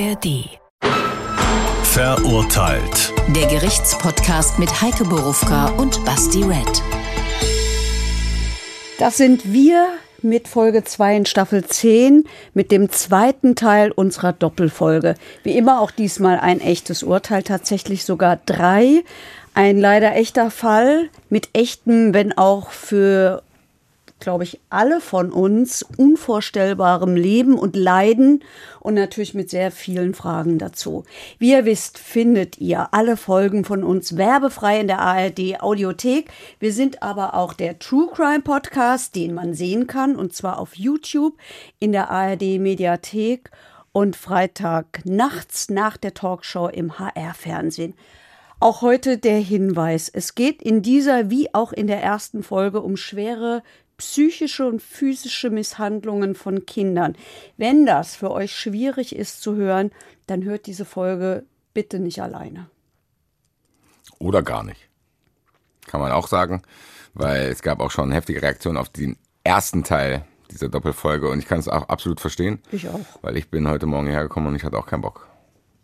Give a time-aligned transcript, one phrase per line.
[0.00, 0.48] ARD.
[1.82, 3.12] Verurteilt.
[3.36, 6.82] Der Gerichtspodcast mit Heike Borufka und Basti Red.
[8.98, 9.88] Das sind wir
[10.22, 12.24] mit Folge 2 in Staffel 10
[12.54, 15.16] mit dem zweiten Teil unserer Doppelfolge.
[15.42, 19.04] Wie immer auch diesmal ein echtes Urteil, tatsächlich sogar drei.
[19.52, 23.42] Ein leider echter Fall mit echtem, wenn auch für
[24.20, 28.44] glaube ich, alle von uns unvorstellbarem Leben und Leiden
[28.78, 31.04] und natürlich mit sehr vielen Fragen dazu.
[31.38, 36.30] Wie ihr wisst, findet ihr alle Folgen von uns werbefrei in der ARD Audiothek.
[36.58, 40.76] Wir sind aber auch der True Crime Podcast, den man sehen kann, und zwar auf
[40.76, 41.36] YouTube
[41.78, 43.50] in der ARD Mediathek
[43.92, 47.94] und Freitag nachts nach der Talkshow im HR-Fernsehen.
[48.62, 52.98] Auch heute der Hinweis, es geht in dieser wie auch in der ersten Folge um
[52.98, 53.62] schwere
[54.00, 57.16] psychische und physische Misshandlungen von Kindern.
[57.58, 59.90] Wenn das für euch schwierig ist zu hören,
[60.26, 62.70] dann hört diese Folge bitte nicht alleine.
[64.18, 64.88] Oder gar nicht.
[65.86, 66.62] Kann man auch sagen,
[67.12, 71.46] weil es gab auch schon heftige Reaktionen auf den ersten Teil dieser Doppelfolge und ich
[71.46, 72.60] kann es auch absolut verstehen.
[72.72, 73.00] Ich auch.
[73.20, 75.28] Weil ich bin heute Morgen hergekommen und ich hatte auch keinen Bock,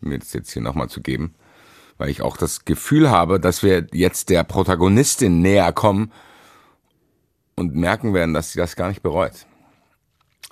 [0.01, 1.35] mir das jetzt hier nochmal zu geben.
[1.99, 6.11] Weil ich auch das Gefühl habe, dass wir jetzt der Protagonistin näher kommen
[7.57, 9.45] und merken werden, dass sie das gar nicht bereut.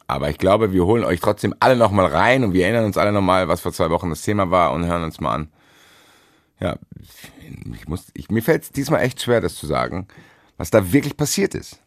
[0.07, 3.11] Aber ich glaube, wir holen euch trotzdem alle nochmal rein und wir erinnern uns alle
[3.11, 5.47] nochmal, was vor zwei Wochen das Thema war und hören uns mal an.
[6.59, 6.75] Ja,
[7.73, 10.07] ich muss, ich, mir fällt es diesmal echt schwer, das zu sagen,
[10.57, 11.79] was da wirklich passiert ist.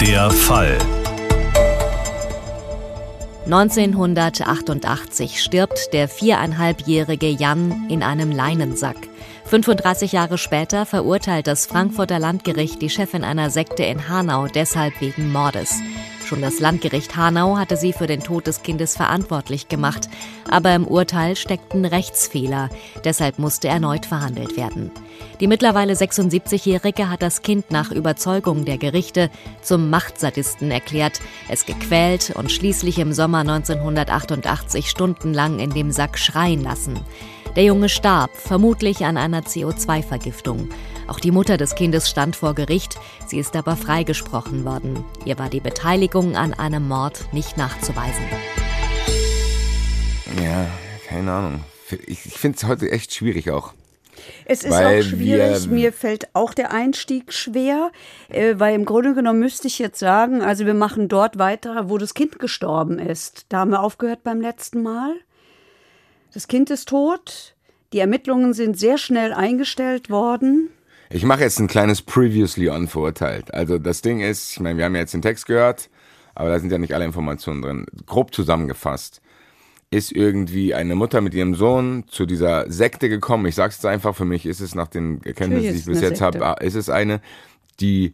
[0.00, 0.78] Der Fall.
[3.44, 8.96] 1988 stirbt der viereinhalbjährige Jan in einem Leinensack.
[9.46, 15.32] 35 Jahre später verurteilt das Frankfurter Landgericht die Chefin einer Sekte in Hanau deshalb wegen
[15.32, 15.80] Mordes.
[16.24, 20.08] Schon das Landgericht Hanau hatte sie für den Tod des Kindes verantwortlich gemacht,
[20.50, 22.70] aber im Urteil steckten Rechtsfehler,
[23.04, 24.90] deshalb musste erneut verhandelt werden.
[25.40, 29.28] Die mittlerweile 76-Jährige hat das Kind nach Überzeugung der Gerichte
[29.60, 36.62] zum Machtsadisten erklärt, es gequält und schließlich im Sommer 1988 stundenlang in dem Sack schreien
[36.62, 36.98] lassen.
[37.56, 40.70] Der Junge starb, vermutlich an einer CO2-Vergiftung.
[41.06, 42.98] Auch die Mutter des Kindes stand vor Gericht,
[43.28, 45.04] sie ist aber freigesprochen worden.
[45.24, 48.24] Ihr war die Beteiligung an einem Mord nicht nachzuweisen.
[50.42, 50.66] Ja,
[51.06, 51.64] keine Ahnung.
[52.06, 53.72] Ich, ich finde es heute echt schwierig auch.
[54.46, 55.68] Es ist weil auch schwierig.
[55.68, 57.92] Mir fällt auch der Einstieg schwer,
[58.30, 61.98] äh, weil im Grunde genommen müsste ich jetzt sagen, also wir machen dort weiter, wo
[61.98, 63.46] das Kind gestorben ist.
[63.48, 65.14] Da haben wir aufgehört beim letzten Mal.
[66.34, 67.54] Das Kind ist tot.
[67.92, 70.68] Die Ermittlungen sind sehr schnell eingestellt worden.
[71.10, 73.54] Ich mache jetzt ein kleines Previously on verurteilt.
[73.54, 75.90] Also das Ding ist, ich meine, wir haben ja jetzt den Text gehört,
[76.34, 77.86] aber da sind ja nicht alle Informationen drin.
[78.06, 79.20] Grob zusammengefasst
[79.92, 83.46] ist irgendwie eine Mutter mit ihrem Sohn zu dieser Sekte gekommen.
[83.46, 86.20] Ich sag's jetzt einfach, für mich ist es nach den Erkenntnissen, die ich bis jetzt
[86.20, 87.20] habe, ist es eine,
[87.78, 88.12] die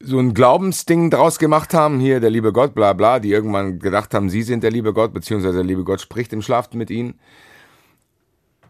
[0.00, 4.14] so ein Glaubensding draus gemacht haben, hier der liebe Gott, bla bla, die irgendwann gedacht
[4.14, 7.18] haben, sie sind der liebe Gott, beziehungsweise der liebe Gott spricht im Schlaf mit ihnen.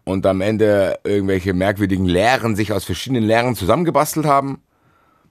[0.04, 4.62] Und am Ende irgendwelche merkwürdigen Lehren sich aus verschiedenen Lehren zusammengebastelt haben,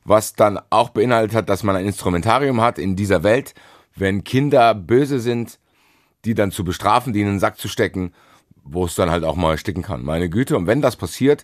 [0.03, 3.55] was dann auch beinhaltet hat, dass man ein Instrumentarium hat in dieser Welt,
[3.95, 5.57] wenn Kinder böse sind,
[6.25, 8.13] die dann zu bestrafen, die in den Sack zu stecken,
[8.63, 10.03] wo es dann halt auch mal sticken kann.
[10.03, 10.55] Meine Güte.
[10.55, 11.43] Und wenn das passiert,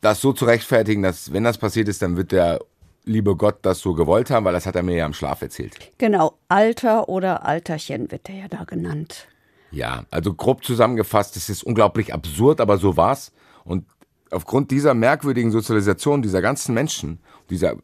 [0.00, 2.60] das so zu rechtfertigen, dass wenn das passiert ist, dann wird der
[3.04, 5.74] liebe Gott das so gewollt haben, weil das hat er mir ja im Schlaf erzählt.
[5.98, 9.28] Genau, Alter oder Alterchen wird er ja da genannt.
[9.70, 13.32] Ja, also grob zusammengefasst, es ist unglaublich absurd, aber so war's.
[13.64, 13.86] Und
[14.30, 17.20] aufgrund dieser merkwürdigen Sozialisation dieser ganzen Menschen,
[17.50, 17.76] dieser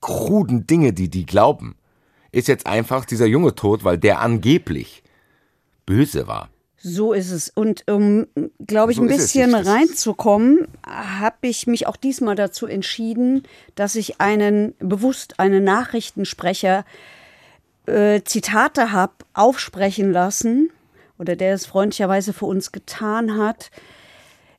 [0.00, 1.76] kruden Dinge, die die glauben,
[2.32, 5.02] ist jetzt einfach dieser Junge tot, weil der angeblich
[5.86, 6.48] böse war.
[6.82, 7.50] So ist es.
[7.50, 8.26] Und um,
[8.66, 13.42] glaube ich, so ein bisschen reinzukommen, habe ich mich auch diesmal dazu entschieden,
[13.74, 16.86] dass ich einen bewusst einen Nachrichtensprecher
[17.84, 20.70] äh, Zitate habe aufsprechen lassen
[21.18, 23.70] oder der es freundlicherweise für uns getan hat.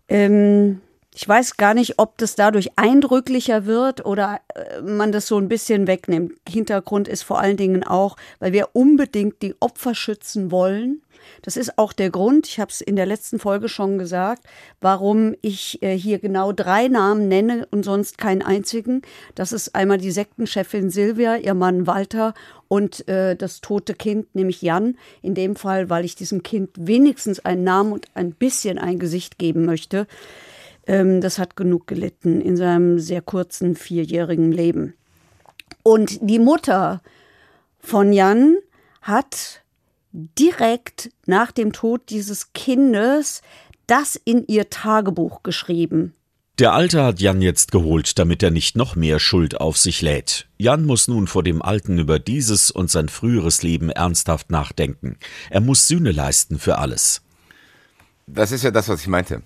[0.08, 0.80] Ähm,
[1.16, 5.50] ich weiß gar nicht, ob das dadurch eindrücklicher wird oder äh, man das so ein
[5.50, 6.34] bisschen wegnimmt.
[6.48, 11.02] Hintergrund ist vor allen Dingen auch, weil wir unbedingt die Opfer schützen wollen
[11.42, 14.44] das ist auch der Grund, ich habe es in der letzten Folge schon gesagt,
[14.80, 19.02] warum ich äh, hier genau drei Namen nenne und sonst keinen einzigen.
[19.36, 22.34] Das ist einmal die Sektenchefin Silvia, ihr Mann Walter
[22.68, 24.98] und äh, das tote Kind, nämlich Jan.
[25.22, 29.38] In dem Fall, weil ich diesem Kind wenigstens einen Namen und ein bisschen ein Gesicht
[29.38, 30.08] geben möchte.
[30.88, 34.94] Ähm, das hat genug gelitten in seinem sehr kurzen vierjährigen Leben.
[35.84, 37.02] Und die Mutter
[37.80, 38.58] von Jan
[39.02, 39.61] hat
[40.12, 43.42] direkt nach dem Tod dieses Kindes
[43.88, 46.16] das in ihr Tagebuch geschrieben.
[46.60, 50.48] Der Alte hat Jan jetzt geholt, damit er nicht noch mehr Schuld auf sich lädt.
[50.58, 55.18] Jan muss nun vor dem Alten über dieses und sein früheres Leben ernsthaft nachdenken.
[55.50, 57.22] Er muss Sühne leisten für alles.
[58.28, 59.42] Das ist ja das, was ich meinte.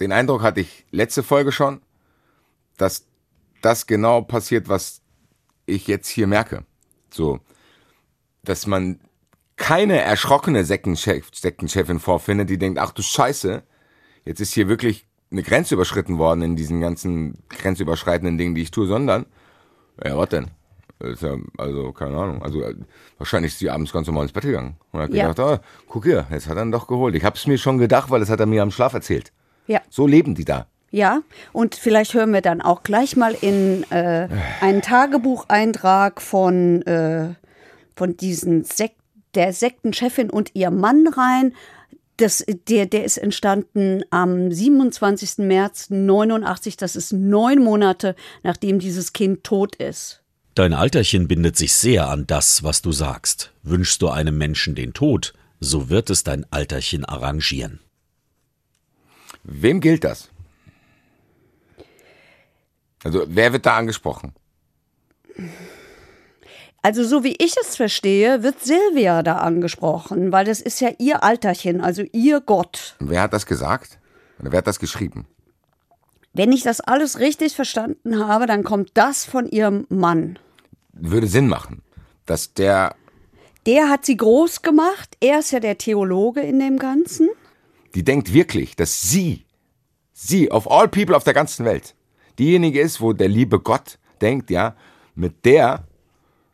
[0.00, 1.80] Den Eindruck hatte ich letzte Folge schon,
[2.76, 3.04] dass
[3.62, 5.02] das genau passiert, was
[5.66, 6.64] ich jetzt hier merke.
[7.12, 7.40] So,
[8.42, 8.98] dass man
[9.60, 13.62] keine erschrockene Sektenchef, Sektenchefin vorfindet, die denkt, ach du Scheiße,
[14.24, 18.70] jetzt ist hier wirklich eine Grenze überschritten worden in diesen ganzen grenzüberschreitenden Dingen, die ich
[18.70, 19.26] tue, sondern,
[20.02, 20.48] ja, was denn?
[21.02, 22.42] Ja, also, keine Ahnung.
[22.42, 22.62] Also,
[23.18, 24.76] wahrscheinlich ist sie abends ganz normal ins Bett gegangen.
[24.92, 25.28] Und hat Ja.
[25.28, 27.14] gedacht, ah, guck hier, jetzt hat er ihn doch geholt.
[27.14, 29.32] Ich hab's mir schon gedacht, weil das hat er mir am Schlaf erzählt.
[29.66, 29.80] Ja.
[29.90, 30.66] So leben die da.
[30.90, 31.20] Ja,
[31.52, 34.28] und vielleicht hören wir dann auch gleich mal in äh,
[34.60, 37.34] einen Tagebucheintrag von, äh,
[37.94, 38.92] von diesen Sek
[39.34, 41.54] der Sektenchefin und ihr Mann rein.
[42.16, 45.38] Das, der, der ist entstanden am 27.
[45.38, 46.76] März 89.
[46.76, 50.22] Das ist neun Monate, nachdem dieses Kind tot ist.
[50.54, 53.52] Dein Alterchen bindet sich sehr an das, was du sagst.
[53.62, 57.80] Wünschst du einem Menschen den Tod, so wird es dein Alterchen arrangieren.
[59.42, 60.28] Wem gilt das?
[63.02, 64.34] Also, wer wird da angesprochen?
[66.82, 71.22] Also so wie ich es verstehe, wird Silvia da angesprochen, weil das ist ja ihr
[71.22, 72.96] Alterchen, also ihr Gott.
[73.00, 73.98] Wer hat das gesagt?
[74.40, 75.26] Oder wer hat das geschrieben?
[76.32, 80.38] Wenn ich das alles richtig verstanden habe, dann kommt das von ihrem Mann.
[80.92, 81.82] Würde Sinn machen,
[82.24, 82.94] dass der,
[83.66, 85.16] Der hat sie groß gemacht.
[85.20, 87.28] Er ist ja der Theologe in dem Ganzen.
[87.94, 89.44] die denkt wirklich, dass sie,
[90.12, 91.94] sie, of all people auf der ganzen Welt,
[92.38, 94.76] diejenige ist, wo der liebe Gott denkt, ja,
[95.14, 95.84] mit der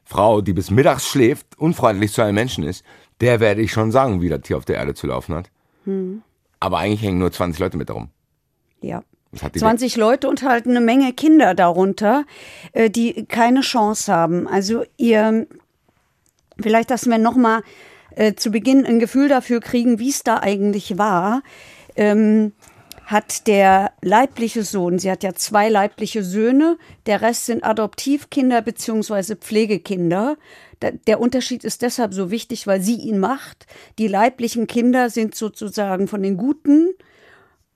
[0.06, 2.84] Frau, die bis mittags schläft, unfreundlich zu einem Menschen ist,
[3.20, 5.50] der werde ich schon sagen, wie das hier auf der Erde zu laufen hat.
[6.60, 8.08] Aber eigentlich hängen nur 20 Leute mit darum.
[8.80, 9.02] Ja.
[9.32, 12.24] Was hat die 20 Leute und halt eine Menge Kinder darunter,
[12.72, 14.46] äh, die keine Chance haben.
[14.46, 15.46] Also ihr,
[16.60, 17.62] vielleicht, dass wir nochmal
[18.14, 21.42] äh, zu Beginn ein Gefühl dafür kriegen, wie es da eigentlich war.
[21.96, 22.52] Ähm,
[23.06, 26.76] hat der leibliche Sohn, sie hat ja zwei leibliche Söhne,
[27.06, 30.36] der Rest sind Adoptivkinder beziehungsweise Pflegekinder.
[31.06, 33.66] Der Unterschied ist deshalb so wichtig, weil sie ihn macht.
[34.00, 36.94] Die leiblichen Kinder sind sozusagen von den Guten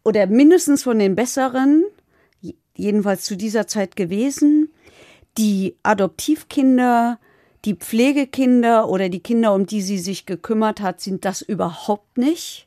[0.03, 1.85] oder mindestens von den Besseren,
[2.77, 4.73] jedenfalls zu dieser Zeit gewesen.
[5.39, 7.21] Die Adoptivkinder,
[7.65, 12.67] die Pflegekinder oder die Kinder, um die sie sich gekümmert hat, sind das überhaupt nicht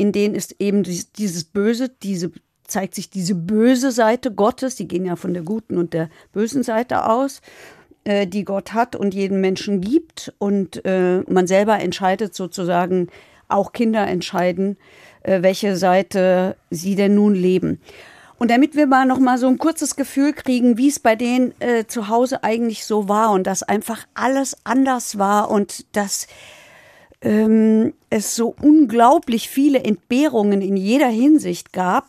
[0.00, 2.32] in denen ist eben dies- dieses Böse, diese
[2.66, 6.62] zeigt sich diese böse Seite Gottes, die gehen ja von der guten und der bösen
[6.62, 7.42] Seite aus,
[8.04, 13.08] äh, die Gott hat und jeden Menschen gibt und äh, man selber entscheidet sozusagen,
[13.48, 14.78] auch Kinder entscheiden,
[15.22, 17.80] äh, welche Seite sie denn nun leben.
[18.38, 21.52] Und damit wir mal noch mal so ein kurzes Gefühl kriegen, wie es bei denen
[21.60, 26.26] äh, zu Hause eigentlich so war und dass einfach alles anders war und dass
[27.22, 32.08] ähm, es so unglaublich viele Entbehrungen in jeder Hinsicht gab.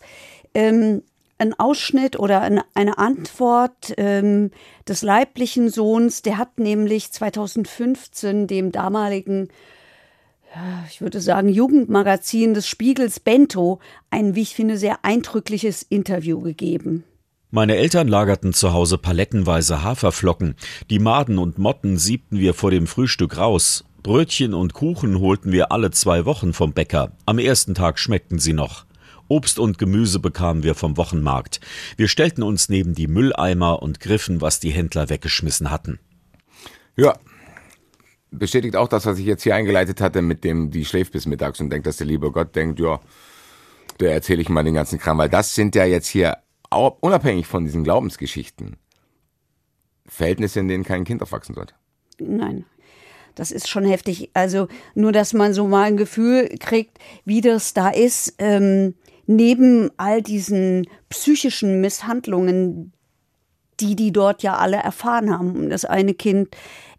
[0.53, 1.03] Ähm,
[1.37, 4.51] ein Ausschnitt oder eine, Antwort ähm,
[4.87, 9.49] des leiblichen Sohns, der hat nämlich 2015 dem damaligen,
[10.89, 17.05] ich würde sagen, Jugendmagazin des Spiegels Bento ein, wie ich finde, sehr eindrückliches Interview gegeben.
[17.53, 20.55] Meine Eltern lagerten zu Hause palettenweise Haferflocken.
[20.89, 23.83] Die Maden und Motten siebten wir vor dem Frühstück raus.
[24.03, 27.11] Brötchen und Kuchen holten wir alle zwei Wochen vom Bäcker.
[27.27, 28.85] Am ersten Tag schmeckten sie noch.
[29.27, 31.61] Obst und Gemüse bekamen wir vom Wochenmarkt.
[31.97, 35.99] Wir stellten uns neben die Mülleimer und griffen, was die Händler weggeschmissen hatten.
[36.97, 37.13] Ja.
[38.31, 41.59] Bestätigt auch das, was ich jetzt hier eingeleitet hatte, mit dem, die schläft bis mittags
[41.59, 42.99] und denkt, dass der liebe Gott denkt, ja,
[43.99, 46.37] der erzähle ich mal den ganzen Kram, weil das sind ja jetzt hier,
[46.69, 48.77] auch unabhängig von diesen Glaubensgeschichten,
[50.07, 51.75] Verhältnisse, in denen kein Kind aufwachsen sollte.
[52.19, 52.65] Nein.
[53.35, 54.29] Das ist schon heftig.
[54.33, 58.95] Also nur, dass man so mal ein Gefühl kriegt, wie das da ist, ähm,
[59.27, 62.93] neben all diesen psychischen Misshandlungen,
[63.79, 65.69] die die dort ja alle erfahren haben.
[65.69, 66.49] Das eine Kind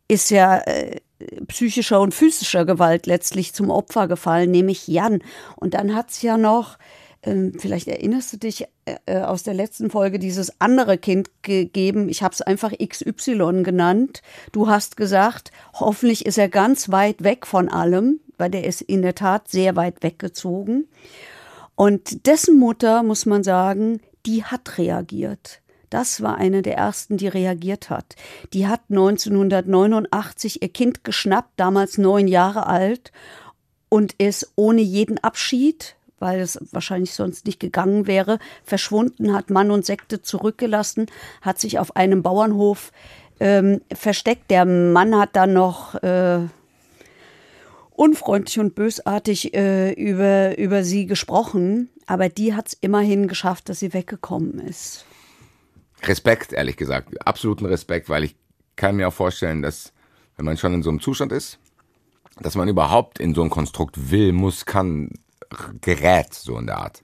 [0.08, 1.00] ist ja äh,
[1.46, 5.22] psychischer und physischer Gewalt letztlich zum Opfer gefallen, nämlich Jan.
[5.56, 6.78] Und dann hat's ja noch,
[7.22, 12.08] vielleicht erinnerst du dich äh, äh, aus der letzten Folge, dieses andere Kind gegeben.
[12.08, 14.22] Ich habe es einfach XY genannt.
[14.50, 19.02] Du hast gesagt, hoffentlich ist er ganz weit weg von allem, weil der ist in
[19.02, 20.88] der Tat sehr weit weggezogen.
[21.76, 25.60] Und dessen Mutter, muss man sagen, die hat reagiert.
[25.90, 28.16] Das war eine der ersten, die reagiert hat.
[28.52, 33.12] Die hat 1989 ihr Kind geschnappt, damals neun Jahre alt,
[33.88, 39.70] und ist ohne jeden Abschied, weil es wahrscheinlich sonst nicht gegangen wäre, verschwunden, hat Mann
[39.70, 41.06] und Sekte zurückgelassen,
[41.42, 42.92] hat sich auf einem Bauernhof
[43.40, 44.50] ähm, versteckt.
[44.50, 46.46] Der Mann hat dann noch äh,
[47.90, 53.80] unfreundlich und bösartig äh, über, über sie gesprochen, aber die hat es immerhin geschafft, dass
[53.80, 55.04] sie weggekommen ist.
[56.04, 57.26] Respekt, ehrlich gesagt.
[57.26, 58.36] Absoluten Respekt, weil ich
[58.76, 59.92] kann mir auch vorstellen, dass
[60.36, 61.58] wenn man schon in so einem Zustand ist,
[62.40, 65.10] dass man überhaupt in so ein Konstrukt will, muss, kann,
[65.80, 67.02] gerät, so in der Art.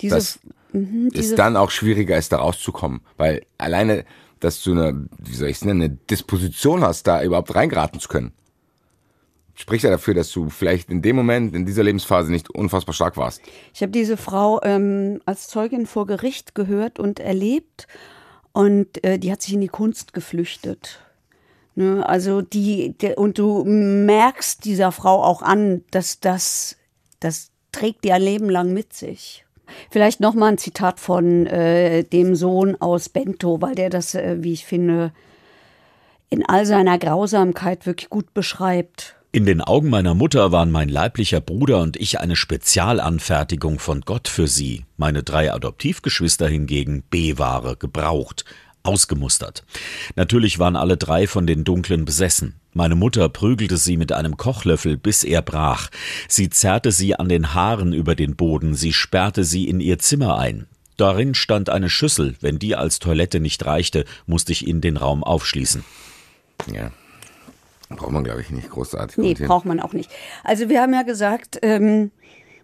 [0.00, 0.38] Diese, das
[0.72, 3.00] diese, ist dann auch schwieriger ist, da rauszukommen.
[3.16, 4.04] Weil alleine,
[4.40, 8.08] dass du eine, wie soll ich es nennen, eine Disposition hast, da überhaupt reingeraten zu
[8.08, 8.32] können,
[9.54, 13.16] spricht ja dafür, dass du vielleicht in dem Moment, in dieser Lebensphase nicht unfassbar stark
[13.16, 13.40] warst.
[13.74, 17.88] Ich habe diese Frau ähm, als Zeugin vor Gericht gehört und erlebt
[18.52, 21.00] und äh, die hat sich in die Kunst geflüchtet.
[21.74, 26.76] Ne, also die, der, und du merkst dieser Frau auch an, dass das,
[27.20, 29.44] das trägt die ein Leben lang mit sich.
[29.90, 34.36] Vielleicht noch mal ein Zitat von äh, dem Sohn aus Bento, weil der das, äh,
[34.40, 35.12] wie ich finde,
[36.30, 39.16] in all seiner Grausamkeit wirklich gut beschreibt.
[39.32, 44.28] In den Augen meiner Mutter waren mein leiblicher Bruder und ich eine Spezialanfertigung von Gott
[44.28, 48.46] für sie, meine drei Adoptivgeschwister hingegen B-Ware, gebraucht,
[48.86, 49.64] ausgemustert.
[50.14, 52.54] Natürlich waren alle drei von den Dunklen besessen.
[52.72, 55.88] Meine Mutter prügelte sie mit einem Kochlöffel, bis er brach.
[56.28, 60.38] Sie zerrte sie an den Haaren über den Boden, sie sperrte sie in ihr Zimmer
[60.38, 60.66] ein.
[60.96, 65.24] Darin stand eine Schüssel, wenn die als Toilette nicht reichte, musste ich ihnen den Raum
[65.24, 65.84] aufschließen.
[66.72, 66.90] Ja.
[67.88, 69.16] Braucht man, glaube ich, nicht großartig.
[69.18, 70.10] Nee, braucht man auch nicht.
[70.42, 72.10] Also wir haben ja gesagt, ähm,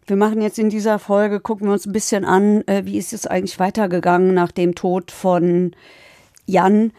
[0.07, 3.13] wir machen jetzt in dieser Folge, gucken wir uns ein bisschen an, äh, wie ist
[3.13, 5.77] es eigentlich weitergegangen nach dem Tod von
[6.47, 6.93] Jan.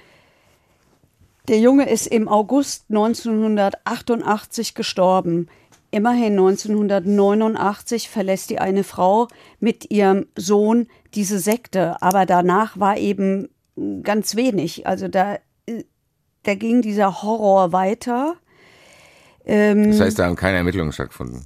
[1.47, 5.47] Der Junge ist im August 1988 gestorben.
[5.91, 9.27] Immerhin 1989 verlässt die eine Frau
[9.59, 13.49] mit ihrem Sohn diese Sekte, aber danach war eben
[14.03, 14.87] ganz wenig.
[14.87, 15.37] Also da
[16.43, 18.35] da ging dieser Horror weiter.
[19.45, 21.45] Ähm, das heißt, da haben keine Ermittlungen stattgefunden?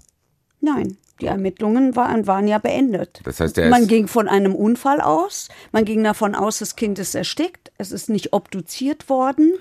[0.60, 3.22] Nein, die Ermittlungen waren, waren ja beendet.
[3.24, 7.00] Das heißt, der man ging von einem Unfall aus, man ging davon aus, das Kind
[7.00, 9.54] ist erstickt, es ist nicht obduziert worden.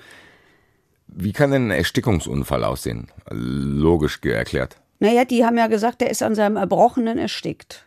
[1.07, 3.07] Wie kann denn ein Erstickungsunfall aussehen?
[3.29, 4.77] Logisch erklärt.
[4.99, 7.85] Naja, die haben ja gesagt, er ist an seinem Erbrochenen erstickt.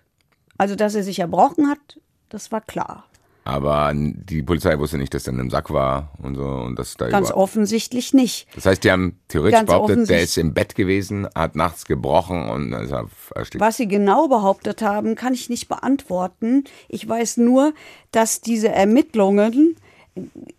[0.58, 3.09] Also, dass er sich erbrochen hat, das war klar.
[3.50, 6.96] Aber die Polizei wusste nicht, dass er in einem Sack war und so und das
[6.96, 8.46] da Ganz offensichtlich nicht.
[8.54, 12.48] Das heißt, die haben theoretisch Ganz behauptet, der ist im Bett gewesen, hat nachts gebrochen
[12.48, 12.92] und ist
[13.34, 13.60] erstickt.
[13.60, 16.62] Was sie genau behauptet haben, kann ich nicht beantworten.
[16.88, 17.74] Ich weiß nur,
[18.12, 19.74] dass diese Ermittlungen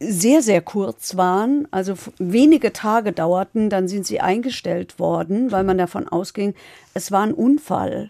[0.01, 5.77] sehr, sehr kurz waren, also wenige Tage dauerten, dann sind sie eingestellt worden, weil man
[5.77, 6.55] davon ausging,
[6.93, 8.09] es war ein Unfall.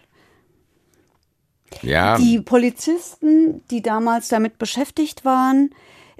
[1.82, 2.18] Ja.
[2.18, 5.70] Die Polizisten, die damals damit beschäftigt waren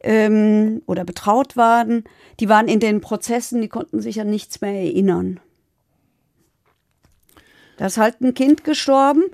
[0.03, 2.05] ähm, oder betraut waren,
[2.41, 5.41] die waren in den Prozessen, die konnten sich an nichts mehr erinnern.
[7.77, 9.25] Da ist halt ein Kind gestorben.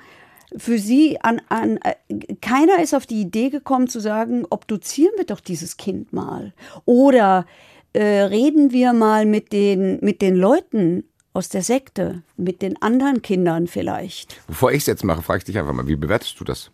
[0.57, 5.27] Für sie an, an äh, keiner ist auf die Idee gekommen zu sagen, obduzieren wir
[5.27, 6.55] doch dieses Kind mal.
[6.87, 7.45] Oder
[7.93, 11.05] äh, reden wir mal mit den, mit den Leuten
[11.39, 14.41] aus der Sekte, mit den anderen Kindern vielleicht.
[14.49, 16.73] Bevor ich es jetzt mache, frage ich dich einfach mal, wie bewertest du das?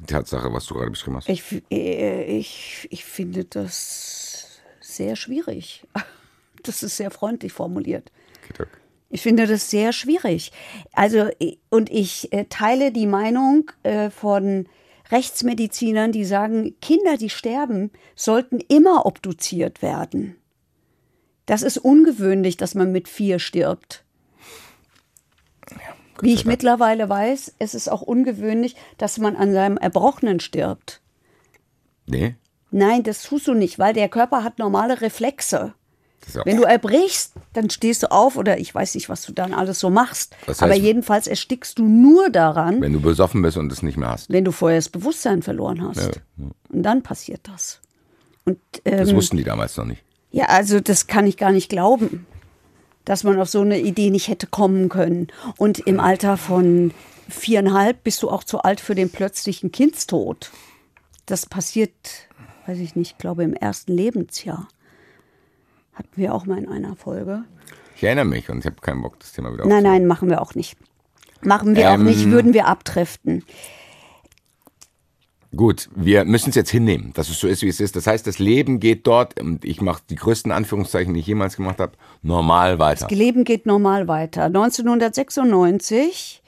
[0.00, 1.28] Die Tatsache, was du gerade beschrieben hast.
[1.28, 5.86] Ich, äh, ich, ich finde das sehr schwierig.
[6.62, 8.10] Das ist sehr freundlich formuliert.
[8.50, 8.64] Okay,
[9.08, 10.50] ich finde das sehr schwierig.
[10.92, 11.28] Also,
[11.70, 14.66] und ich äh, teile die Meinung äh, von
[15.12, 20.34] Rechtsmedizinern, die sagen, Kinder, die sterben, sollten immer obduziert werden.
[21.46, 24.04] Das ist ungewöhnlich, dass man mit vier stirbt.
[25.70, 25.76] Ja,
[26.20, 31.00] Wie ich mittlerweile weiß, es ist auch ungewöhnlich, dass man an seinem Erbrochenen stirbt.
[32.06, 32.34] Nee.
[32.70, 35.74] Nein, das tust du nicht, weil der Körper hat normale Reflexe.
[36.44, 39.78] Wenn du erbrichst, dann stehst du auf oder ich weiß nicht, was du dann alles
[39.78, 40.34] so machst.
[40.46, 42.80] Das heißt, Aber jedenfalls erstickst du nur daran.
[42.80, 44.30] Wenn du besoffen bist und es nicht mehr hast.
[44.30, 46.00] Wenn du vorher das Bewusstsein verloren hast.
[46.00, 46.10] Ja.
[46.70, 47.80] Und dann passiert das.
[48.44, 50.02] Und, ähm, das wussten die damals noch nicht.
[50.36, 52.26] Ja, also das kann ich gar nicht glauben,
[53.06, 55.28] dass man auf so eine Idee nicht hätte kommen können.
[55.56, 56.92] Und im Alter von
[57.26, 60.50] viereinhalb bist du auch zu alt für den plötzlichen Kindstod.
[61.24, 62.28] Das passiert,
[62.66, 64.68] weiß ich nicht, glaube im ersten Lebensjahr.
[65.94, 67.44] Hatten wir auch mal in einer Folge.
[67.96, 70.42] Ich erinnere mich und ich habe keinen Bock, das Thema wieder Nein, nein, machen wir
[70.42, 70.76] auch nicht.
[71.40, 73.42] Machen wir ähm, auch nicht, würden wir abtriften.
[75.56, 77.96] Gut, wir müssen es jetzt hinnehmen, dass es so ist, wie es ist.
[77.96, 81.56] Das heißt, das Leben geht dort, und ich mache die größten Anführungszeichen, die ich jemals
[81.56, 83.06] gemacht habe, normal weiter.
[83.08, 84.44] Das Leben geht normal weiter.
[84.44, 86.42] 1996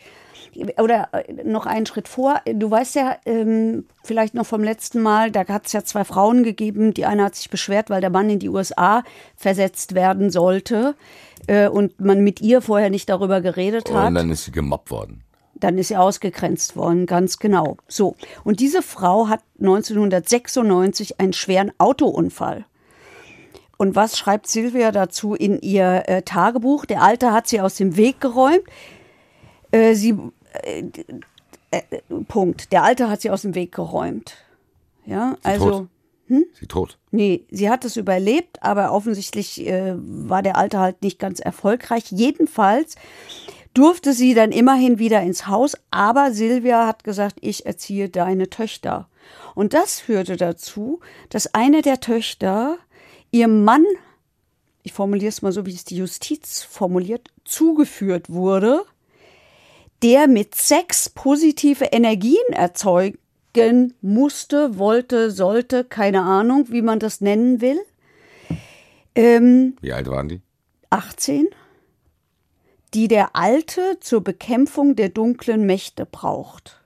[0.78, 2.40] oder äh, noch einen Schritt vor.
[2.46, 6.42] Du weißt ja ähm, vielleicht noch vom letzten Mal, da hat es ja zwei Frauen
[6.42, 6.94] gegeben.
[6.94, 9.04] Die eine hat sich beschwert, weil der Mann in die USA
[9.36, 10.94] versetzt werden sollte
[11.46, 14.08] äh, und man mit ihr vorher nicht darüber geredet hat.
[14.08, 15.22] Und dann ist sie gemobbt worden.
[15.60, 17.76] Dann ist sie ausgegrenzt worden, ganz genau.
[17.88, 18.16] So.
[18.44, 22.64] Und diese Frau hat 1996 einen schweren Autounfall.
[23.76, 26.84] Und was schreibt Silvia dazu in ihr äh, Tagebuch?
[26.84, 28.62] Der Alte hat sie aus dem Weg geräumt.
[29.70, 30.16] Äh, sie,
[30.64, 30.82] äh,
[31.70, 31.82] äh,
[32.26, 32.72] Punkt.
[32.72, 34.34] Der Alte hat sie aus dem Weg geräumt.
[35.06, 35.70] Ja, Sie also.
[35.70, 35.88] tot.
[36.26, 36.44] Hm?
[36.52, 36.98] Sie tot.
[37.10, 42.10] Nee, sie hat es überlebt, aber offensichtlich äh, war der Alte halt nicht ganz erfolgreich.
[42.10, 42.96] Jedenfalls
[43.74, 49.08] durfte sie dann immerhin wieder ins Haus, aber Silvia hat gesagt, ich erziehe deine Töchter.
[49.54, 52.78] Und das führte dazu, dass eine der Töchter
[53.30, 53.84] ihrem Mann,
[54.82, 58.84] ich formuliere es mal so, wie es die Justiz formuliert, zugeführt wurde,
[60.02, 63.18] der mit Sex positive Energien erzeugen
[64.00, 67.80] musste, wollte, sollte, keine Ahnung, wie man das nennen will.
[69.16, 70.40] Ähm, Wie alt waren die?
[70.90, 71.48] 18,
[72.94, 76.80] die der Alte zur Bekämpfung der dunklen Mächte braucht.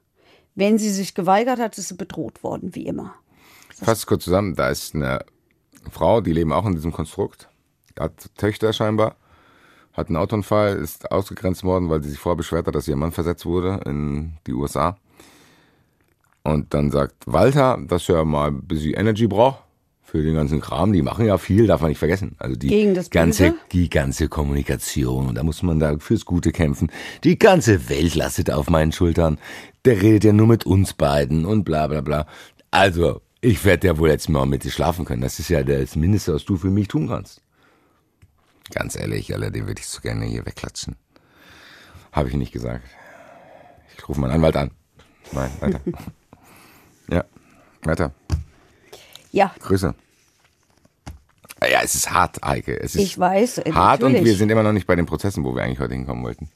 [0.54, 3.14] Wenn sie sich geweigert hat, ist sie bedroht worden, wie immer.
[3.70, 5.24] Fasst kurz zusammen, da ist eine
[5.90, 7.48] Frau, die leben auch in diesem Konstrukt,
[7.98, 9.16] hat Töchter scheinbar,
[9.92, 13.12] hat einen Autounfall, ist ausgegrenzt worden, weil sie sich vorher beschwert hat, dass ihr Mann
[13.12, 14.96] versetzt wurde in die USA.
[16.44, 19.62] Und dann sagt Walter, dass er mal ein bisschen Energy braucht
[20.12, 20.92] für den ganzen Kram.
[20.92, 22.36] Die machen ja viel, darf man nicht vergessen.
[22.38, 26.92] Also die ganze, die ganze Kommunikation, da muss man da fürs Gute kämpfen.
[27.24, 29.38] Die ganze Welt lastet auf meinen Schultern.
[29.86, 32.26] Der redet ja nur mit uns beiden und bla bla bla.
[32.70, 35.22] Also, ich werde ja wohl jetzt mal mit dir schlafen können.
[35.22, 37.40] Das ist ja das Mindeste, was du für mich tun kannst.
[38.70, 40.94] Ganz ehrlich, Alter, den würde ich so gerne hier wegklatschen.
[42.12, 42.84] Habe ich nicht gesagt.
[43.96, 44.72] Ich rufe meinen Anwalt an.
[45.32, 45.80] Nein, weiter.
[47.10, 47.24] ja,
[47.82, 48.12] weiter.
[49.30, 49.94] Ja, Grüße.
[51.70, 52.78] Ja, es ist hart, Eike.
[52.80, 53.58] Es ist ich weiß.
[53.58, 54.32] äh, hart und natürlich.
[54.32, 56.50] wir sind immer noch nicht bei den Prozessen, wo wir eigentlich heute hinkommen wollten.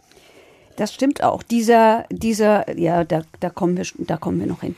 [0.76, 1.42] Das stimmt auch.
[1.42, 4.76] Dieser, dieser, ja, da, da kommen wir, da kommen wir noch hin.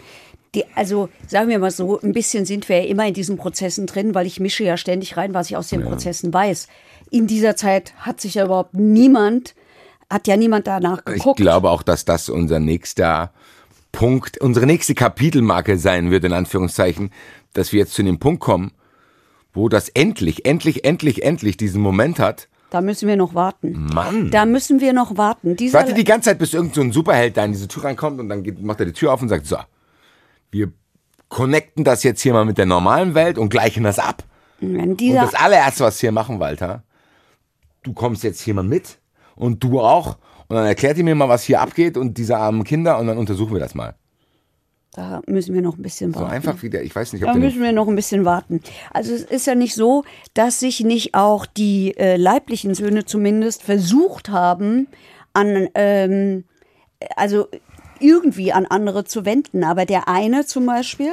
[0.54, 3.86] Die, also sagen wir mal so, ein bisschen sind wir ja immer in diesen Prozessen
[3.86, 6.68] drin, weil ich mische ja ständig rein, was ich aus den Prozessen weiß.
[7.10, 9.54] In dieser Zeit hat sich ja überhaupt niemand,
[10.08, 11.38] hat ja niemand danach Ich geguckt.
[11.40, 13.32] glaube auch, dass das unser nächster
[13.92, 17.10] Punkt, unsere nächste Kapitelmarke sein wird, in Anführungszeichen,
[17.54, 18.72] dass wir jetzt zu dem Punkt kommen,
[19.59, 22.49] wo das endlich, endlich, endlich, endlich diesen Moment hat.
[22.71, 23.88] Da müssen wir noch warten.
[23.92, 24.31] Mann.
[24.31, 25.57] Da müssen wir noch warten.
[25.57, 28.21] Dieser, warte die ganze Zeit, bis irgend so ein Superheld da in diese Tür reinkommt
[28.21, 29.57] und dann geht, macht er die Tür auf und sagt, so,
[30.51, 30.73] wir
[31.29, 34.25] connecten das jetzt hier mal mit der normalen Welt und gleichen das ab.
[34.61, 36.83] wenn Und das allererste, was wir hier machen, Walter,
[37.83, 38.99] du kommst jetzt hier mal mit
[39.35, 40.18] und du auch.
[40.49, 43.18] Und dann erklärt ihr mir mal, was hier abgeht und diese armen Kinder und dann
[43.18, 43.94] untersuchen wir das mal.
[44.98, 46.32] Da müssen wir noch ein bisschen So warten.
[46.32, 48.61] einfach wieder, ich weiß nicht, Da ob du müssen wir noch ein bisschen warten.
[48.90, 53.62] Also es ist ja nicht so, dass sich nicht auch die äh, leiblichen Söhne zumindest
[53.62, 54.88] versucht haben,
[55.34, 56.44] an ähm,
[57.14, 57.46] also
[58.00, 59.62] irgendwie an andere zu wenden.
[59.62, 61.12] Aber der eine zum Beispiel,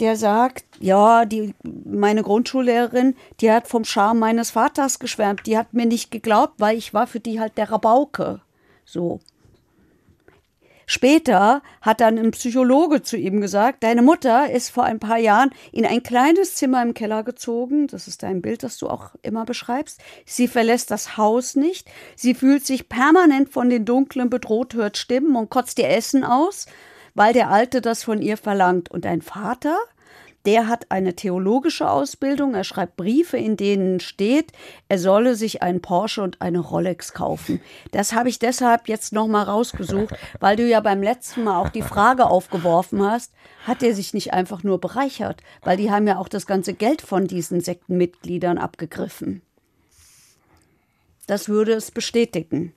[0.00, 5.46] der sagt, ja, die, meine Grundschullehrerin, die hat vom Charme meines Vaters geschwärmt.
[5.46, 8.42] Die hat mir nicht geglaubt, weil ich war für die halt der Rabauke.
[8.84, 9.20] So.
[10.86, 15.50] Später hat dann ein Psychologe zu ihm gesagt, deine Mutter ist vor ein paar Jahren
[15.72, 17.86] in ein kleines Zimmer im Keller gezogen.
[17.86, 20.00] Das ist dein Bild, das du auch immer beschreibst.
[20.26, 21.90] Sie verlässt das Haus nicht.
[22.16, 26.66] Sie fühlt sich permanent von den Dunklen bedroht, hört Stimmen und kotzt ihr Essen aus,
[27.14, 28.90] weil der Alte das von ihr verlangt.
[28.90, 29.76] Und dein Vater,
[30.46, 32.54] der hat eine theologische Ausbildung.
[32.54, 34.52] Er schreibt Briefe, in denen steht,
[34.88, 37.60] er solle sich einen Porsche und eine Rolex kaufen.
[37.92, 41.70] Das habe ich deshalb jetzt noch mal rausgesucht, weil du ja beim letzten Mal auch
[41.70, 43.32] die Frage aufgeworfen hast,
[43.66, 45.42] hat er sich nicht einfach nur bereichert?
[45.62, 49.40] Weil die haben ja auch das ganze Geld von diesen Sektenmitgliedern abgegriffen.
[51.26, 52.74] Das würde es bestätigen.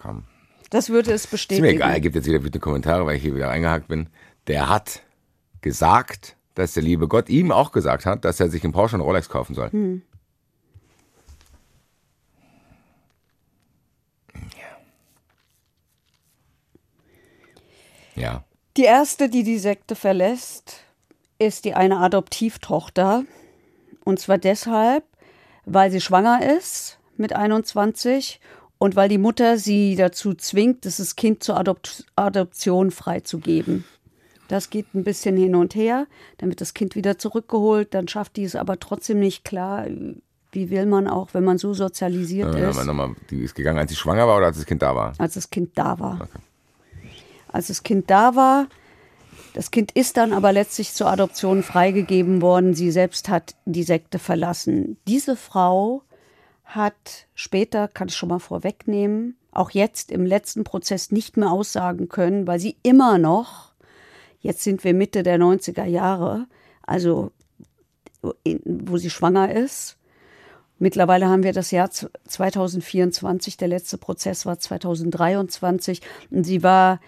[0.00, 0.24] Komm.
[0.70, 1.66] Das würde es Ist bestätigen.
[1.66, 4.08] mir egal, er gibt jetzt wieder bitte Kommentare, weil ich hier wieder eingehakt bin.
[4.48, 5.02] Der hat
[5.60, 9.02] gesagt, dass der liebe Gott ihm auch gesagt hat, dass er sich einen Porsche und
[9.02, 9.70] Rolex kaufen soll.
[9.70, 10.02] Hm.
[18.16, 18.22] Ja.
[18.22, 18.44] Ja.
[18.76, 20.80] Die erste, die die Sekte verlässt,
[21.38, 23.24] ist die eine Adoptivtochter.
[24.04, 25.04] Und zwar deshalb,
[25.66, 28.40] weil sie schwanger ist mit 21
[28.78, 33.84] und weil die Mutter sie dazu zwingt, das Kind zur Adopt Adoption freizugeben.
[34.48, 36.06] Das geht ein bisschen hin und her,
[36.38, 39.86] dann wird das Kind wieder zurückgeholt, dann schafft die es aber trotzdem nicht klar.
[40.52, 42.84] Wie will man auch, wenn man so sozialisiert Ja, ist?
[42.84, 45.12] nochmal, die ist gegangen, als sie schwanger war oder als das Kind da war?
[45.18, 46.28] als das Kind da war.
[47.52, 48.66] Als das Kind da war,
[49.54, 52.74] das Kind ist dann aber letztlich zur Adoption freigegeben worden.
[52.74, 54.96] Sie selbst hat die Sekte verlassen.
[55.06, 56.02] Diese Frau
[56.64, 62.08] hat später, kann ich schon mal vorwegnehmen, auch jetzt im letzten Prozess nicht mehr aussagen
[62.08, 63.67] können, weil sie immer noch,
[64.40, 66.46] jetzt sind wir Mitte der 90er Jahre,
[66.82, 67.32] also
[68.22, 69.98] wo sie schwanger ist,
[70.78, 77.00] Mittlerweile haben wir das Jahr 2024, der letzte Prozess war 2023 und sie war,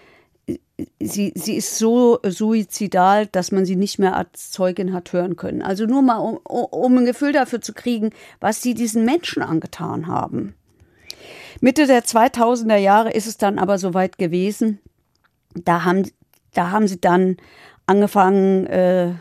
[0.99, 5.61] sie, sie ist so suizidal, dass man sie nicht mehr als Zeugin hat hören können.
[5.61, 8.09] Also nur mal, um, um ein Gefühl dafür zu kriegen,
[8.41, 10.53] was sie diesen Menschen angetan haben.
[11.61, 14.79] Mitte der 2000er Jahre ist es dann aber soweit gewesen.
[15.53, 16.09] Da haben,
[16.53, 17.37] da haben sie dann
[17.85, 19.13] angefangen, äh,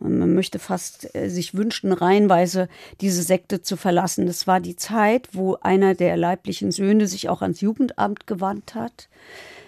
[0.00, 2.68] man möchte fast äh, sich wünschen, reihenweise
[3.00, 4.26] diese Sekte zu verlassen.
[4.26, 9.08] Das war die Zeit, wo einer der leiblichen Söhne sich auch ans Jugendamt gewandt hat.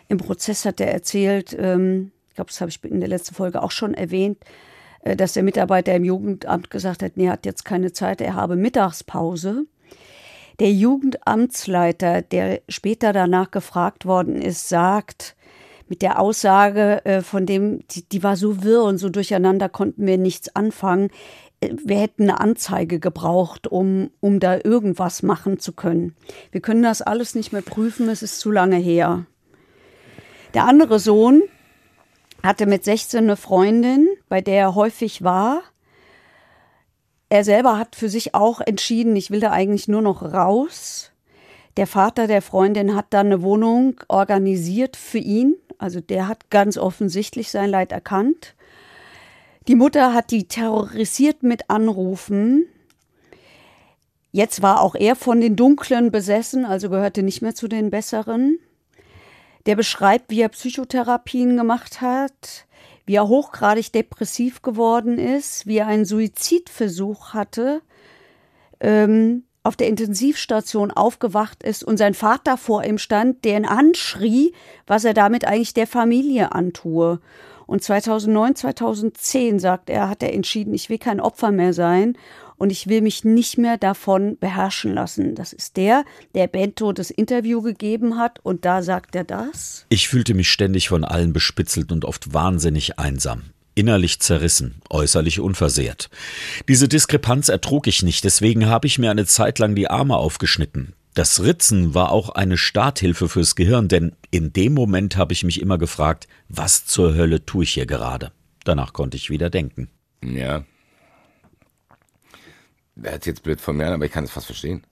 [0.09, 3.63] Im Prozess hat er erzählt, ähm, ich glaube, das habe ich in der letzten Folge
[3.63, 4.39] auch schon erwähnt,
[5.03, 8.35] äh, dass der Mitarbeiter im Jugendamt gesagt hat, nee, er hat jetzt keine Zeit, er
[8.35, 9.67] habe Mittagspause.
[10.61, 15.35] Der Jugendamtsleiter, der später danach gefragt worden ist, sagt,
[15.93, 20.07] mit der Aussage äh, von dem, die, die war so wirr und so durcheinander, konnten
[20.07, 21.11] wir nichts anfangen.
[21.61, 26.17] Äh, Wir hätten eine Anzeige gebraucht, um, um da irgendwas machen zu können.
[26.51, 29.27] Wir können das alles nicht mehr prüfen, es ist zu lange her.
[30.55, 31.43] Der andere Sohn
[32.43, 35.61] hatte mit 16 eine Freundin, bei der er häufig war.
[37.29, 41.13] Er selber hat für sich auch entschieden, ich will da eigentlich nur noch raus.
[41.79, 45.57] Der Vater der Freundin hat dann eine Wohnung organisiert für ihn.
[45.83, 48.55] Also der hat ganz offensichtlich sein Leid erkannt.
[49.67, 52.67] Die Mutter hat die terrorisiert mit Anrufen.
[54.31, 58.61] Jetzt war auch er von den Dunklen besessen, also gehörte nicht mehr zu den Besseren.
[59.67, 62.67] Der beschreibt, wie er Psychotherapien gemacht hat,
[63.05, 67.83] wie er hochgradig depressiv geworden ist, wie er einen Suizidversuch hatte,
[68.79, 74.53] ähm, auf der Intensivstation aufgewacht ist und sein Vater vor ihm stand, der ihn anschrie,
[74.87, 77.21] was er damit eigentlich der Familie antue.
[77.67, 82.19] Und 2009, 2010, sagt er, hat er entschieden, ich will kein Opfer mehr sein
[82.57, 85.35] und ich will mich nicht mehr davon beherrschen lassen.
[85.35, 89.87] Das ist der, der Bento das Interview gegeben hat und da sagt er das.
[89.89, 93.43] Ich fühlte mich ständig von allen bespitzelt und oft wahnsinnig einsam.
[93.75, 96.11] Innerlich zerrissen, äußerlich unversehrt.
[96.69, 100.95] Diese Diskrepanz ertrug ich nicht, deswegen habe ich mir eine Zeit lang die Arme aufgeschnitten.
[101.15, 105.61] Das Ritzen war auch eine Starthilfe fürs Gehirn, denn in dem Moment habe ich mich
[105.61, 108.33] immer gefragt, was zur Hölle tue ich hier gerade?
[108.65, 109.91] Danach konnte ich wieder denken.
[110.23, 110.65] Ja.
[113.03, 114.83] Er hat jetzt blöd von mir an, aber ich kann es fast verstehen.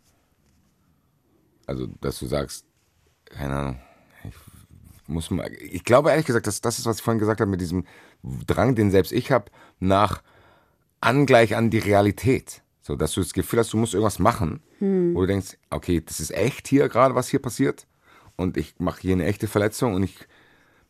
[1.66, 2.64] Also, dass du sagst,
[3.26, 3.80] keine Ahnung,
[5.10, 7.60] muss mal, ich glaube ehrlich gesagt, dass das ist, was ich vorhin gesagt habe, mit
[7.60, 7.84] diesem
[8.46, 10.22] Drang, den selbst ich habe, nach
[11.00, 12.62] Angleich an die Realität.
[12.82, 16.18] So, dass du das Gefühl hast, du musst irgendwas machen, wo du denkst, okay, das
[16.18, 17.86] ist echt hier gerade, was hier passiert.
[18.36, 20.16] Und ich mache hier eine echte Verletzung und ich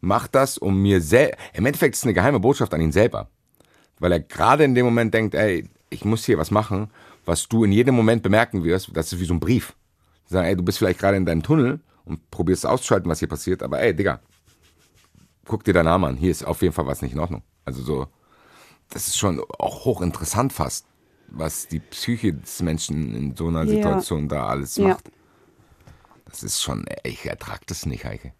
[0.01, 1.39] mache das, um mir selbst.
[1.53, 3.29] Im Endeffekt ist es eine geheime Botschaft an ihn selber.
[3.99, 6.91] Weil er gerade in dem Moment denkt, ey, ich muss hier was machen,
[7.25, 8.91] was du in jedem Moment bemerken wirst.
[8.95, 9.75] Das ist wie so ein Brief.
[10.27, 13.63] Sagen, ey, du bist vielleicht gerade in deinem Tunnel und probierst auszuschalten, was hier passiert,
[13.63, 14.21] aber ey, Digga,
[15.47, 16.17] guck dir deinen Namen an.
[16.17, 17.43] Hier ist auf jeden Fall was nicht in Ordnung.
[17.65, 18.07] Also so,
[18.91, 20.87] das ist schon auch hochinteressant fast,
[21.29, 23.71] was die Psyche des Menschen in so einer Ja.
[23.71, 24.89] Situation da alles Ja.
[24.89, 25.11] macht.
[26.27, 28.33] Das ist schon, ich ertrag das nicht, Heike.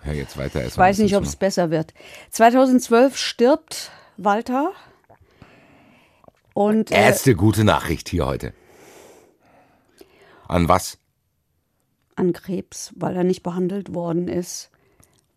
[0.00, 0.64] Hör jetzt weiter.
[0.64, 1.92] Ich weiß nicht, ob es besser wird.
[2.30, 4.72] 2012 stirbt Walter.
[6.54, 8.52] Und äh, Erste gute Nachricht hier heute.
[10.46, 10.98] An was?
[12.18, 14.70] An Krebs, weil er nicht behandelt worden ist.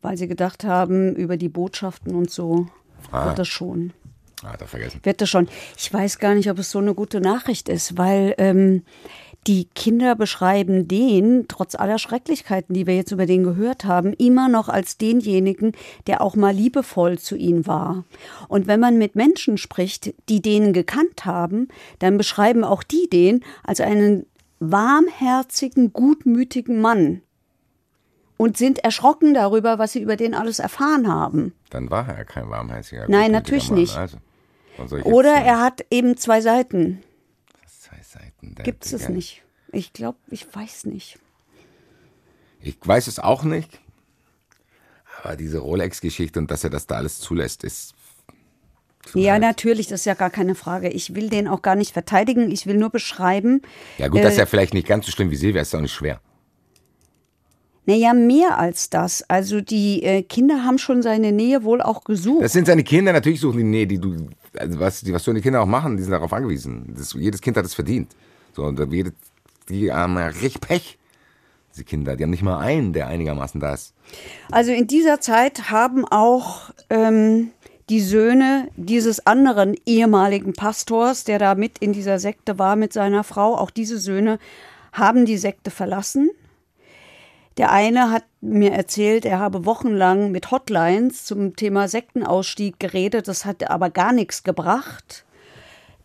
[0.01, 2.67] Weil sie gedacht haben, über die Botschaften und so
[3.11, 3.93] wird das schon.
[4.43, 4.99] Ah, da vergessen.
[5.03, 5.47] Wird das schon.
[5.77, 8.83] Ich weiß gar nicht, ob es so eine gute Nachricht ist, weil ähm,
[9.47, 14.49] die Kinder beschreiben den, trotz aller Schrecklichkeiten, die wir jetzt über den gehört haben, immer
[14.49, 15.71] noch als denjenigen,
[16.05, 18.03] der auch mal liebevoll zu ihnen war.
[18.47, 23.43] Und wenn man mit Menschen spricht, die den gekannt haben, dann beschreiben auch die den
[23.63, 24.27] als einen
[24.61, 27.21] warmherzigen, gutmütigen Mann
[28.37, 31.53] und sind erschrocken darüber, was sie über den alles erfahren haben.
[31.71, 33.05] Dann war er kein warmherziger.
[33.09, 33.79] Nein, natürlich Mann.
[33.79, 33.97] nicht.
[33.97, 34.17] Also,
[34.77, 35.45] was Oder sagen?
[35.45, 37.03] er hat eben zwei Seiten.
[37.67, 38.55] Zwei Seiten.
[38.63, 39.43] Gibt es nicht.
[39.71, 41.19] Ich glaube, ich weiß nicht.
[42.61, 43.79] Ich weiß es auch nicht.
[45.23, 47.95] Aber diese Rolex-Geschichte und dass er das da alles zulässt, ist.
[49.15, 50.89] Ja, natürlich, das ist ja gar keine Frage.
[50.89, 53.61] Ich will den auch gar nicht verteidigen, ich will nur beschreiben.
[53.97, 55.81] Ja, gut, das ist Äh, ja vielleicht nicht ganz so schlimm wie Silvia, ist auch
[55.81, 56.19] nicht schwer.
[57.85, 59.23] Naja, mehr als das.
[59.27, 62.43] Also die äh, Kinder haben schon seine Nähe wohl auch gesucht.
[62.43, 65.33] Das sind seine Kinder, natürlich suchen die Nähe, die du, also was, die, was so
[65.33, 66.93] die Kinder auch machen, die sind darauf angewiesen.
[66.95, 68.15] Das, jedes Kind hat es verdient.
[68.55, 69.13] So, und jede,
[69.67, 70.99] die haben ja richtig Pech.
[71.73, 73.93] Diese Kinder, die haben nicht mal einen, der einigermaßen da ist.
[74.51, 77.51] Also in dieser Zeit haben auch ähm,
[77.91, 83.25] die Söhne dieses anderen ehemaligen Pastors, der da mit in dieser Sekte war mit seiner
[83.25, 84.39] Frau, auch diese Söhne
[84.93, 86.29] haben die Sekte verlassen.
[87.57, 93.43] Der eine hat mir erzählt, er habe wochenlang mit Hotlines zum Thema Sektenausstieg geredet, das
[93.43, 95.25] hat aber gar nichts gebracht,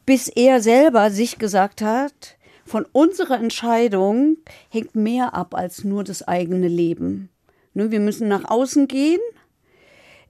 [0.06, 4.38] bis er selber sich gesagt hat, von unserer Entscheidung
[4.70, 7.28] hängt mehr ab als nur das eigene Leben.
[7.74, 9.20] Wir müssen nach außen gehen.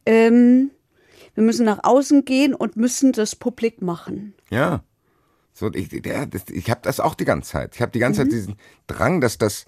[0.04, 0.70] Ähm,
[1.36, 4.34] wir müssen nach außen gehen und müssen das publik machen.
[4.50, 4.82] Ja.
[5.54, 7.76] So, ich, der, das, ich habe das auch die ganze Zeit.
[7.76, 8.56] Ich habe die ganze Zeit diesen
[8.88, 9.64] Drang, dass das,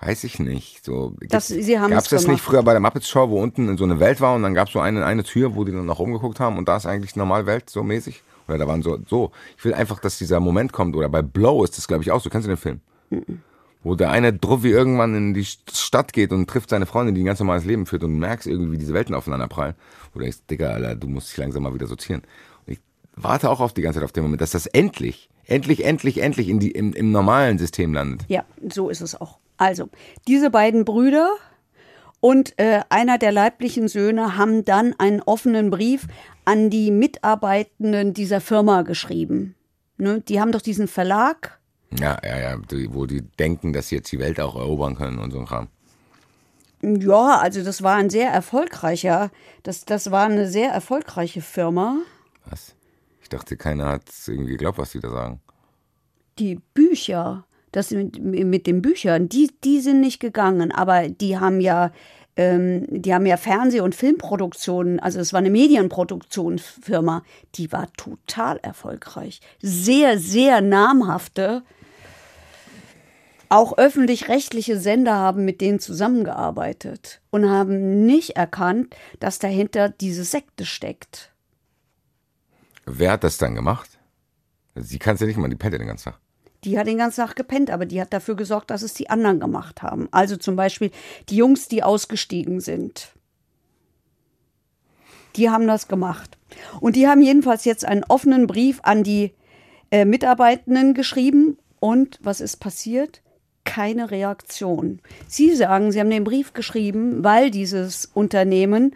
[0.00, 1.14] weiß ich nicht, so.
[1.28, 2.34] Das- sie haben's Gab's das gemacht.
[2.34, 4.72] nicht früher bei der Muppets Show, wo unten so eine Welt war und dann gab's
[4.72, 7.16] so eine, eine Tür, wo die dann nach oben geguckt haben und da ist eigentlich
[7.16, 8.22] normal Welt, so mäßig?
[8.46, 9.32] Oder da waren so, so.
[9.56, 10.94] Ich will einfach, dass dieser Moment kommt.
[10.94, 12.28] Oder bei Blow ist das, glaube ich, auch so.
[12.28, 12.80] Kennst du den Film?
[13.84, 17.26] Wo der eine Druffi irgendwann in die Stadt geht und trifft seine Freundin, die ein
[17.26, 19.74] ganz normales Leben führt und merkst irgendwie, wie diese Welten aufeinander prallen.
[20.12, 22.22] Wo du denkst, Digga, Alter, du musst dich langsam mal wieder sortieren.
[22.66, 22.80] Und ich
[23.14, 26.48] warte auch auf die ganze Zeit auf den Moment, dass das endlich, endlich, endlich, endlich
[26.48, 28.24] in die, im, im normalen System landet.
[28.28, 29.38] Ja, so ist es auch.
[29.58, 29.88] Also,
[30.26, 31.28] diese beiden Brüder
[32.20, 36.06] und äh, einer der leiblichen Söhne haben dann einen offenen Brief
[36.46, 39.54] an die Mitarbeitenden dieser Firma geschrieben.
[39.98, 40.22] Ne?
[40.22, 41.60] Die haben doch diesen Verlag.
[42.00, 45.18] Ja, ja, ja, die, wo die denken, dass sie jetzt die Welt auch erobern können
[45.18, 45.68] und so ein Kram.
[46.82, 49.30] Ja, also das war ein sehr erfolgreicher,
[49.62, 51.98] das, das war eine sehr erfolgreiche Firma.
[52.46, 52.74] Was?
[53.22, 55.40] Ich dachte, keiner hat irgendwie geglaubt, was die da sagen.
[56.38, 61.60] Die Bücher, das mit, mit den Büchern, die, die sind nicht gegangen, aber die haben
[61.60, 61.90] ja,
[62.36, 67.22] ähm, die haben ja Fernseh- und Filmproduktionen, also es war eine Medienproduktionsfirma,
[67.54, 69.40] die war total erfolgreich.
[69.62, 71.62] Sehr, sehr namhafte,
[73.48, 80.64] auch öffentlich-rechtliche Sender haben mit denen zusammengearbeitet und haben nicht erkannt, dass dahinter diese Sekte
[80.64, 81.32] steckt.
[82.86, 83.98] Wer hat das dann gemacht?
[84.74, 86.20] Sie kann es ja nicht mal, die pennt ja den ganzen Tag.
[86.64, 89.38] Die hat den ganzen Tag gepennt, aber die hat dafür gesorgt, dass es die anderen
[89.38, 90.08] gemacht haben.
[90.10, 90.90] Also zum Beispiel
[91.28, 93.12] die Jungs, die ausgestiegen sind.
[95.36, 96.38] Die haben das gemacht.
[96.80, 99.34] Und die haben jedenfalls jetzt einen offenen Brief an die
[99.90, 101.58] äh, Mitarbeitenden geschrieben.
[101.80, 103.20] Und was ist passiert?
[103.64, 105.00] Keine Reaktion.
[105.26, 108.94] Sie sagen, sie haben den Brief geschrieben, weil dieses Unternehmen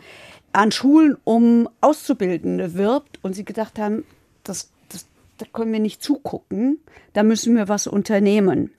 [0.53, 4.05] an Schulen um Auszubildende wirbt und sie gedacht haben,
[4.45, 5.07] das, das,
[5.39, 6.79] da können wir nicht zugucken,
[7.13, 8.73] da müssen wir was unternehmen.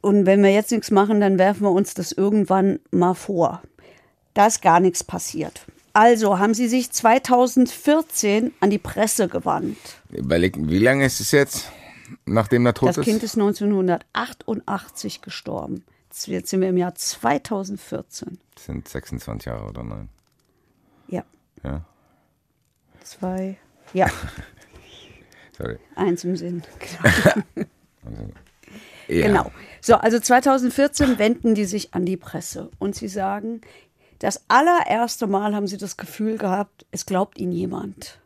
[0.00, 3.62] Und wenn wir jetzt nichts machen, dann werfen wir uns das irgendwann mal vor.
[4.34, 5.66] Da ist gar nichts passiert.
[5.92, 9.76] Also haben sie sich 2014 an die Presse gewandt.
[10.10, 11.72] Überleg, wie lange ist es jetzt,
[12.26, 13.04] nachdem er tot Das ist?
[13.04, 15.84] Kind ist 1988 gestorben.
[16.24, 18.38] Jetzt sind wir im Jahr 2014.
[18.54, 20.08] Das sind 26 Jahre oder nein?
[21.08, 21.22] Ja,
[21.62, 21.84] Ja,
[23.04, 23.56] zwei,
[23.92, 24.08] ja,
[25.56, 25.78] sorry.
[25.94, 26.62] eins im Sinn.
[29.08, 29.26] Ja.
[29.26, 29.50] Genau.
[29.80, 33.62] So, also 2014 wenden die sich an die Presse und sie sagen,
[34.18, 38.20] das allererste Mal haben sie das Gefühl gehabt, es glaubt ihnen jemand.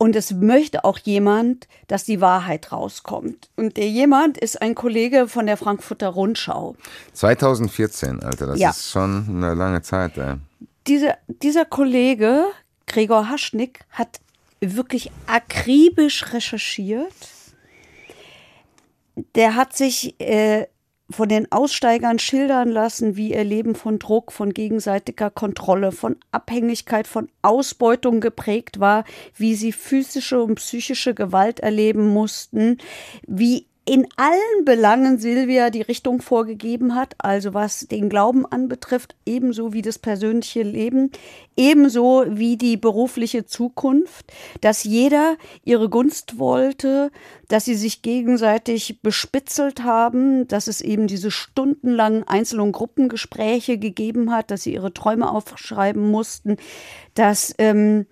[0.00, 3.50] Und es möchte auch jemand, dass die Wahrheit rauskommt.
[3.56, 6.76] Und der jemand ist ein Kollege von der Frankfurter Rundschau.
[7.14, 8.70] 2014, Alter, das Ja.
[8.70, 10.36] ist schon eine lange Zeit, ey.
[10.86, 12.44] Dieser, dieser Kollege,
[12.86, 14.20] Gregor Haschnick, hat
[14.60, 17.12] wirklich akribisch recherchiert.
[19.34, 20.66] Der hat sich äh,
[21.10, 27.06] von den Aussteigern schildern lassen, wie ihr Leben von Druck, von gegenseitiger Kontrolle, von Abhängigkeit,
[27.06, 32.78] von Ausbeutung geprägt war, wie sie physische und psychische Gewalt erleben mussten,
[33.26, 39.72] wie in allen Belangen Silvia die Richtung vorgegeben hat, also was den Glauben anbetrifft, ebenso
[39.72, 41.10] wie das persönliche Leben,
[41.56, 47.10] ebenso wie die berufliche Zukunft, dass jeder ihre Gunst wollte,
[47.48, 54.32] dass sie sich gegenseitig bespitzelt haben, dass es eben diese stundenlangen Einzel- und Gruppengespräche gegeben
[54.32, 56.58] hat, dass sie ihre Träume aufschreiben mussten,
[57.14, 58.04] dass ähm,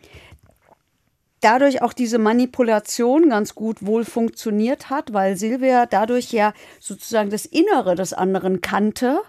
[1.46, 7.46] dadurch auch diese Manipulation ganz gut wohl funktioniert hat, weil Silvia dadurch ja sozusagen das
[7.46, 9.20] Innere des anderen kannte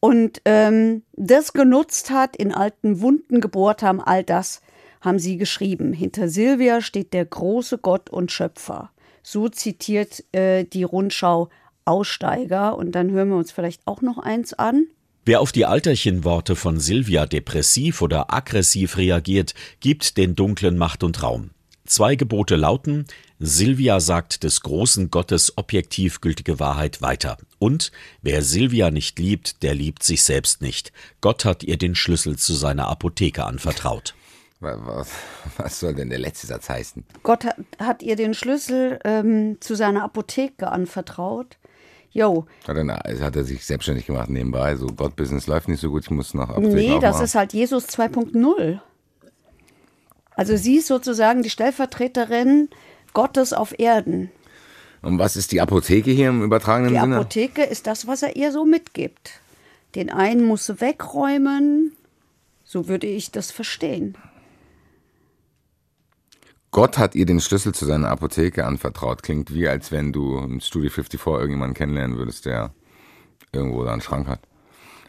[0.00, 4.60] und ähm, das genutzt hat, in alten Wunden gebohrt haben, all das
[5.00, 5.94] haben sie geschrieben.
[5.94, 8.90] Hinter Silvia steht der große Gott und Schöpfer.
[9.22, 11.48] So zitiert äh, die Rundschau
[11.86, 12.76] Aussteiger.
[12.76, 14.88] Und dann hören wir uns vielleicht auch noch eins an.
[15.26, 21.22] Wer auf die Alterchenworte von Silvia depressiv oder aggressiv reagiert, gibt den Dunklen Macht und
[21.22, 21.50] Raum.
[21.84, 23.04] Zwei Gebote lauten,
[23.38, 27.36] Silvia sagt des großen Gottes objektiv gültige Wahrheit weiter.
[27.58, 30.92] Und wer Silvia nicht liebt, der liebt sich selbst nicht.
[31.20, 34.14] Gott hat ihr den Schlüssel zu seiner Apotheke anvertraut.
[34.60, 35.08] Was,
[35.56, 37.04] was soll denn der letzte Satz heißen?
[37.22, 41.56] Gott hat, hat ihr den Schlüssel ähm, zu seiner Apotheke anvertraut.
[42.12, 42.46] Jo.
[42.66, 42.86] Hat er,
[43.24, 44.74] hat er sich selbstständig gemacht nebenbei?
[44.76, 47.24] So, Gott, Business läuft nicht so gut, ich muss nach Apotheke Nee, das aufmachen.
[47.24, 48.80] ist halt Jesus 2.0.
[50.34, 52.68] Also sie ist sozusagen die Stellvertreterin
[53.12, 54.30] Gottes auf Erden.
[55.02, 57.16] Und was ist die Apotheke hier im übertragenen Die Sinne?
[57.16, 59.40] Apotheke ist das, was er ihr so mitgibt.
[59.94, 61.92] Den einen muss sie wegräumen.
[62.64, 64.16] So würde ich das verstehen.
[66.72, 69.22] Gott hat ihr den Schlüssel zu seiner Apotheke anvertraut.
[69.22, 72.72] Klingt wie, als wenn du im Studio 54 irgendjemanden kennenlernen würdest, der
[73.52, 74.40] irgendwo da einen Schrank hat.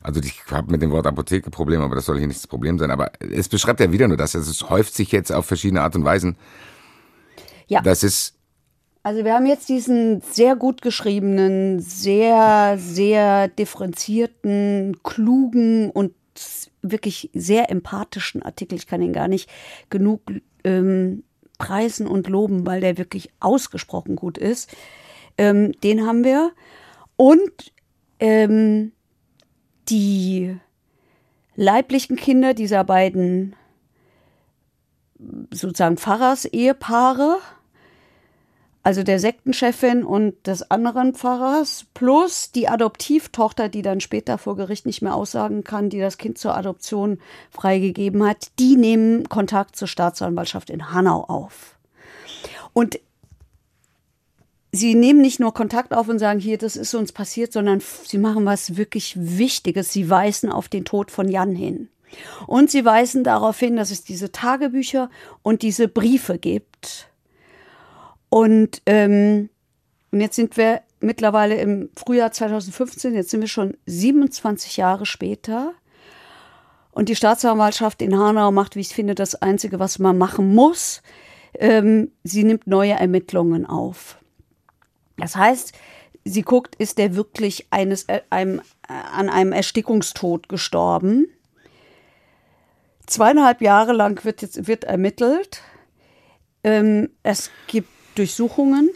[0.01, 2.79] Also ich habe mit dem Wort Apotheke Probleme, aber das soll hier nicht das Problem
[2.79, 2.89] sein.
[2.89, 4.33] Aber es beschreibt ja wieder nur das.
[4.33, 6.35] Es häuft sich jetzt auf verschiedene Art und Weisen.
[7.67, 7.81] Ja.
[7.81, 8.35] Das ist
[9.03, 16.13] Also wir haben jetzt diesen sehr gut geschriebenen, sehr, sehr differenzierten, klugen und
[16.81, 18.75] wirklich sehr empathischen Artikel.
[18.75, 19.47] Ich kann ihn gar nicht
[19.91, 20.21] genug
[20.63, 21.23] ähm,
[21.61, 24.75] preisen und loben, weil der wirklich ausgesprochen gut ist.
[25.37, 26.53] Ähm, den haben wir.
[27.17, 27.71] Und
[28.19, 28.93] ähm,
[29.89, 30.57] die
[31.55, 33.55] leiblichen Kinder dieser beiden
[35.51, 37.37] sozusagen Pfarrers-Ehepaare,
[38.83, 44.85] also der Sektenchefin und des anderen Pfarrers, plus die Adoptivtochter, die dann später vor Gericht
[44.85, 47.19] nicht mehr aussagen kann, die das Kind zur Adoption
[47.51, 51.77] freigegeben hat, die nehmen Kontakt zur Staatsanwaltschaft in Hanau auf.
[52.73, 52.99] Und
[54.71, 58.17] sie nehmen nicht nur Kontakt auf und sagen, hier, das ist uns passiert, sondern sie
[58.17, 59.93] machen was wirklich Wichtiges.
[59.93, 61.89] Sie weisen auf den Tod von Jan hin.
[62.47, 65.09] Und sie weisen darauf hin, dass es diese Tagebücher
[65.43, 67.10] und diese Briefe gibt.
[68.31, 69.49] Und, ähm,
[70.11, 75.73] und jetzt sind wir mittlerweile im Frühjahr 2015, jetzt sind wir schon 27 Jahre später.
[76.91, 81.01] Und die Staatsanwaltschaft in Hanau macht, wie ich finde, das Einzige, was man machen muss.
[81.55, 84.17] Ähm, sie nimmt neue Ermittlungen auf.
[85.17, 85.73] Das heißt,
[86.23, 91.27] sie guckt, ist der wirklich eines, äh, einem, äh, an einem Erstickungstod gestorben?
[93.07, 95.61] Zweieinhalb Jahre lang wird jetzt wird ermittelt.
[96.63, 98.89] Ähm, es gibt Durchsuchungen.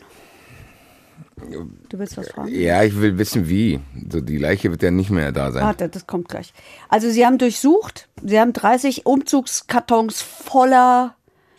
[1.89, 2.47] Du willst was fragen?
[2.53, 3.79] ja, ich will wissen wie.
[4.09, 5.63] So die Leiche wird ja nicht mehr da sein.
[5.63, 6.53] Warte, das kommt gleich.
[6.87, 11.15] Also sie haben durchsucht, sie haben 30 Umzugskartons voller.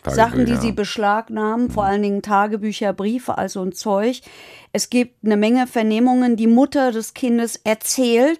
[0.09, 4.21] Sachen, die sie beschlagnahmen, vor allen Dingen Tagebücher, Briefe, also ein Zeug.
[4.71, 6.37] Es gibt eine Menge Vernehmungen.
[6.37, 8.39] Die Mutter des Kindes erzählt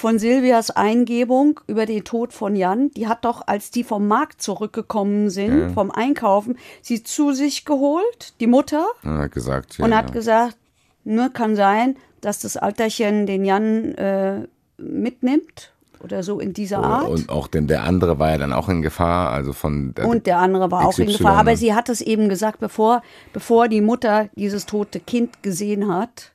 [0.00, 2.90] von Silvias Eingebung über den Tod von Jan.
[2.92, 8.32] Die hat doch, als die vom Markt zurückgekommen sind, vom Einkaufen, sie zu sich geholt,
[8.40, 10.14] die Mutter, Und hat gesagt, ja, und hat ja.
[10.14, 10.56] gesagt,
[11.04, 14.46] ne, kann sein, dass das Alterchen den Jan äh,
[14.78, 17.08] mitnimmt oder so in dieser Art.
[17.08, 20.26] Und auch denn der andere war ja dann auch in Gefahr, also von der, Und
[20.26, 21.36] der andere war auch in XY, Gefahr.
[21.36, 23.02] Aber sie hat es eben gesagt, bevor,
[23.34, 26.32] bevor die Mutter dieses tote Kind gesehen hat,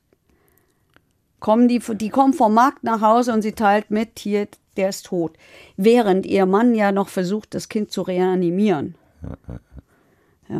[1.40, 5.06] kommen die, die kommen vom Markt nach Hause und sie teilt mit, hier, der ist
[5.06, 5.36] tot.
[5.76, 8.94] Während ihr Mann ja noch versucht, das Kind zu reanimieren.
[10.48, 10.58] Ja.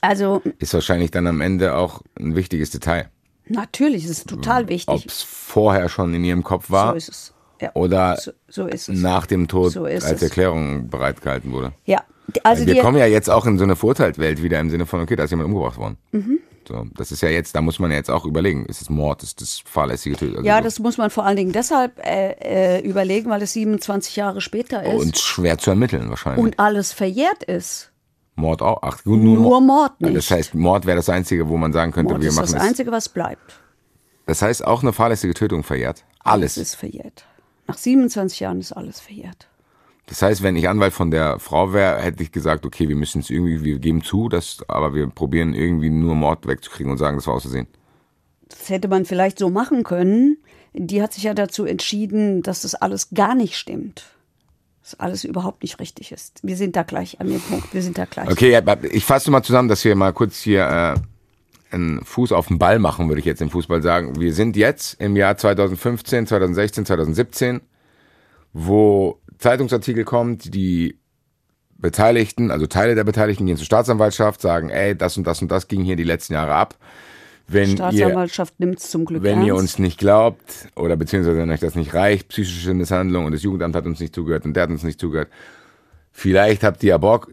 [0.00, 3.10] Also, ist wahrscheinlich dann am Ende auch ein wichtiges Detail.
[3.48, 5.06] natürlich, es ist total Ob wichtig.
[5.06, 7.34] es vorher schon in ihrem Kopf war So ist es.
[7.60, 7.70] Ja.
[7.74, 8.98] oder so, so ist es.
[9.00, 10.22] nach dem Tod So als es.
[10.22, 11.72] Erklärung bereitgehalten wurde.
[11.84, 12.02] Ja,
[12.44, 15.16] also wir kommen ja jetzt auch in so eine Verurteiltwelt wieder im Sinne von, okay,
[15.16, 15.98] da ist jemand umgebracht worden.
[16.12, 16.38] Mhm.
[16.70, 19.24] So, das ist ja jetzt, da muss man ja jetzt auch überlegen, ist es Mord,
[19.24, 20.36] ist das fahrlässige Tötung?
[20.36, 24.14] Also ja, das muss man vor allen Dingen deshalb äh, äh, überlegen, weil es 27
[24.14, 26.44] Jahre später ist Und schwer zu ermitteln wahrscheinlich.
[26.44, 27.90] und alles verjährt ist.
[28.36, 28.78] Mord auch.
[28.82, 30.16] Ach, nur, Nur Mord nicht.
[30.16, 32.62] Das heißt, Mord wäre das Einzige, wo man sagen könnte, Mord wir ist machen das
[32.62, 32.68] es.
[32.68, 33.58] Einzige, was bleibt.
[34.26, 36.04] Das heißt, auch eine fahrlässige Tötung verjährt.
[36.20, 36.56] Alles.
[36.56, 37.24] Es ist verjährt.
[37.66, 39.48] Nach 27 Jahren ist alles verjährt.
[40.10, 43.20] Das heißt, wenn ich Anwalt von der Frau wäre, hätte ich gesagt, okay, wir müssen
[43.20, 47.16] es irgendwie, wir geben zu, dass, aber wir probieren irgendwie nur Mord wegzukriegen und sagen,
[47.16, 47.68] das war aus Versehen.
[48.48, 50.38] Das hätte man vielleicht so machen können.
[50.72, 54.04] Die hat sich ja dazu entschieden, dass das alles gar nicht stimmt.
[54.82, 56.40] dass alles überhaupt nicht richtig ist.
[56.42, 57.72] Wir sind da gleich an dem Punkt.
[57.72, 58.28] Wir sind da gleich.
[58.28, 60.96] Okay, ich fasse mal zusammen, dass wir mal kurz hier
[61.70, 64.18] äh, einen Fuß auf den Ball machen, würde ich jetzt im Fußball sagen.
[64.18, 67.60] Wir sind jetzt im Jahr 2015, 2016, 2017,
[68.52, 70.98] wo Zeitungsartikel kommt, die
[71.78, 75.68] Beteiligten, also Teile der Beteiligten gehen zur Staatsanwaltschaft, sagen, ey, das und das und das
[75.68, 76.76] ging hier die letzten Jahre ab.
[77.48, 79.46] Wenn Staatsanwaltschaft nimmt es zum Glück Wenn ernst.
[79.46, 83.42] ihr uns nicht glaubt oder beziehungsweise wenn euch das nicht reicht, psychische Misshandlung und das
[83.42, 85.28] Jugendamt hat uns nicht zugehört und der hat uns nicht zugehört,
[86.12, 87.32] vielleicht habt ihr ja Bock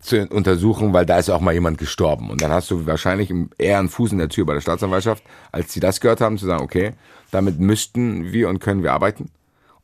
[0.00, 2.30] zu untersuchen, weil da ist auch mal jemand gestorben.
[2.30, 5.72] Und dann hast du wahrscheinlich eher einen Fuß in der Tür bei der Staatsanwaltschaft, als
[5.72, 6.92] sie das gehört haben, zu sagen, okay,
[7.30, 9.30] damit müssten wir und können wir arbeiten.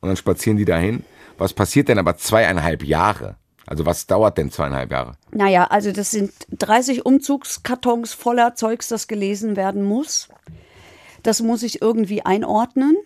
[0.01, 1.03] Und dann spazieren die dahin.
[1.37, 3.37] Was passiert denn aber zweieinhalb Jahre?
[3.65, 5.13] Also was dauert denn zweieinhalb Jahre?
[5.31, 10.27] Naja, also das sind 30 Umzugskartons voller Zeugs, das gelesen werden muss.
[11.23, 12.97] Das muss ich irgendwie einordnen.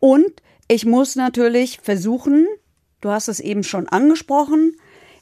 [0.00, 2.46] Und ich muss natürlich versuchen,
[3.00, 4.76] du hast es eben schon angesprochen,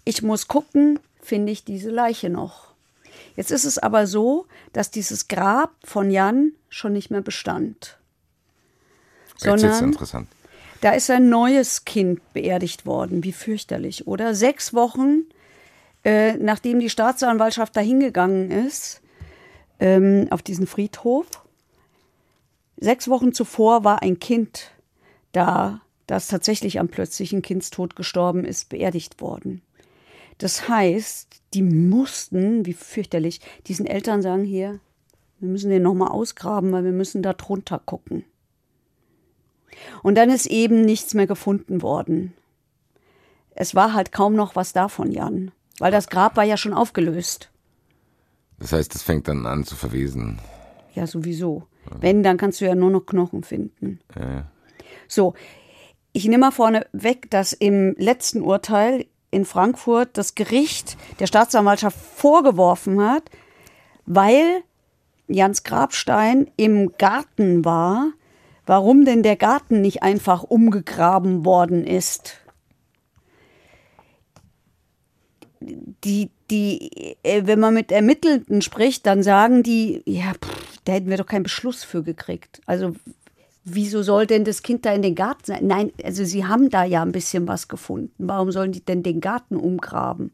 [0.05, 2.73] ich muss gucken, finde ich diese Leiche noch.
[3.37, 7.99] Jetzt ist es aber so, dass dieses Grab von Jan schon nicht mehr bestand.
[9.43, 10.29] Jetzt ist interessant.
[10.81, 13.25] Da ist ein neues Kind beerdigt worden.
[13.25, 14.35] Wie fürchterlich, oder?
[14.35, 15.25] Sechs Wochen,
[16.05, 19.03] äh, nachdem die Staatsanwaltschaft da hingegangen ist,
[19.79, 21.27] ähm, auf diesen Friedhof.
[22.79, 24.71] Sechs Wochen zuvor war ein Kind
[25.33, 29.63] da, das tatsächlich am plötzlichen Kindstod gestorben ist, beerdigt worden.
[30.39, 34.81] Das heißt, die mussten, wie fürchterlich, diesen Eltern sagen hier,
[35.39, 38.25] wir müssen den nochmal ausgraben, weil wir müssen da drunter gucken.
[40.03, 42.33] Und dann ist eben nichts mehr gefunden worden.
[43.55, 46.73] Es war halt kaum noch was da von Jan, weil das Grab war ja schon
[46.73, 47.51] aufgelöst.
[48.59, 50.39] Das heißt, es fängt dann an zu verwesen.
[50.95, 51.67] Ja, sowieso.
[51.99, 54.01] Wenn, dann kannst du ja nur noch Knochen finden.
[55.09, 55.35] So,
[56.13, 61.97] ich nehme mal vorne weg, dass im letzten Urteil in Frankfurt das Gericht der Staatsanwaltschaft
[61.99, 63.31] vorgeworfen hat,
[64.07, 64.63] weil
[65.29, 68.13] Jans Grabstein im Garten war,
[68.71, 72.37] warum denn der Garten nicht einfach umgegraben worden ist.
[75.61, 81.11] Die, die, äh, wenn man mit Ermittelten spricht, dann sagen die, ja, pff, da hätten
[81.11, 82.61] wir doch keinen Beschluss für gekriegt.
[82.65, 82.95] Also
[83.65, 85.67] wieso soll denn das Kind da in den Garten sein?
[85.67, 88.29] Nein, also sie haben da ja ein bisschen was gefunden.
[88.29, 90.31] Warum sollen die denn den Garten umgraben?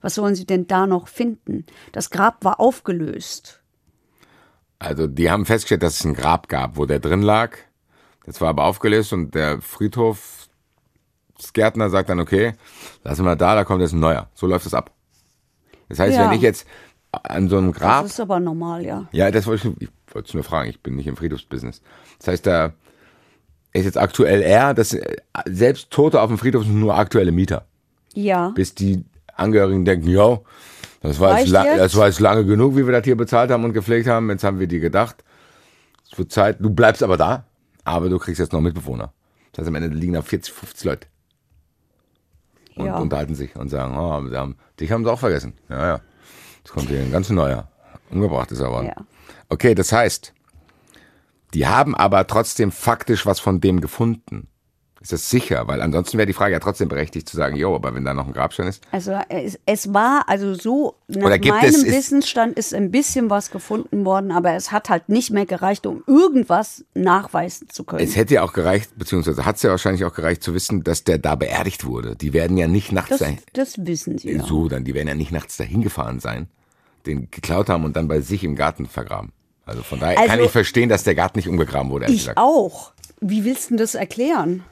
[0.00, 1.66] Was sollen sie denn da noch finden?
[1.90, 3.60] Das Grab war aufgelöst.
[4.78, 7.58] Also die haben festgestellt, dass es ein Grab gab, wo der drin lag.
[8.26, 12.52] Das war aber aufgelöst und der Friedhofsgärtner sagt dann, okay,
[13.02, 14.28] lassen wir da, da kommt jetzt ein neuer.
[14.34, 14.90] So läuft es ab.
[15.88, 16.26] Das heißt, Ja.
[16.26, 16.66] wenn ich jetzt
[17.12, 19.08] an so einem Grab, Das ist aber normal, ja.
[19.10, 21.82] ja, das wollte ich, ich wollte es nur fragen, ich bin nicht im Friedhofsbusiness.
[22.18, 22.72] Das heißt, da
[23.72, 25.16] ist jetzt aktuell er, dass äh,
[25.46, 27.64] selbst Tote auf dem Friedhof sind nur aktuelle Mieter.
[28.14, 28.50] Ja.
[28.50, 29.04] Bis die
[29.34, 30.44] Angehörigen denken, jo,
[31.02, 33.72] das war, jetzt, das war jetzt lange genug, wie wir das hier bezahlt haben und
[33.72, 34.28] gepflegt haben.
[34.30, 35.24] Jetzt haben wir dir gedacht,
[36.10, 37.44] es wird Zeit, du bleibst aber da,
[37.84, 39.12] aber du kriegst jetzt noch Mitbewohner.
[39.52, 41.06] Das heißt, am Ende liegen da 40, 50 Leute
[42.76, 42.98] und Ja.
[42.98, 45.54] unterhalten sich und sagen, oh, haben, dich haben sie auch vergessen.
[45.68, 46.00] Ja, ja.
[46.58, 47.68] Jetzt kommt hier ein ganz neuer.
[48.10, 48.86] Umgebracht ist er worden.
[48.88, 48.96] Ja.
[49.48, 50.32] Okay, das heißt,
[51.54, 54.48] die haben aber trotzdem faktisch was von dem gefunden.
[55.02, 55.66] Ist das sicher?
[55.66, 58.26] Weil ansonsten wäre die Frage ja trotzdem berechtigt zu sagen, jo, aber wenn da noch
[58.26, 58.82] ein Grabstein ist.
[58.92, 64.04] Also es, es war also so, nach meinem es- Wissensstand ist ein bisschen was gefunden
[64.04, 68.04] worden, aber es hat halt nicht mehr gereicht, um irgendwas nachweisen zu können.
[68.04, 71.02] Es hätte ja auch gereicht, beziehungsweise hat es ja wahrscheinlich auch gereicht zu wissen, dass
[71.02, 72.14] der da beerdigt wurde.
[72.14, 74.44] Die werden ja nicht nachts das, dahin, das wissen sie ja.
[74.44, 76.46] so dann, die werden ja nicht nachts dahin gefahren sein,
[77.06, 79.32] den geklaut haben und dann bei sich im Garten vergraben.
[79.64, 82.36] Also von daher kann Also- ich verstehen, dass der Garten nicht umgegraben wurde, Ich gesagt.
[82.38, 82.92] auch.
[83.22, 84.62] Wie willst du denn das erklären?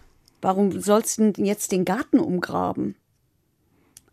[0.41, 2.95] Warum sollst du denn jetzt den Garten umgraben?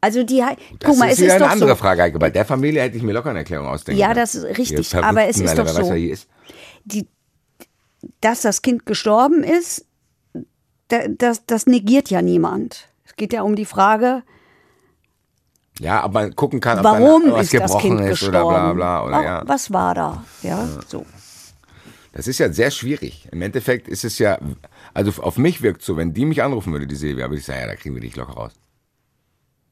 [0.02, 1.76] Also die, Das guck mal, ist es ist eine doch andere so.
[1.76, 2.20] Frage, Heike.
[2.20, 5.26] Bei der Familie hätte ich mir locker eine Erklärung ausdenken Ja, das ist richtig, aber
[5.28, 5.94] es ist doch so.
[5.94, 6.28] ist.
[6.84, 7.08] Die,
[8.22, 9.86] dass das Kind gestorben ist,
[10.90, 12.88] da- das, das negiert ja niemand.
[13.04, 14.22] Es geht ja um die Frage,
[15.80, 18.46] Ja, ob man gucken kann, ob warum dann was ist das gebrochen Kind ist gestorben?
[18.46, 19.06] oder bla bla.
[19.06, 19.44] Oder, Wa- ja.
[19.48, 20.24] Was war da?
[20.44, 21.06] Ja, so.
[22.14, 23.28] Das ist ja sehr schwierig.
[23.32, 24.38] Im Endeffekt ist es ja,
[24.96, 27.60] also auf mich wirkt so, wenn die mich anrufen würde, die Silvia, würde ich sagen,
[27.60, 28.54] ja, da kriegen wir dich locker raus.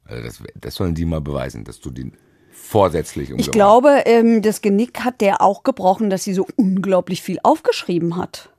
[0.03, 2.11] Also das, das sollen die mal beweisen, dass du die
[2.51, 7.21] vorsätzlich umgebracht Ich glaube, ähm, das Genick hat der auch gebrochen, dass sie so unglaublich
[7.21, 8.49] viel aufgeschrieben hat.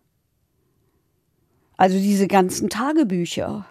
[1.76, 3.66] Also diese ganzen Tagebücher.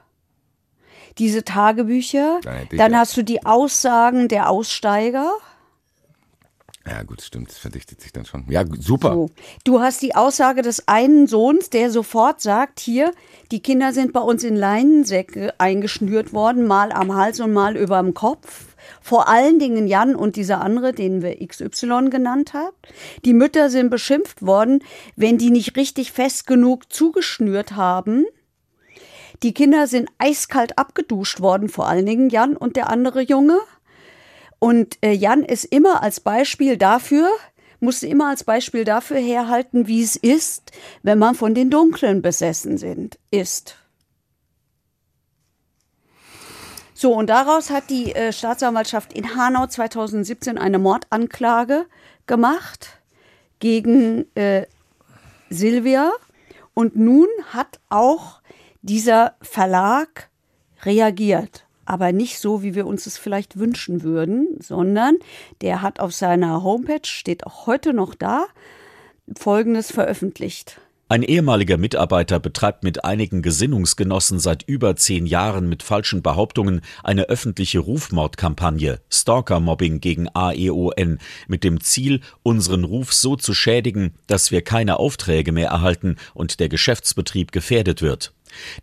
[1.17, 5.31] Diese Tagebücher, Dann dann hast du die Aussagen der Aussteiger.
[6.85, 8.43] Ja, gut, stimmt, das verdichtet sich dann schon.
[8.49, 9.13] Ja, super.
[9.13, 9.29] So.
[9.63, 13.13] Du hast die Aussage des einen Sohns, der sofort sagt, hier,
[13.51, 18.01] die Kinder sind bei uns in Leinensäcke eingeschnürt worden, mal am Hals und mal über
[18.01, 18.75] dem Kopf.
[19.01, 22.75] Vor allen Dingen Jan und dieser andere, den wir XY genannt haben.
[23.23, 24.83] Die Mütter sind beschimpft worden,
[25.15, 28.25] wenn die nicht richtig fest genug zugeschnürt haben.
[29.41, 33.59] Die Kinder sind eiskalt abgeduscht worden, vor allen Dingen Jan und der andere Junge.
[34.63, 37.27] Und äh, Jan ist immer als Beispiel dafür,
[37.81, 42.77] musste immer als Beispiel dafür herhalten, wie es ist, wenn man von den Dunklen besessen
[42.77, 43.75] sind, ist.
[46.93, 51.85] So, und daraus hat die äh, Staatsanwaltschaft in Hanau 2017 eine Mordanklage
[52.25, 53.01] gemacht
[53.59, 54.65] gegen äh,
[55.49, 56.13] Silvia.
[56.73, 58.39] Und nun hat auch
[58.81, 60.29] dieser Verlag
[60.83, 65.17] reagiert aber nicht so, wie wir uns es vielleicht wünschen würden, sondern
[65.61, 68.45] der hat auf seiner Homepage, steht auch heute noch da,
[69.37, 70.79] Folgendes veröffentlicht.
[71.09, 77.29] Ein ehemaliger Mitarbeiter betreibt mit einigen Gesinnungsgenossen seit über zehn Jahren mit falschen Behauptungen eine
[77.29, 84.63] öffentliche Rufmordkampagne, Stalker-Mobbing gegen AEON, mit dem Ziel, unseren Ruf so zu schädigen, dass wir
[84.63, 88.33] keine Aufträge mehr erhalten und der Geschäftsbetrieb gefährdet wird.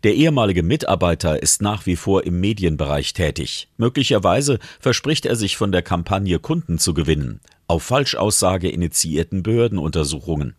[0.03, 3.69] Der ehemalige Mitarbeiter ist nach wie vor im Medienbereich tätig.
[3.77, 7.39] Möglicherweise verspricht er sich von der Kampagne Kunden zu gewinnen.
[7.67, 10.55] Auf Falschaussage initiierten Behördenuntersuchungen.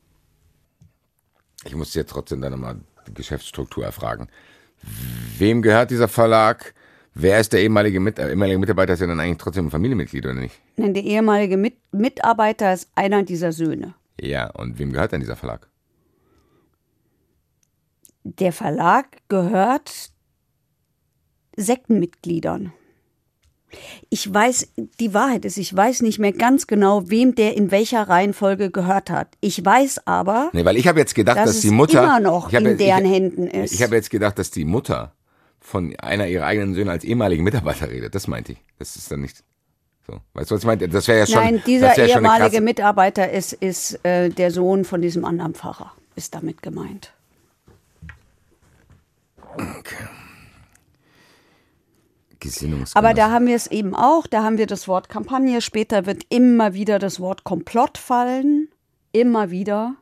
[1.65, 4.29] Ich muss jetzt trotzdem dann nochmal die Geschäftsstruktur erfragen.
[5.39, 6.75] Wem gehört dieser Verlag?
[7.15, 8.95] Wer ist der ehemalige, Mit äh, ehemalige Mitarbeiter?
[8.95, 10.55] Ist ja dann eigentlich trotzdem ein Familienmitglied, oder nicht?
[10.77, 13.95] Nein, der ehemalige Mit Mitarbeiter ist einer dieser Söhne.
[14.21, 15.69] Ja, und wem gehört denn dieser Verlag?
[18.25, 20.13] Der Verlag gehört
[21.57, 22.73] Sektenmitgliedern.
[24.11, 24.69] Ich weiß,
[25.01, 29.11] die Wahrheit ist, ich weiß nicht mehr ganz genau, wem der in welcher Reihenfolge gehört
[29.11, 29.29] hat.
[29.41, 32.53] Ich weiß aber, nee, weil ich habe jetzt gedacht, dass, dass die Mutter immer noch
[32.53, 33.73] in jetzt, deren ich, Händen ist.
[33.73, 35.15] Ich habe jetzt gedacht, dass die Mutter
[35.61, 38.15] von einer ihrer eigenen Söhne als ehemaligen Mitarbeiter redet.
[38.15, 38.59] Das meinte ich.
[38.79, 39.43] Das ist dann nicht
[40.07, 40.21] so.
[40.35, 40.89] Weißt du, was ich meinte?
[40.89, 41.37] Das wäre ja schon.
[41.37, 46.63] Nein, dieser ehemalige Mitarbeiter ist, ist äh, der Sohn von diesem anderen Pfarrer, ist damit
[46.63, 47.13] gemeint.
[49.57, 50.09] Okay.
[52.95, 56.25] Aber da haben wir es eben auch, da haben wir das Wort Kampagne, später wird
[56.29, 58.69] immer wieder das Wort Komplott fallen,
[59.13, 59.95] immer wieder.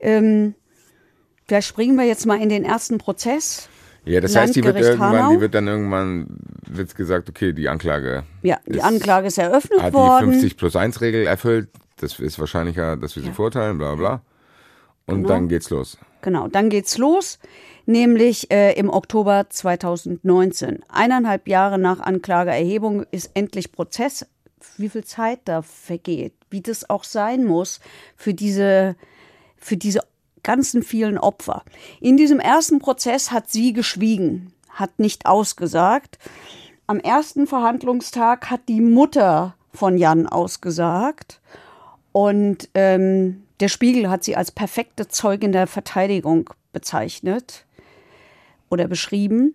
[0.00, 0.54] Ähm,
[1.46, 3.68] vielleicht springen wir jetzt mal in den ersten Prozess.
[4.04, 6.26] Ja, das heißt, die wird irgendwann, die wird dann irgendwann,
[6.68, 8.24] wird gesagt, okay, die Anklage.
[8.42, 10.26] Ja, die ist, Anklage ist eröffnet hat worden.
[10.26, 11.68] die 50 plus 1 Regel erfüllt.
[11.96, 13.34] Das ist wahrscheinlicher, dass wir sie ja.
[13.34, 14.20] verurteilen, bla bla.
[15.06, 15.28] Und genau.
[15.28, 15.98] dann geht's los.
[16.22, 17.38] Genau, dann geht's los
[17.86, 20.82] nämlich äh, im Oktober 2019.
[20.88, 24.26] Eineinhalb Jahre nach Anklageerhebung ist endlich Prozess.
[24.78, 27.80] Wie viel Zeit da vergeht, wie das auch sein muss
[28.16, 28.96] für diese,
[29.58, 30.00] für diese
[30.42, 31.62] ganzen vielen Opfer.
[32.00, 36.18] In diesem ersten Prozess hat sie geschwiegen, hat nicht ausgesagt.
[36.86, 41.40] Am ersten Verhandlungstag hat die Mutter von Jan ausgesagt
[42.12, 47.64] und ähm, der Spiegel hat sie als perfekte Zeugin der Verteidigung bezeichnet
[48.68, 49.54] oder beschrieben.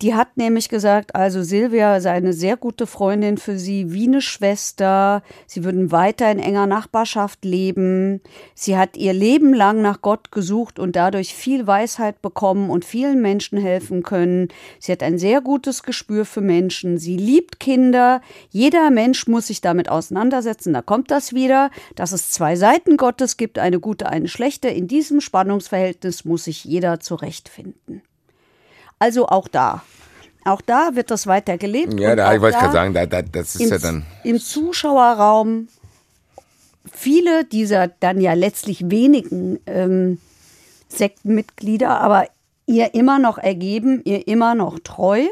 [0.00, 4.20] Die hat nämlich gesagt, also Silvia sei eine sehr gute Freundin für sie, wie eine
[4.20, 5.24] Schwester.
[5.48, 8.20] Sie würden weiter in enger Nachbarschaft leben.
[8.54, 13.20] Sie hat ihr Leben lang nach Gott gesucht und dadurch viel Weisheit bekommen und vielen
[13.20, 14.48] Menschen helfen können.
[14.78, 16.98] Sie hat ein sehr gutes Gespür für Menschen.
[16.98, 18.20] Sie liebt Kinder.
[18.50, 20.74] Jeder Mensch muss sich damit auseinandersetzen.
[20.74, 24.68] Da kommt das wieder, dass es zwei Seiten Gottes gibt, eine gute, eine schlechte.
[24.68, 28.02] In diesem Spannungsverhältnis muss sich jeder zurechtfinden.
[28.98, 29.82] Also auch da.
[30.44, 31.98] Auch da wird das weiter gelebt.
[32.00, 34.06] Ja, da, ich wollte gerade sagen, da, da, das ist im, ja dann.
[34.24, 35.68] Im Zuschauerraum
[36.90, 40.18] viele dieser dann ja letztlich wenigen ähm,
[40.88, 42.28] Sektenmitglieder, aber
[42.66, 45.26] ihr immer noch ergeben, ihr immer noch treu.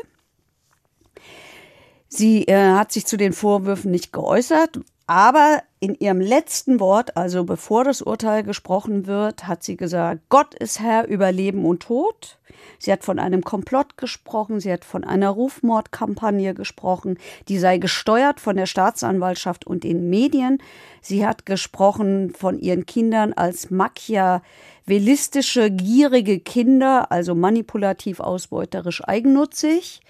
[2.08, 7.44] Sie äh, hat sich zu den Vorwürfen nicht geäußert, aber in ihrem letzten Wort, also
[7.44, 12.38] bevor das Urteil gesprochen wird, hat sie gesagt, Gott ist Herr über Leben und Tod.
[12.78, 17.18] Sie hat von einem Komplott gesprochen, sie hat von einer Rufmordkampagne gesprochen,
[17.48, 20.58] die sei gesteuert von der Staatsanwaltschaft und den Medien.
[21.00, 30.00] Sie hat gesprochen von ihren Kindern als machiavellistische, gierige Kinder, also manipulativ, ausbeuterisch, eigennutzig.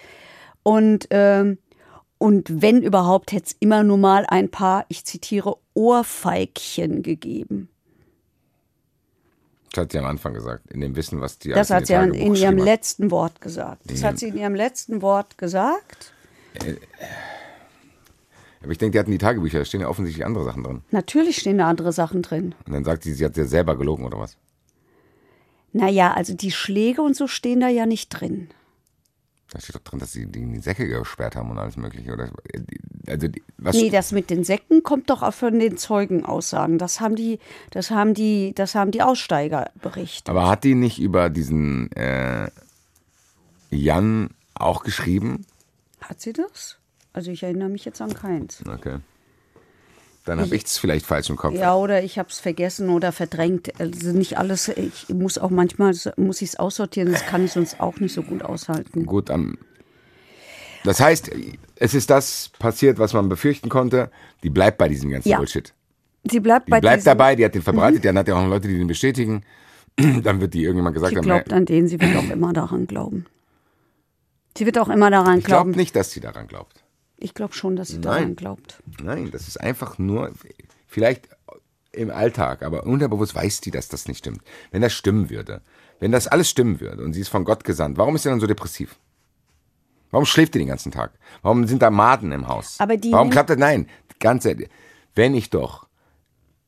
[0.63, 1.57] Und äh,
[2.19, 7.69] und wenn überhaupt, hätte es immer nur mal ein paar, ich zitiere, Ohrfeigchen gegeben.
[9.77, 12.15] Das hat sie am Anfang gesagt, in dem Wissen, was die Das hat sie in,
[12.15, 13.83] in ihrem letzten Wort gesagt.
[13.85, 16.13] Das hat sie in ihrem letzten Wort gesagt.
[18.63, 20.83] Aber ich denke, die hatten die Tagebücher, da stehen ja offensichtlich andere Sachen drin.
[20.91, 22.55] Natürlich stehen da andere Sachen drin.
[22.67, 24.39] Und dann sagt sie, sie hat ja selber gelogen oder was?
[25.73, 28.49] Naja, also die Schläge und so stehen da ja nicht drin.
[29.57, 32.13] Da steht doch drin, dass sie die in die Säcke gesperrt haben und alles mögliche.
[32.13, 32.29] Oder,
[33.07, 36.77] also, was, Nee, das mit den Säcken kommt doch auch von den Zeugenaussagen.
[36.77, 37.39] Das haben die,
[37.71, 40.29] das haben die, das haben die Aussteiger berichtet.
[40.29, 42.51] aber hat die nicht über diesen äh,
[43.71, 45.47] Jan auch geschrieben?
[46.03, 46.77] Hat sie das?
[47.15, 48.63] Also ich erinnere mich jetzt an keins.
[48.69, 48.99] Okay.
[50.27, 51.55] Dann habe ich es vielleicht falsch im Kopf.
[51.55, 53.81] Ja, oder ich habe es vergessen oder verdrängt.
[53.81, 54.69] Also nicht alles.
[54.69, 57.13] Ich muss auch manchmal muss ich es aussortieren.
[57.13, 59.07] Das kann ich sonst auch nicht so gut aushalten.
[59.07, 59.57] Gut, am.
[60.85, 61.31] Das heißt,
[61.77, 64.11] es ist das passiert, was man befürchten konnte.
[64.43, 65.39] Die bleibt bei diesem ganzen Ja.
[65.39, 65.73] Bullshit.
[66.29, 67.07] Sie bleibt Die bei bleibt Mhm.
[67.07, 69.45] dabei, die hat den verbreitet, dann hat ja auch Leute, die den bestätigen.
[70.23, 71.89] Dann wird die irgendjemand gesagt Sie haben, glaubt ey, an den.
[71.89, 73.25] Sie wird auch immer daran glauben.
[74.59, 75.71] Sie wird auch immer daran ich glaube glauben.
[75.79, 76.85] nicht, dass sie daran glaubt.
[77.19, 78.83] Ich glaube schon, dass sie daran glaubt.
[79.03, 80.33] Nein, das ist einfach nur,
[80.87, 81.29] vielleicht
[81.93, 84.43] im Alltag, aber unterbewusst weiß die, dass das nicht stimmt.
[84.71, 85.63] Wenn das stimmen würde,
[85.99, 88.41] wenn das alles stimmen würde und sie ist von Gott gesandt, warum ist sie dann
[88.41, 88.99] so depressiv?
[90.11, 91.19] Warum schläft die den ganzen Tag?
[91.43, 92.77] Warum sind da Maden im Haus?
[92.79, 93.57] Aber die Warum klappt das?
[93.57, 93.89] Nein,
[94.21, 94.69] ganz ehrlich,
[95.15, 95.87] wenn ich doch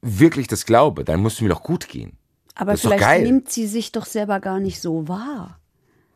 [0.00, 2.16] wirklich das glaube, dann muss es mir doch gut gehen.
[2.54, 5.60] Aber Das vielleicht nimmt sie sich doch selber gar nicht so wahr.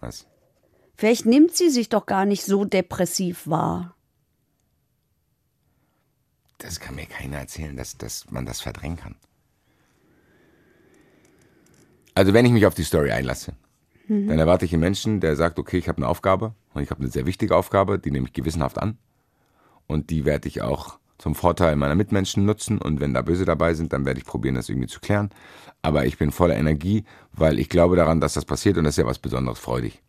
[0.01, 0.27] Was?
[0.97, 3.95] Vielleicht nimmt sie sich doch gar nicht so depressiv wahr.
[6.63, 9.17] Das kann mir keiner erzählen, dass, dass man das verdrängen kann.
[12.15, 13.55] Also wenn ich mich auf die Story einlasse,
[14.09, 17.01] dann erwarte ich einen Menschen, der sagt, okay, ich habe eine Aufgabe und ich habe
[17.01, 18.99] eine sehr wichtige Aufgabe, die nehme ich gewissenhaft an
[19.87, 23.75] und die werde ich auch zum Vorteil meiner Mitmenschen nutzen und wenn da Böse dabei
[23.75, 25.31] sind, dann werde ich probieren, das irgendwie zu klären.
[25.81, 28.99] Aber ich bin voller Energie, weil ich glaube daran, dass das passiert und das ist
[28.99, 30.03] ja was Besonderes, freudig.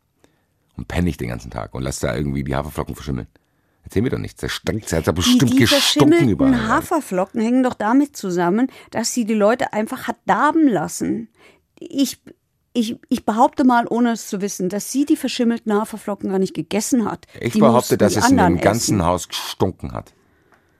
[0.75, 3.27] Und penne ich den ganzen Tag und lass da irgendwie die Haferflocken verschimmeln.
[3.93, 6.67] Erzähl mir doch nichts, das stinkt, das hat da bestimmt die, die gestunken verschimmelten überall.
[6.67, 11.29] Haferflocken hängen doch damit zusammen, dass sie die Leute einfach hat darben lassen.
[11.77, 12.19] Ich,
[12.73, 16.55] ich, ich behaupte mal, ohne es zu wissen, dass sie die verschimmelten Haferflocken gar nicht
[16.55, 17.27] gegessen hat.
[17.39, 19.05] Ich die behaupte, dass die es in dem ganzen essen.
[19.05, 20.15] Haus gestunken hat.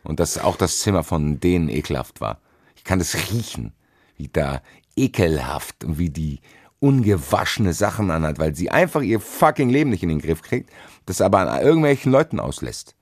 [0.04, 2.42] Und dass auch das Zimmer von denen ekelhaft war.
[2.76, 3.74] Ich kann das riechen,
[4.18, 4.64] wie da
[4.96, 6.40] ekelhaft und wie die
[6.80, 10.72] ungewaschene Sachen anhat, weil sie einfach ihr fucking Leben nicht in den Griff kriegt,
[11.06, 12.96] das aber an irgendwelchen Leuten auslässt.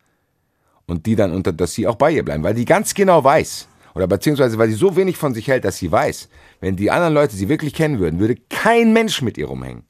[0.91, 3.69] Und die dann unter, dass sie auch bei ihr bleiben, weil die ganz genau weiß,
[3.95, 6.27] oder beziehungsweise weil sie so wenig von sich hält, dass sie weiß,
[6.59, 9.83] wenn die anderen Leute sie wirklich kennen würden, würde kein Mensch mit ihr rumhängen.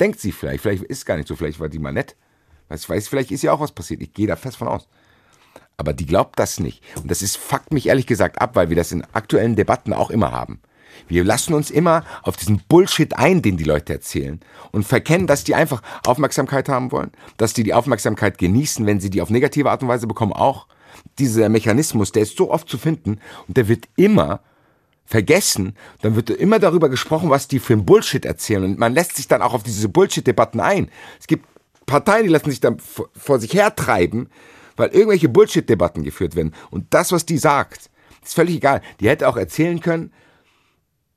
[0.00, 2.16] Denkt sie vielleicht, vielleicht ist gar nicht so, vielleicht war die mal nett.
[2.70, 4.00] Weiß, weiß, vielleicht ist ja auch was passiert.
[4.00, 4.88] Ich gehe da fest von aus.
[5.76, 6.82] Aber die glaubt das nicht.
[6.96, 10.08] Und das ist, fuckt mich ehrlich gesagt ab, weil wir das in aktuellen Debatten auch
[10.08, 10.58] immer haben.
[11.08, 14.40] Wir lassen uns immer auf diesen Bullshit ein, den die Leute erzählen
[14.72, 19.10] und verkennen, dass die einfach Aufmerksamkeit haben wollen, dass die die Aufmerksamkeit genießen, wenn sie
[19.10, 20.66] die auf negative Art und Weise bekommen, auch.
[21.18, 23.18] Dieser Mechanismus, der ist so oft zu finden
[23.48, 24.40] und der wird immer
[25.04, 29.16] vergessen, dann wird immer darüber gesprochen, was die für ein Bullshit erzählen und man lässt
[29.16, 30.90] sich dann auch auf diese Bullshit-Debatten ein.
[31.20, 31.46] Es gibt
[31.86, 34.28] Parteien, die lassen sich dann vor, sich hertreiben,
[34.76, 36.54] weil irgendwelche Bullshit-Debatten geführt werden.
[36.70, 37.90] Und das, was die sagt,
[38.24, 38.80] ist völlig egal.
[39.00, 40.12] Die hätte auch erzählen können,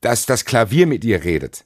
[0.02, 1.66] dass das Klavier mit ihr redet.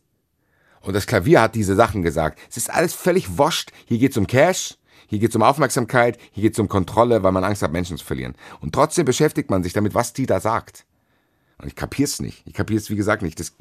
[0.82, 2.40] Und das Klavier hat diese Sachen gesagt.
[2.50, 3.72] Es ist alles völlig wascht.
[3.86, 4.78] Hier geht's um Cash,
[5.08, 8.36] hier geht's um Aufmerksamkeit, hier geht's um Kontrolle, weil man Angst hat, Menschen zu verlieren.
[8.62, 10.86] Und trotzdem beschäftigt man sich damit, was die da sagt.
[11.60, 12.42] Und ich kapier's nicht.
[12.46, 13.40] Ich kapier's, wie gesagt, nicht.
[13.40, 13.54] Das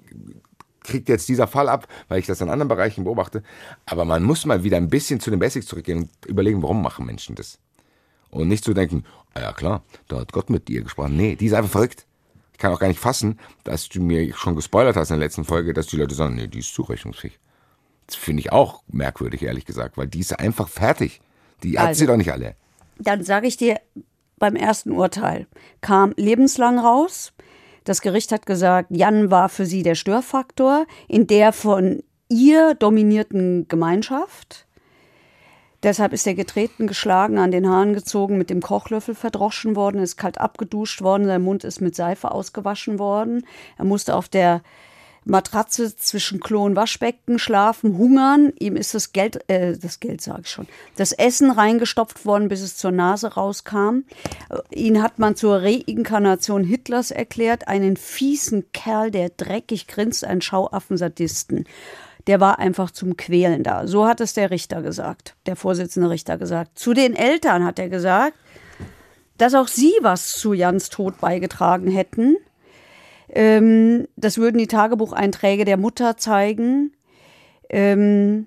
[0.82, 3.42] kriegt jetzt dieser Fall ab, weil ich das in anderen Bereichen beobachte.
[3.84, 7.04] Aber man muss mal wieder ein bisschen zu den Basics zurückgehen und überlegen, warum machen
[7.04, 7.58] Menschen das.
[8.30, 9.04] Und nicht zu denken,
[9.34, 11.16] ah ja klar, da hat Gott mit dir gesprochen.
[11.16, 12.06] Nee, die ist einfach verrückt.
[12.60, 15.44] Ich kann auch gar nicht fassen, dass du mir schon gespoilert hast in der letzten
[15.44, 17.38] Folge, dass die Leute sagen, nee, die ist zurechnungsfähig.
[18.06, 21.22] Das finde ich auch merkwürdig, ehrlich gesagt, weil die ist einfach fertig.
[21.62, 22.00] Die hat Also.
[22.00, 22.56] sie doch nicht alle.
[22.98, 23.80] Dann sage ich dir,
[24.38, 25.46] beim ersten Urteil
[25.80, 27.32] kam lebenslang raus.
[27.84, 33.68] Das Gericht hat gesagt, Jan war für sie der Störfaktor in der von ihr dominierten
[33.68, 34.66] Gemeinschaft.
[35.82, 40.16] Deshalb ist er getreten, geschlagen, an den Haaren gezogen, mit dem Kochlöffel verdroschen worden, ist
[40.16, 43.46] kalt abgeduscht worden, sein Mund ist mit Seife ausgewaschen worden.
[43.78, 44.62] Er musste auf der
[45.24, 48.52] Matratze zwischen Klo und Waschbecken schlafen, hungern.
[48.58, 50.66] Ihm ist das Geld, äh, das Geld sage ich schon,
[50.96, 54.04] das Essen reingestopft worden, bis es zur Nase rauskam.
[54.48, 60.40] Äh, Ihn hat man zur Reinkarnation Hitlers erklärt, einen fiesen Kerl, der dreckig grinst, ein
[60.40, 61.66] Schauaffen-Sadisten.
[62.30, 63.88] Der war einfach zum Quälen da.
[63.88, 66.78] So hat es der Richter gesagt, der Vorsitzende Richter gesagt.
[66.78, 68.36] Zu den Eltern hat er gesagt,
[69.36, 72.36] dass auch sie was zu Jans Tod beigetragen hätten.
[73.30, 76.92] Ähm, das würden die Tagebucheinträge der Mutter zeigen.
[77.68, 78.46] Ähm,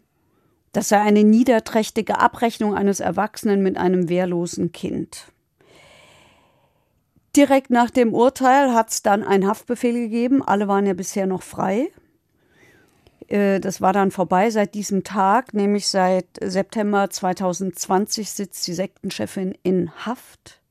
[0.71, 5.25] das sei eine niederträchtige Abrechnung eines Erwachsenen mit einem wehrlosen Kind.
[7.35, 10.41] Direkt nach dem Urteil hat es dann einen Haftbefehl gegeben.
[10.41, 11.89] Alle waren ja bisher noch frei.
[13.33, 19.57] Äh, das war dann vorbei seit diesem Tag, nämlich seit September 2020 sitzt die Sektenchefin
[19.63, 20.61] in Haft.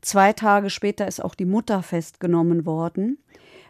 [0.00, 3.18] Zwei Tage später ist auch die Mutter festgenommen worden,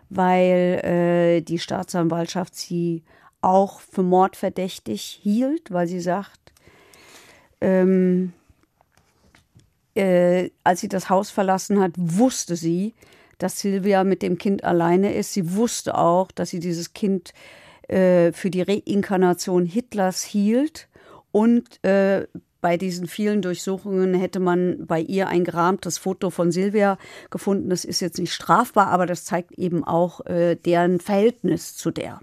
[0.09, 3.03] weil äh, die Staatsanwaltschaft sie
[3.43, 6.41] auch für Mord verdächtig hielt, weil sie sagt,
[7.61, 8.33] ähm,
[9.95, 12.95] äh, als sie das Haus verlassen hat, wusste sie,
[13.37, 15.35] dass Silvia mit dem Kind alleine ist.
[15.35, 20.89] Sie wusste auch, dass sie dieses Kind äh, für die Reinkarnation Hitlers hielt
[21.33, 22.27] und äh,
[22.61, 26.99] bei diesen vielen Durchsuchungen hätte man bei ihr ein gerahmtes Foto von Silvia
[27.31, 27.71] gefunden.
[27.71, 32.21] Das ist jetzt nicht strafbar, aber das zeigt eben auch äh, deren Verhältnis zu der.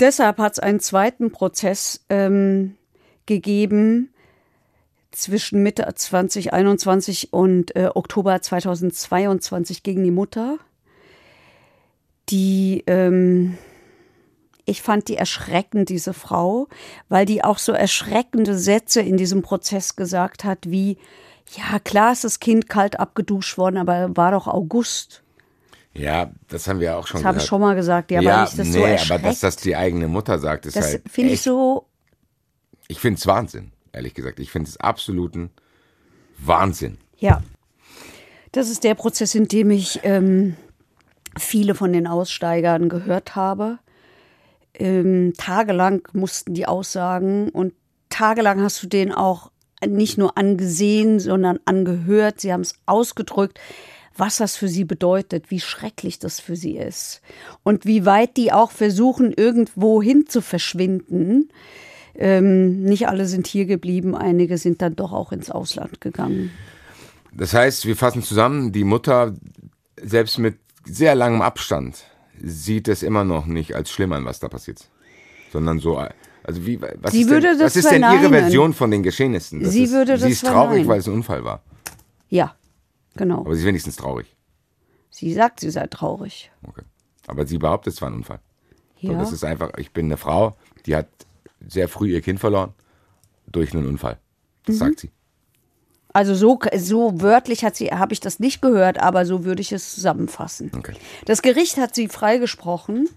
[0.00, 2.76] Deshalb hat es einen zweiten Prozess ähm,
[3.26, 4.10] gegeben
[5.12, 10.58] zwischen Mitte 2021 und äh, Oktober 2022 gegen die Mutter,
[12.28, 13.56] die ähm,
[14.68, 16.68] ich fand die erschreckend, diese Frau,
[17.08, 20.98] weil die auch so erschreckende Sätze in diesem Prozess gesagt hat, wie,
[21.56, 25.22] ja, klar ist das Kind kalt abgeduscht worden, aber war doch August.
[25.94, 28.48] Ja, das haben wir auch schon das habe ich schon mal gesagt, ja, ja weil
[28.48, 31.32] ich das nee, so aber dass das die eigene Mutter sagt, ist das halt finde
[31.32, 31.86] ich so.
[32.86, 34.38] Ich finde es Wahnsinn, ehrlich gesagt.
[34.38, 35.50] Ich finde es absoluten
[36.38, 36.98] Wahnsinn.
[37.16, 37.42] Ja,
[38.52, 40.56] das ist der Prozess, in dem ich ähm,
[41.36, 43.78] viele von den Aussteigern gehört habe
[44.78, 47.74] ähm, tagelang mussten die aussagen und
[48.08, 49.50] tagelang hast du den auch
[49.86, 52.40] nicht nur angesehen, sondern angehört.
[52.40, 53.60] Sie haben es ausgedrückt,
[54.16, 57.20] was das für sie bedeutet, wie schrecklich das für sie ist
[57.62, 61.50] und wie weit die auch versuchen, irgendwo hin zu verschwinden.
[62.16, 66.50] Ähm, nicht alle sind hier geblieben, einige sind dann doch auch ins Ausland gegangen.
[67.32, 69.36] Das heißt, wir fassen zusammen, die Mutter,
[70.02, 72.04] selbst mit sehr langem Abstand,
[72.42, 74.88] sieht es immer noch nicht als schlimm an, was da passiert.
[75.52, 75.96] Sondern so,
[76.42, 79.02] also wie, was, sie ist, würde denn, das was ist denn ihre Version von den
[79.02, 79.62] Geschehnissen?
[79.62, 80.88] Das sie ist, würde sie das ist traurig, verneinen.
[80.88, 81.62] weil es ein Unfall war.
[82.28, 82.54] Ja,
[83.16, 83.40] genau.
[83.40, 84.34] Aber sie ist wenigstens traurig.
[85.10, 86.50] Sie sagt, sie sei traurig.
[86.66, 86.82] Okay.
[87.26, 88.40] Aber sie behauptet, es war ein Unfall.
[89.02, 89.18] So, Ja.
[89.18, 91.08] das ist einfach, ich bin eine Frau, die hat
[91.66, 92.72] sehr früh ihr Kind verloren
[93.46, 94.18] durch einen Unfall.
[94.66, 94.78] Das Mhm.
[94.78, 95.10] sagt sie.
[96.18, 99.70] Also so, so wörtlich hat sie, habe ich das nicht gehört, aber so würde ich
[99.70, 100.72] es zusammenfassen.
[100.76, 100.94] Okay.
[101.26, 103.08] Das Gericht hat sie freigesprochen.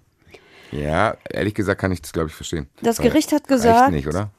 [0.72, 2.68] Ja, ehrlich gesagt kann ich das, glaube ich, verstehen.
[2.84, 4.30] Das Weil Gericht hat gesagt- nicht, oder?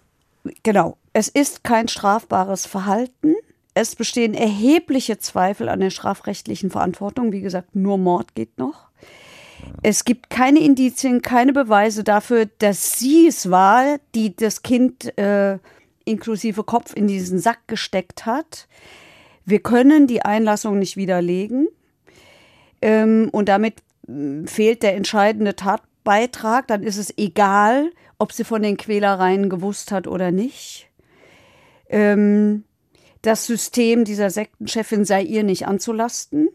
[0.62, 0.96] Genau.
[1.12, 3.34] Es ist kein strafbares Verhalten.
[3.74, 7.32] Es bestehen erhebliche Zweifel an der strafrechtlichen Verantwortung.
[7.32, 8.90] Wie gesagt, nur Mord geht noch.
[9.82, 15.58] Es gibt keine Indizien, keine Beweise dafür, dass sie es war, die das Kind äh,
[16.04, 18.68] inklusive Kopf in diesen Sack gesteckt hat.
[19.44, 21.68] Wir können die Einlassung nicht widerlegen.
[22.80, 26.66] Ähm, und damit mh, fehlt der entscheidende Tatbeitrag.
[26.68, 30.88] Dann ist es egal, ob sie von den Quälereien gewusst hat oder nicht.
[31.88, 32.64] Ähm,
[33.22, 36.48] das System dieser Sektenchefin sei ihr nicht anzulasten.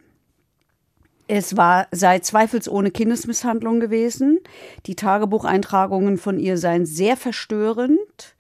[1.28, 4.40] Es war, sei zweifelsohne Kindesmisshandlung gewesen.
[4.86, 8.36] Die Tagebucheintragungen von ihr seien sehr verstörend.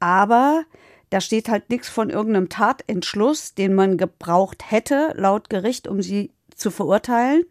[0.00, 0.64] Aber
[1.10, 6.30] da steht halt nichts von irgendeinem Tatentschluss, den man gebraucht hätte, laut Gericht, um sie
[6.54, 7.44] zu verurteilen.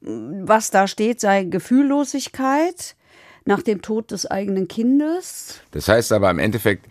[0.00, 2.96] Was da steht, sei Gefühllosigkeit
[3.44, 5.60] nach dem Tod des eigenen Kindes.
[5.70, 6.86] Das heißt aber im Endeffekt,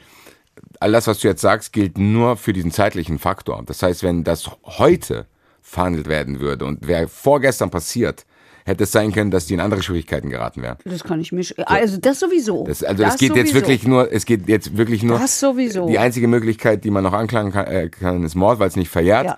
[0.79, 3.61] all das, was du jetzt sagst, gilt nur für diesen zeitlichen Faktor.
[3.65, 5.27] Das heißt, wenn das heute
[5.61, 8.25] verhandelt werden würde und wäre vorgestern passiert,
[8.65, 10.77] hätte es sein können, dass die in andere Schwierigkeiten geraten wären.
[10.83, 11.43] Das kann ich mir.
[11.65, 12.65] Also, das sowieso.
[12.65, 13.53] Das, also es geht jetzt sowieso.
[13.67, 15.19] wirklich nur, es geht jetzt wirklich nur.
[15.19, 15.87] Das sowieso.
[15.87, 18.89] Die einzige Möglichkeit, die man noch anklagen kann, äh, kann ist Mord, weil es nicht
[18.89, 19.25] verjährt.
[19.25, 19.37] Ja.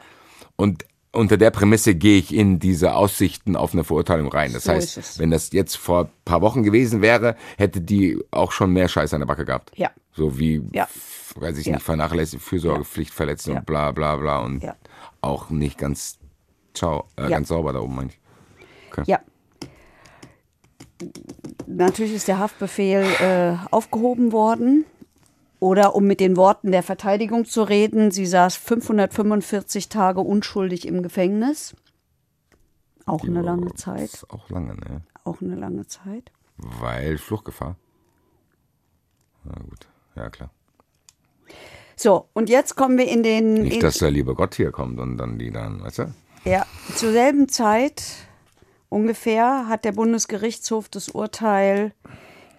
[0.55, 4.53] Und unter der Prämisse gehe ich in diese Aussichten auf eine Verurteilung rein.
[4.53, 8.51] Das So heißt, wenn das jetzt vor ein paar Wochen gewesen wäre, hätte die auch
[8.51, 9.71] schon mehr Scheiß an der Backe gehabt.
[9.75, 9.89] Ja.
[10.13, 10.88] So wie, Ja.
[11.36, 11.73] weiß ich Ja.
[11.73, 13.59] nicht, vernachlässigt, Fürsorgepflichtverletzung, Ja.
[13.61, 14.63] bla bla bla und
[15.21, 16.17] auch nicht ganz,
[16.73, 18.19] ciao, äh, ganz sauber da oben, meine ich.
[19.05, 19.19] Ja.
[21.67, 24.85] Natürlich ist der Haftbefehl äh, aufgehoben worden.
[25.59, 31.01] Oder um mit den Worten der Verteidigung zu reden, sie saß 545 Tage unschuldig im
[31.01, 31.75] Gefängnis.
[33.05, 34.25] Auch eine lange Zeit.
[34.29, 35.01] auch lange, ne?
[35.23, 36.31] Auch eine lange Zeit.
[36.57, 37.75] Weil Fluchtgefahr.
[39.45, 40.51] Na gut, ja klar.
[41.95, 43.53] So, und jetzt kommen wir in den.
[43.55, 46.13] Nicht, in, dass der liebe Gott hier kommt und dann die dann, weißt du?
[46.43, 48.26] Ja, zur selben Zeit
[48.89, 51.93] ungefähr hat der Bundesgerichtshof das Urteil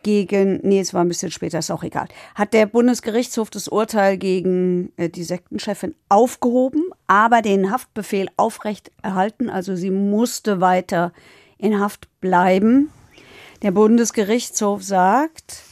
[0.02, 4.16] gegen, nee, es war ein bisschen später, ist auch egal, hat der Bundesgerichtshof das Urteil
[4.16, 9.50] gegen äh, die Sektenchefin aufgehoben, aber den Haftbefehl aufrecht erhalten.
[9.50, 11.12] Also sie musste weiter
[11.58, 12.90] in Haft bleiben.
[13.62, 15.62] Der Bundesgerichtshof sagt,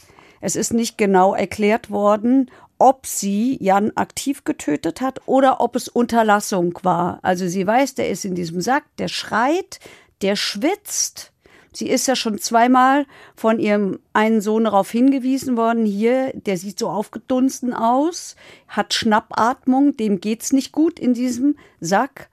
[0.41, 5.87] es ist nicht genau erklärt worden, ob sie Jan aktiv getötet hat oder ob es
[5.87, 7.19] Unterlassung war.
[7.23, 9.79] Also sie weiß, der ist in diesem Sack, der schreit,
[10.21, 11.31] der schwitzt.
[11.73, 13.05] Sie ist ja schon zweimal
[13.35, 18.35] von ihrem einen Sohn darauf hingewiesen worden, hier, der sieht so aufgedunsen aus,
[18.67, 22.29] hat Schnappatmung, dem geht's nicht gut in diesem Sack.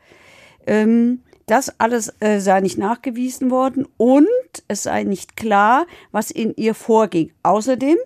[0.66, 4.28] Ähm, das alles äh, sei nicht nachgewiesen worden und
[4.66, 7.32] es sei nicht klar, was in ihr vorging.
[7.43, 7.99] Außerdem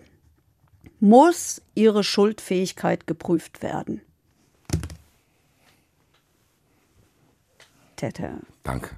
[0.99, 4.01] muss ihre Schuldfähigkeit geprüft werden.
[7.95, 8.41] Tete.
[8.65, 8.97] Danke.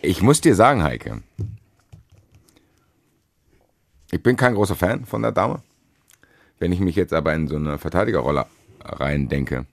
[0.00, 1.22] Ich muss dir sagen, Heike,
[4.10, 5.62] ich bin kein großer Fan von der Dame.
[6.58, 8.46] Wenn ich mich jetzt aber in so eine Verteidigerrolle
[8.80, 9.66] rein denke,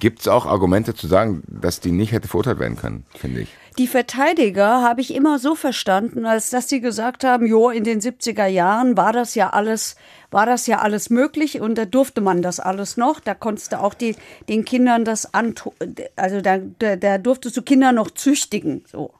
[0.00, 3.48] gibt es auch Argumente zu sagen, dass die nicht hätte verurteilt werden können, finde ich.
[3.78, 8.00] Die Verteidiger habe ich immer so verstanden, als dass sie gesagt haben, jo, in den
[8.00, 9.96] 70er Jahren war das ja alles,
[10.30, 13.20] war das ja alles möglich und da durfte man das alles noch.
[13.20, 14.16] Da konntest du auch die,
[14.48, 15.72] den Kindern das antun,
[16.16, 19.12] also da, da, da durftest du Kinder noch züchtigen, so.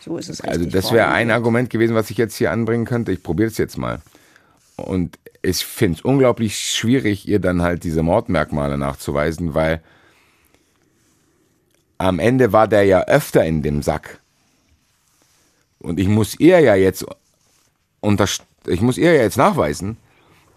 [0.00, 3.12] So ist es Also das wäre ein Argument gewesen, was ich jetzt hier anbringen könnte.
[3.12, 4.00] Ich probiere es jetzt mal.
[4.74, 9.80] Und ich finde es unglaublich schwierig, ihr dann halt diese Mordmerkmale nachzuweisen, weil
[11.98, 14.18] am Ende war der ja öfter in dem Sack.
[15.78, 17.06] Und ich muss ihr ja jetzt
[18.66, 19.96] ich muss ihr ja jetzt nachweisen,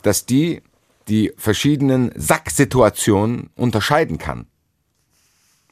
[0.05, 0.61] dass die
[1.07, 4.47] die verschiedenen Sacksituationen unterscheiden kann.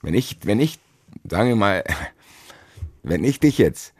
[0.01, 0.79] Wenn ich, wenn ich,
[1.27, 1.83] sagen wir mal,
[3.03, 3.93] wenn ich dich jetzt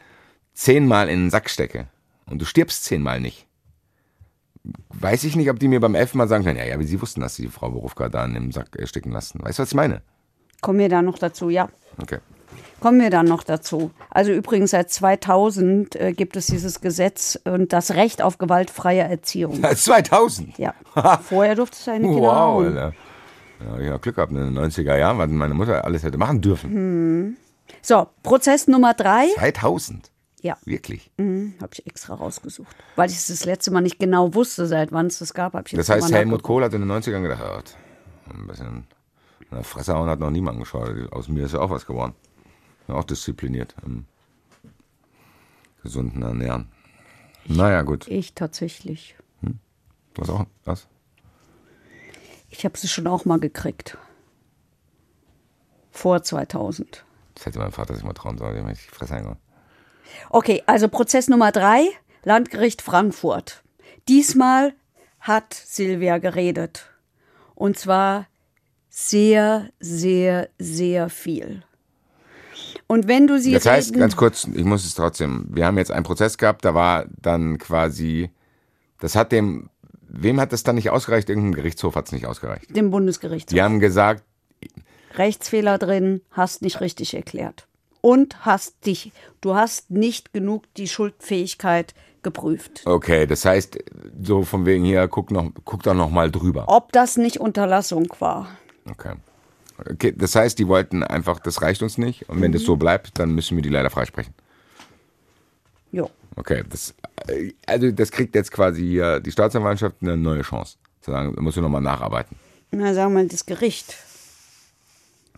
[0.53, 1.88] zehnmal in den Sack stecke
[2.27, 3.47] und du stirbst zehnmal nicht,
[4.89, 7.01] weiß ich nicht, ob die mir beim elften Mal sagen können, ja, ja, wie sie
[7.01, 9.39] wussten, dass sie die Frau Berufka da in dem Sack ersticken lassen.
[9.43, 10.01] Weißt du, was ich meine?
[10.61, 11.69] Kommen wir da noch dazu, ja.
[12.01, 12.19] Okay.
[12.80, 13.91] Kommen wir dann noch dazu.
[14.10, 19.60] Also übrigens seit 2000 äh, gibt es dieses Gesetz und das Recht auf gewaltfreie Erziehung.
[19.62, 20.58] Seit 2000?
[20.58, 20.74] Ja.
[21.24, 22.66] Vorher durfte es eine Kinder Wow.
[22.66, 22.93] Alter.
[23.66, 26.41] Ja, ich habe Glück gehabt in den 90er Jahren, was meine Mutter alles hätte machen
[26.41, 26.72] dürfen.
[26.72, 27.38] Hm.
[27.82, 29.28] So, Prozess Nummer drei.
[29.36, 30.12] 2000?
[30.41, 31.10] Ja, Wirklich?
[31.16, 32.76] mhm, habe ich extra rausgesucht.
[32.97, 35.54] Weil ich es das letzte Mal nicht genau wusste, seit wann es das gab.
[35.72, 36.43] Das heißt, Helmut.
[36.43, 38.88] Kohl hat in den 90ern gedacht, ja, ein bisschen
[39.39, 40.89] in der Fresse hauen hat noch niemand geschaut.
[41.12, 42.14] Aus mir ist ja auch was geworden.
[42.88, 43.75] Auch diszipliniert.
[43.86, 44.05] Im
[45.81, 46.69] gesunden Ernähren.
[47.45, 48.07] Naja, gut.
[48.07, 49.15] Ich tatsächlich.
[50.15, 50.45] Was auch?
[50.63, 50.88] Was?
[52.49, 53.97] Ich habe sie schon auch mal gekriegt.
[55.91, 57.03] Vor 2000.
[57.36, 59.39] Das hätte mein Vater sich mal trauen sollen, ich die Fresse eingehauen.
[60.29, 61.88] Okay, also Prozess Nummer drei,
[62.23, 63.63] Landgericht Frankfurt.
[64.07, 64.73] Diesmal
[65.19, 66.89] hat Silvia geredet.
[67.55, 68.27] Und zwar
[68.89, 71.63] sehr, sehr, sehr viel.
[72.88, 75.91] Und wenn du sie Das heißt, ganz kurz, ich muss es trotzdem, wir haben jetzt
[75.91, 78.30] einen Prozess gehabt, da war dann quasi,
[78.99, 79.70] das hat dem,
[80.07, 81.30] wem hat das dann nicht ausgereicht?
[81.30, 82.76] Irgendein Gerichtshof hat es nicht ausgereicht.
[82.76, 84.24] dem Bundesgerichtshof, Die haben gesagt,
[85.16, 87.68] Rechtsfehler drin, hast nicht richtig erklärt.
[88.01, 89.11] Und hast dich,
[89.41, 92.82] du hast nicht genug die Schuldfähigkeit geprüft.
[92.86, 93.78] okay, das heißt,
[94.22, 96.66] so von wegen hier, guck, noch, guck doch noch mal drüber.
[96.68, 98.47] Ob das nicht Unterlassung war.
[98.89, 99.14] Okay.
[99.89, 100.13] Okay.
[100.15, 103.34] Das heißt, die wollten einfach, das reicht uns nicht und wenn das so bleibt, dann
[103.34, 104.34] müssen wir die leider freisprechen.
[105.91, 106.09] Jo.
[106.36, 106.95] Okay, das,
[107.27, 110.77] äh, also das kriegt jetzt quasi die Staatsanwaltschaft eine neue Chance.
[111.01, 112.38] Zu sagen, da musst du nochmal nacharbeiten.
[112.71, 113.95] Na, sagen wir mal, das Gericht.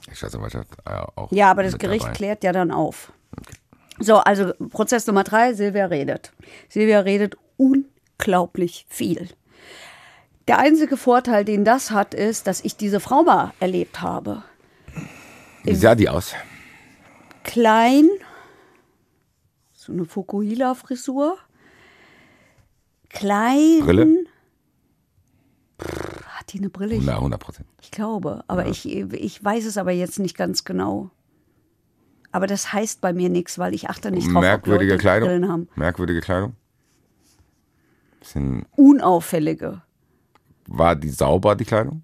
[0.09, 1.31] Die Staatsanwaltschaft äh, auch.
[1.31, 2.15] Ja, aber das Gericht dabei.
[2.15, 3.11] klärt ja dann auf.
[3.99, 6.31] So, also Prozess Nummer drei, Silvia redet.
[6.69, 9.29] Silvia redet unglaublich viel.
[10.47, 14.43] Der einzige Vorteil, den das hat, ist, dass ich diese Frau mal erlebt habe.
[15.63, 16.33] Wie sah die aus?
[17.43, 18.07] Klein,
[19.73, 21.37] so eine Fukuhila-Frisur.
[23.09, 23.79] Klein.
[23.81, 24.25] Brille?
[25.79, 26.99] Hat die eine Brille?
[27.01, 27.67] Na, 100 Prozent.
[27.81, 31.09] ich glaube, aber ich, ich weiß es aber jetzt nicht ganz genau.
[32.31, 35.41] Aber das heißt bei mir nichts, weil ich achte nicht drauf, Merkwürdige ob Leute Brillen
[35.41, 35.51] Kleidung.
[35.51, 35.69] haben.
[35.75, 36.55] Merkwürdige Kleidung.
[38.19, 39.81] Bisschen, Unauffällige.
[40.67, 42.03] War die sauber, die Kleidung?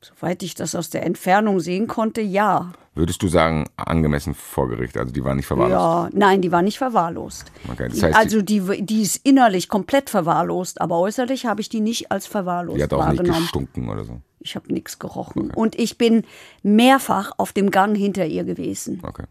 [0.00, 2.72] Soweit ich das aus der Entfernung sehen konnte, ja.
[2.94, 4.96] Würdest du sagen, angemessen vor Gericht?
[4.98, 5.72] Also die war nicht verwahrlost?
[5.80, 7.52] Ja, nein, die war nicht verwahrlost.
[7.70, 11.80] Okay, das heißt, also die, die ist innerlich komplett verwahrlost, aber äußerlich habe ich die
[11.80, 13.42] nicht als verwahrlost Die hat auch nicht wahrgenommen.
[13.42, 14.20] gestunken oder so.
[14.40, 15.52] Ich habe nichts gerochen.
[15.52, 16.24] Und ich bin
[16.64, 19.00] mehrfach auf dem Gang hinter ihr gewesen.
[19.06, 19.24] Okay.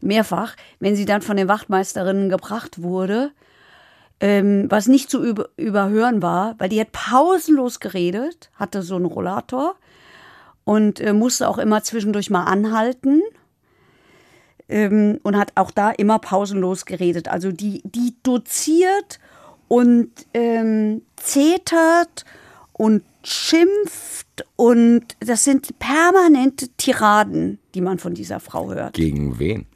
[0.00, 3.30] mehrfach, wenn sie dann von den Wachtmeisterinnen gebracht wurde,
[4.20, 9.06] ähm, was nicht zu über überhören war, weil die hat pausenlos geredet, hatte so einen
[9.06, 9.76] Rollator
[10.64, 13.22] und äh, musste auch immer zwischendurch mal anhalten
[14.68, 17.28] ähm, und hat auch da immer pausenlos geredet.
[17.28, 19.18] Also die, die doziert
[19.68, 22.24] und ähm, zetert
[22.72, 28.94] und schimpft und das sind permanente Tiraden, die man von dieser Frau hört.
[28.94, 29.66] Gegen wen?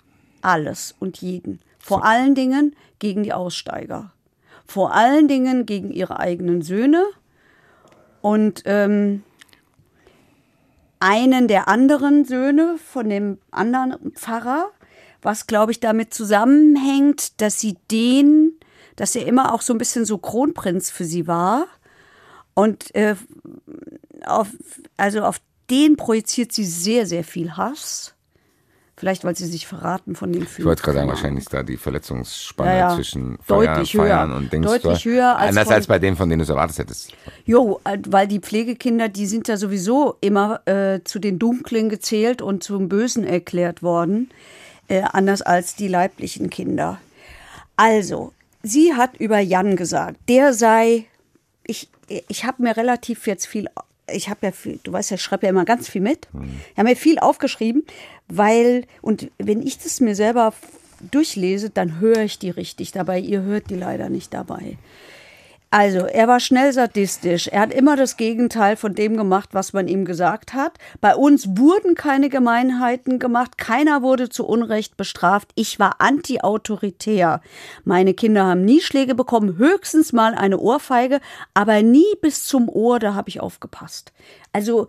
[0.42, 1.60] Alles und jeden.
[1.78, 4.12] Vor allen Dingen gegen die Aussteiger.
[4.68, 7.02] Vor allen Dingen gegen ihre eigenen Söhne
[8.20, 9.24] und ähm,
[11.00, 14.70] einen der anderen Söhne von dem anderen Pfarrer,
[15.22, 18.58] was glaube ich damit zusammenhängt, dass sie den,
[18.94, 21.66] dass er immer auch so ein bisschen so Kronprinz für sie war
[22.52, 23.16] und äh,
[24.26, 24.48] auf,
[24.98, 25.40] also auf
[25.70, 28.14] den projiziert sie sehr, sehr viel Hass.
[28.98, 30.58] Vielleicht, weil sie sich verraten von dem Film.
[30.58, 32.94] Ich wollte gerade sagen, wahrscheinlich ist da die Verletzungsspanne Ja, ja.
[32.96, 33.84] zwischen Feiern
[34.30, 34.36] höher.
[34.36, 34.66] und Dings.
[34.66, 37.12] Deutlich höher als Anders von- als bei denen, von denen du es erwartet hättest.
[37.44, 42.42] Jo, äh, weil die Pflegekinder, die sind ja sowieso immer äh, zu den Dunklen gezählt
[42.42, 44.30] und zum Bösen erklärt worden,
[44.88, 46.98] äh, anders als die leiblichen Kinder.
[47.76, 48.32] Also,
[48.62, 51.06] sie hat über Jan gesagt, der sei,
[51.64, 53.68] ich, ich habe mir relativ jetzt viel,
[54.12, 56.28] ich habe ja viel, du weißt ja, ich schreibe ja immer ganz viel mit.
[56.72, 57.84] Ich habe mir viel aufgeschrieben,
[58.28, 60.52] weil, und wenn ich das mir selber
[61.10, 63.18] durchlese, dann höre ich die richtig dabei.
[63.20, 64.76] Ihr hört die leider nicht dabei.
[65.70, 67.48] Also, er war schnell sadistisch.
[67.48, 70.78] Er hat immer das Gegenteil von dem gemacht, was man ihm gesagt hat.
[71.02, 73.58] Bei uns wurden keine Gemeinheiten gemacht.
[73.58, 75.50] Keiner wurde zu Unrecht bestraft.
[75.56, 77.42] Ich war anti-autoritär.
[77.84, 81.20] Meine Kinder haben nie Schläge bekommen, höchstens mal eine Ohrfeige,
[81.52, 84.12] aber nie bis zum Ohr, da habe ich aufgepasst.
[84.54, 84.88] Also,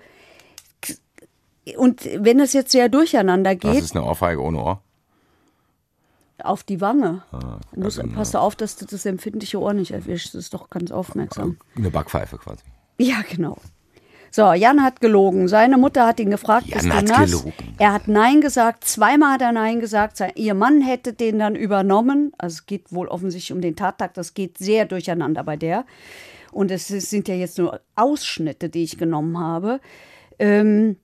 [1.75, 4.81] und wenn es jetzt sehr durcheinander Was geht, ist eine Ohrfeige ohne Ohr?
[6.45, 7.23] Auf die Wange.
[7.73, 10.33] Du musst, also, pass auf, dass du das empfindliche Ohr nicht erwischst.
[10.35, 11.57] Das ist doch ganz aufmerksam.
[11.75, 12.63] Eine Backpfeife quasi.
[12.97, 13.57] Ja, genau.
[14.31, 15.47] So, Jan hat gelogen.
[15.47, 17.31] Seine Mutter hat ihn gefragt, Jan bist du hat nass?
[17.31, 17.53] gelogen.
[17.79, 18.83] Er hat Nein gesagt.
[18.83, 20.21] Zweimal hat er Nein gesagt.
[20.35, 22.31] Ihr Mann hätte den dann übernommen.
[22.37, 24.13] Also es geht wohl offensichtlich um den Tattag.
[24.13, 25.85] Das geht sehr durcheinander bei der.
[26.51, 29.79] Und es sind ja jetzt nur Ausschnitte, die ich genommen habe.
[30.37, 30.97] Ähm,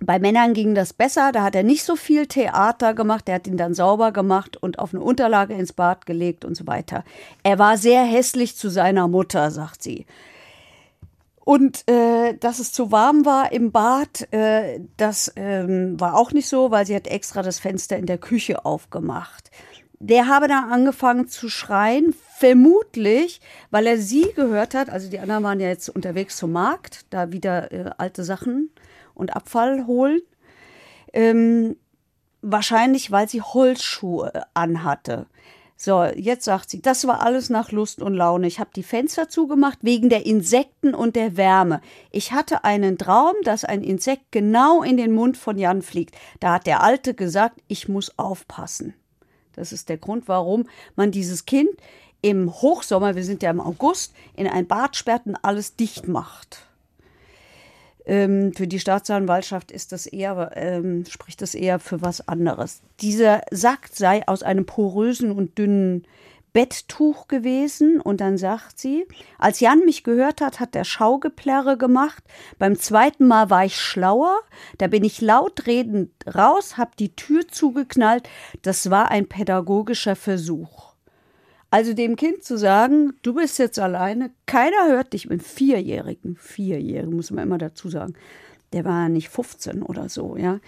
[0.00, 3.46] bei Männern ging das besser, da hat er nicht so viel Theater gemacht, er hat
[3.46, 7.04] ihn dann sauber gemacht und auf eine Unterlage ins Bad gelegt und so weiter.
[7.42, 10.06] Er war sehr hässlich zu seiner Mutter, sagt sie.
[11.44, 16.46] Und äh, dass es zu warm war im Bad, äh, das ähm, war auch nicht
[16.46, 19.50] so, weil sie hat extra das Fenster in der Küche aufgemacht.
[19.98, 23.40] Der habe dann angefangen zu schreien, vermutlich,
[23.70, 24.90] weil er sie gehört hat.
[24.90, 28.70] Also die anderen waren ja jetzt unterwegs zum Markt, da wieder äh, alte Sachen
[29.18, 30.20] und Abfall holen.
[31.12, 31.76] Ähm,
[32.42, 35.26] wahrscheinlich, weil sie Holzschuhe anhatte.
[35.80, 38.48] So, jetzt sagt sie, das war alles nach Lust und Laune.
[38.48, 41.80] Ich habe die Fenster zugemacht wegen der Insekten und der Wärme.
[42.10, 46.16] Ich hatte einen Traum, dass ein Insekt genau in den Mund von Jan fliegt.
[46.40, 48.94] Da hat der Alte gesagt, ich muss aufpassen.
[49.52, 51.70] Das ist der Grund, warum man dieses Kind
[52.22, 56.67] im Hochsommer, wir sind ja im August, in ein Bad sperrt und alles dicht macht.
[58.08, 62.80] Ähm, für die Staatsanwaltschaft ist das eher, ähm, spricht das eher für was anderes.
[63.00, 66.06] Dieser Sack sei aus einem porösen und dünnen
[66.54, 69.06] Betttuch gewesen und dann sagt sie,
[69.38, 72.24] als Jan mich gehört hat, hat er Schaugeplärre gemacht.
[72.58, 74.40] Beim zweiten Mal war ich schlauer,
[74.78, 78.26] da bin ich laut redend raus, hab die Tür zugeknallt.
[78.62, 80.87] Das war ein pädagogischer Versuch.
[81.70, 87.14] Also dem Kind zu sagen, du bist jetzt alleine, keiner hört dich mit Vierjährigen, Vierjährigen
[87.14, 88.14] muss man immer dazu sagen,
[88.72, 90.60] der war nicht 15 oder so, ja.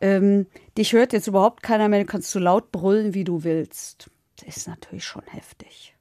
[0.00, 0.46] Ähm,
[0.76, 4.10] dich hört jetzt überhaupt keiner mehr, du kannst so laut brüllen, wie du willst.
[4.44, 5.94] Das ist natürlich schon heftig.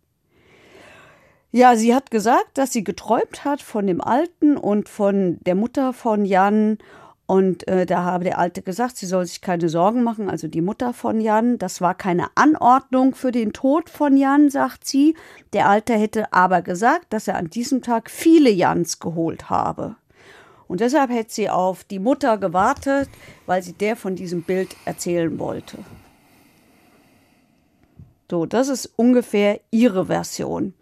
[1.51, 5.93] Ja, sie hat gesagt, dass sie geträumt hat von dem Alten und von der Mutter
[5.93, 6.77] von Jan.
[7.29, 10.61] Und äh, da habe der Alte gesagt, sie soll sich keine Sorgen machen, also die
[10.61, 11.59] Mutter von Jan.
[11.59, 15.15] Das war keine Anordnung für den Tod von Jan, sagt sie.
[15.53, 19.95] Der Alte hätte aber gesagt, dass er an diesem Tag viele Jans geholt habe.
[20.67, 23.07] Und deshalb hätte sie auf die Mutter gewartet,
[23.45, 25.77] weil sie der von diesem Bild erzählen wollte.
[28.31, 30.73] So, das ist ungefähr ihre Version.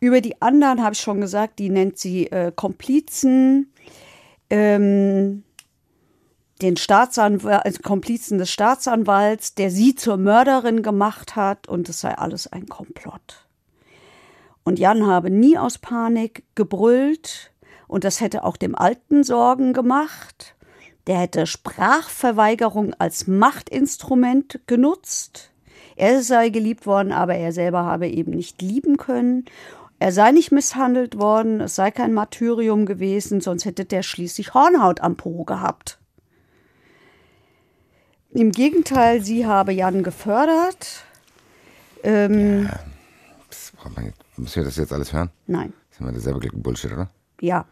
[0.00, 3.72] Über die anderen habe ich schon gesagt, die nennt sie äh, Komplizen,
[4.50, 5.44] ähm,
[6.64, 12.16] den Staatsanwalt, also Komplizen des Staatsanwalts, der sie zur Mörderin gemacht hat und es sei
[12.16, 13.46] alles ein Komplott.
[14.64, 17.52] Und Jan habe nie aus Panik gebrüllt
[17.86, 20.56] und das hätte auch dem Alten Sorgen gemacht.
[21.06, 25.50] der hätte Sprachverweigerung als Machtinstrument genutzt.
[25.96, 29.44] Er sei geliebt worden, aber er selber habe eben nicht lieben können.
[29.98, 35.02] Er sei nicht misshandelt worden, es sei kein Martyrium gewesen, sonst hätte der schließlich Hornhaut
[35.02, 35.98] am Po gehabt.
[38.34, 41.04] Im Gegenteil, sie habe Jan gefördert.
[42.02, 42.80] Ähm, ja,
[43.48, 43.72] das
[44.36, 45.30] müssen wir das jetzt alles hören?
[45.46, 45.72] Nein.
[45.88, 47.10] Das ist immer derselbe Bullshit, oder?
[47.40, 47.64] Ja.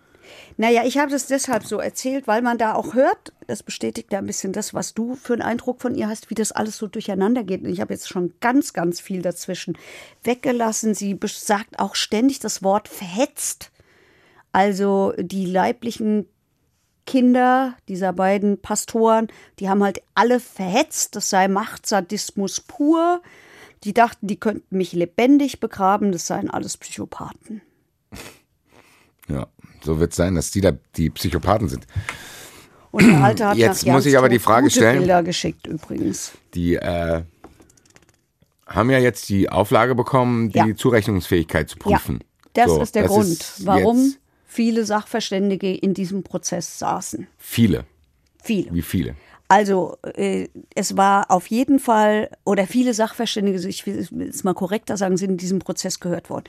[0.56, 4.20] Naja, ich habe das deshalb so erzählt, weil man da auch hört, das bestätigt ja
[4.20, 6.86] ein bisschen das, was du für einen Eindruck von ihr hast, wie das alles so
[6.86, 7.64] durcheinander geht.
[7.64, 9.76] Und ich habe jetzt schon ganz, ganz viel dazwischen
[10.22, 10.94] weggelassen.
[10.94, 13.72] Sie sagt auch ständig das Wort verhetzt.
[14.52, 16.26] Also die leiblichen
[17.06, 19.28] Kinder dieser beiden Pastoren,
[19.58, 23.22] die haben halt alle verhetzt, das sei Machtsadismus pur.
[23.84, 27.62] Die dachten, die könnten mich lebendig begraben, das seien alles Psychopathen.
[29.28, 29.48] Ja,
[29.82, 31.86] so wird es sein, dass die da die Psychopathen sind.
[32.92, 34.98] Und der Alte hat Jetzt nach muss ich aber die Frage stellen.
[34.98, 36.32] Bilder geschickt übrigens.
[36.54, 37.22] Die äh,
[38.66, 40.76] haben ja jetzt die Auflage bekommen, die Ja.
[40.76, 42.20] Zurechnungsfähigkeit zu prüfen.
[42.52, 44.14] Das So, ist der das Grund, ist warum
[44.52, 47.26] viele Sachverständige in diesem Prozess saßen.
[47.38, 47.84] Viele.
[48.42, 48.72] Viele.
[48.72, 49.16] Wie viele?
[49.48, 54.96] Also äh, es war auf jeden Fall, oder viele Sachverständige, ich will es mal korrekter
[54.96, 56.44] sagen, sind in diesem Prozess gehört worden.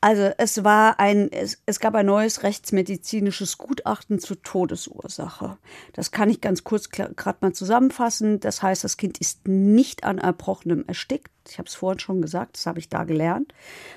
[0.00, 5.58] Also es war ein, es, es gab ein neues rechtsmedizinisches Gutachten zur Todesursache.
[5.92, 8.40] Das kann ich ganz kurz gerade mal zusammenfassen.
[8.40, 11.30] Das heißt, das Kind ist nicht an Erbrochenem erstickt.
[11.48, 13.52] Ich habe es vorhin schon gesagt, das habe ich da gelernt,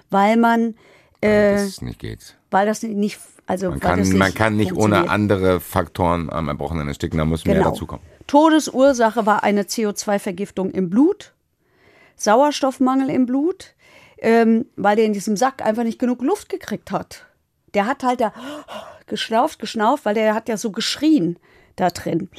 [0.09, 0.75] weil man,
[1.21, 2.37] äh, dass es nicht geht.
[2.51, 6.47] weil das nicht, also Man kann, das nicht man kann nicht ohne andere Faktoren am
[6.47, 7.69] Erbrochenen ersticken, da muss mehr Genau.
[7.71, 8.05] dazukommen.
[8.27, 11.33] Todesursache war eine CO2-Vergiftung im Blut,
[12.15, 13.73] Sauerstoffmangel im Blut,
[14.19, 17.25] ähm, weil der in diesem Sack einfach nicht genug Luft gekriegt hat.
[17.73, 18.33] Der hat halt da
[19.07, 21.37] geschnauft, geschnauft, weil der hat ja so geschrien
[21.75, 22.29] da drin.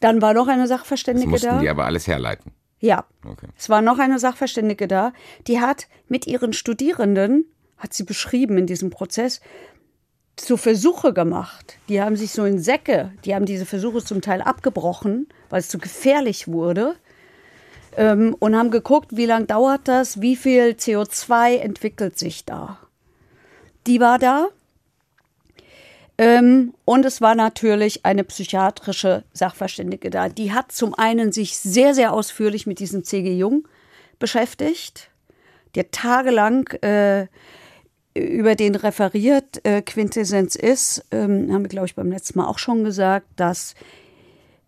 [0.00, 1.58] Dann war noch eine Das Sachverständige mussten da.
[1.58, 2.52] die aber alles herleiten.
[2.80, 3.04] Ja.
[3.24, 3.46] Okay.
[3.56, 5.12] Es war noch eine Sachverständige da,
[5.46, 7.46] die hat mit ihren Studierenden,
[7.78, 9.40] hat sie beschrieben in diesem Prozess,
[10.38, 11.76] so Versuche gemacht.
[11.88, 15.68] Die haben sich so in Säcke, die haben diese Versuche zum Teil abgebrochen, weil es
[15.68, 16.96] zu gefährlich wurde.
[17.94, 22.78] Ähm, und haben geguckt, wie lange dauert das, wie viel CO2 entwickelt sich da.
[23.86, 24.48] Die war da.
[26.16, 30.28] Ähm, und es war natürlich eine psychiatrische Sachverständige da.
[30.30, 33.34] Die hat zum einen sich sehr, sehr ausführlich mit diesem C.G.
[33.34, 33.68] Jung
[34.18, 35.10] beschäftigt.
[35.76, 37.26] Hat tagelang äh,
[38.14, 39.64] über den referiert.
[39.64, 43.74] Äh, Quintessenz ist, ähm, haben wir, glaube ich, beim letzten Mal auch schon gesagt, dass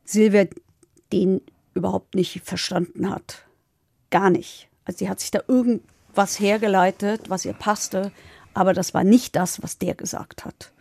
[0.05, 0.47] Silvia
[1.12, 1.40] den
[1.74, 3.45] überhaupt nicht verstanden hat.
[4.11, 4.68] Gar nicht.
[4.84, 8.12] Also sie hat sich da irgendwas hergeleitet, was ihr passte,
[8.55, 10.72] aber das war nicht das, was der gesagt hat.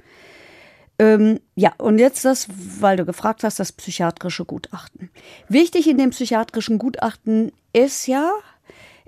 [1.00, 2.48] Ähm, ja, und jetzt das,
[2.80, 5.10] weil du gefragt hast, das psychiatrische Gutachten.
[5.50, 8.32] Wichtig in dem psychiatrischen Gutachten ist ja,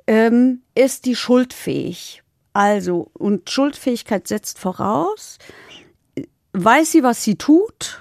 [0.07, 2.23] ähm, ist die schuldfähig.
[2.55, 5.39] Also, und Schuldfähigkeit setzt voraus,
[6.53, 7.99] weiß sie, was sie tut,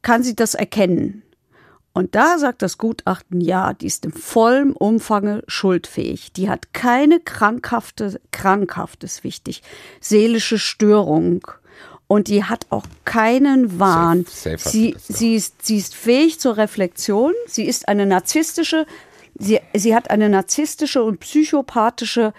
[0.00, 1.24] kann sie das erkennen.
[1.92, 6.32] Und da sagt das Gutachten, ja, die ist im vollen Umfange schuldfähig.
[6.34, 9.62] Die hat keine krankhafte, krankhaft ist wichtig,
[10.00, 11.44] seelische Störung.
[12.06, 14.24] Und die hat auch keinen Wahn.
[14.24, 17.32] Safe- safe sie, sie, ist, sie ist fähig zur Reflexion.
[17.48, 18.86] Sie ist eine narzisstische,
[19.36, 22.32] sie, sie hat eine narzisstische und psychopathische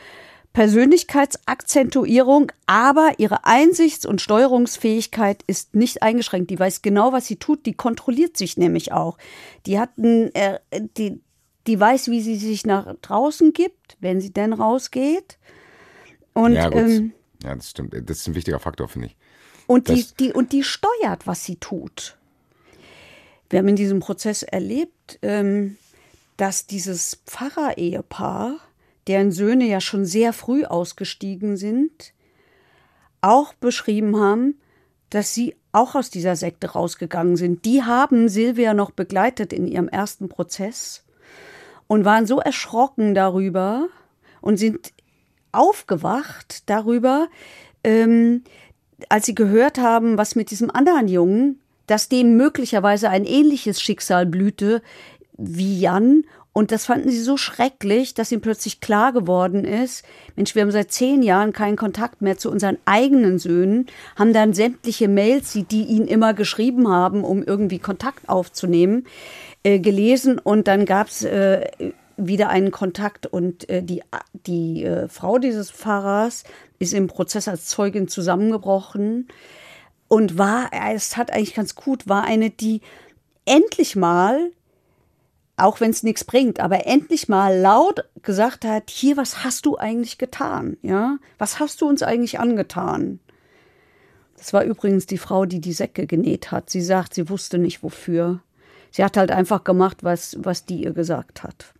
[0.53, 6.51] Persönlichkeitsakzentuierung, aber ihre Einsichts- und Steuerungsfähigkeit ist nicht eingeschränkt.
[6.51, 7.65] Die weiß genau, was sie tut.
[7.65, 9.17] Die kontrolliert sich nämlich auch.
[9.65, 10.59] Die hat ein, äh,
[10.97, 11.21] die,
[11.67, 15.37] die weiß, wie sie sich nach draußen gibt, wenn sie denn rausgeht.
[16.33, 17.93] Und, Ja, ähm, ja, das stimmt.
[18.07, 19.15] Das ist ein wichtiger Faktor, finde ich.
[19.67, 22.17] und, die, die, und die steuert, was sie tut.
[23.49, 25.77] Wir haben in diesem Prozess erlebt, ähm,
[26.37, 28.59] dass dieses Pfarrerehepaar,
[29.07, 32.13] deren Söhne ja schon sehr früh ausgestiegen sind,
[33.21, 34.59] auch beschrieben haben,
[35.09, 37.65] dass sie auch aus dieser Sekte rausgegangen sind.
[37.65, 41.03] Die haben Silvia noch begleitet in ihrem ersten Prozess
[41.87, 43.87] und waren so erschrocken darüber
[44.41, 44.93] und sind
[45.51, 47.27] aufgewacht darüber,
[47.83, 48.43] ähm,
[49.09, 54.25] als sie gehört haben, was mit diesem anderen Jungen, dass dem möglicherweise ein ähnliches Schicksal
[54.25, 54.81] blühte
[55.37, 56.23] wie Jan.
[56.55, 60.05] Und das fanden sie so schrecklich, dass ihnen plötzlich klar geworden ist,
[60.35, 64.53] Mensch, wir haben seit zehn Jahren keinen Kontakt mehr zu unseren eigenen Söhnen, haben dann
[64.53, 69.07] sämtliche Mails, die die ihnen immer geschrieben haben, um irgendwie Kontakt aufzunehmen,
[69.63, 70.37] äh, gelesen.
[70.37, 71.67] Und dann gab es äh,
[72.17, 74.03] wieder einen Kontakt und äh, die,
[74.45, 76.43] die äh, Frau dieses Pfarrers
[76.77, 79.27] ist im Prozess als Zeugin zusammengebrochen.
[80.07, 82.81] und war, es hat eigentlich ganz gut, war eine, die
[83.45, 84.51] endlich mal,
[85.63, 89.77] auch wenn es nichts bringt, aber endlich mal laut gesagt hat, hier, was hast du
[89.77, 90.77] eigentlich getan?
[90.81, 93.19] Ja, was hast du uns eigentlich angetan?
[94.37, 96.69] Das war übrigens die Frau, die die Säcke genäht hat.
[96.69, 98.41] Sie sagt, sie wusste nicht wofür.
[98.91, 101.73] Sie hat halt einfach gemacht, was, was die ihr gesagt hat.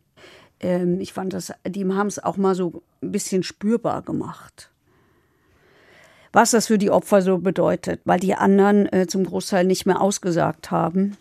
[0.60, 4.72] Ähm, ich fand das, die haben es auch mal so ein bisschen spürbar gemacht
[6.34, 10.02] was das für die Opfer so bedeutet, weil die anderen äh, zum Großteil nicht mehr
[10.02, 11.16] ausgesagt haben.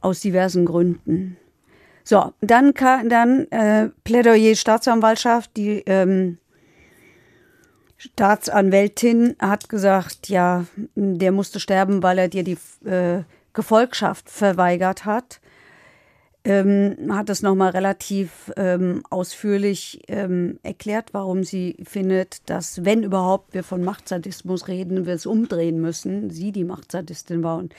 [0.00, 1.36] Aus diversen Gründen.
[2.04, 2.72] So, dann,
[3.08, 5.56] dann äh, Plädoyer Staatsanwaltschaft.
[5.56, 6.38] Die ähm,
[7.96, 15.40] Staatsanwältin hat gesagt, ja, der musste sterben, weil er dir die äh, Gefolgschaft verweigert hat
[16.46, 23.52] ähm, hat es nochmal relativ ähm, ausführlich ähm, erklärt, warum sie findet, dass, wenn überhaupt
[23.52, 26.30] wir von Machtsadismus reden, wir es umdrehen müssen.
[26.30, 27.74] Sie die Machtsadistin war und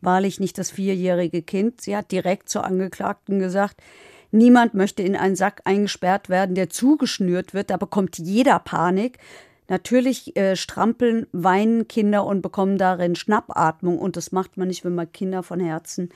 [0.00, 1.80] wahrlich nicht das vierjährige Kind.
[1.80, 3.82] Sie hat direkt zur Angeklagten gesagt,
[4.30, 7.70] niemand möchte in einen Sack eingesperrt werden, der zugeschnürt wird.
[7.70, 9.18] Da bekommt jeder Panik.
[9.66, 13.98] Natürlich äh, strampeln, weinen Kinder und bekommen darin Schnappatmung.
[13.98, 16.10] Und das macht man nicht, wenn man Kinder von Herzen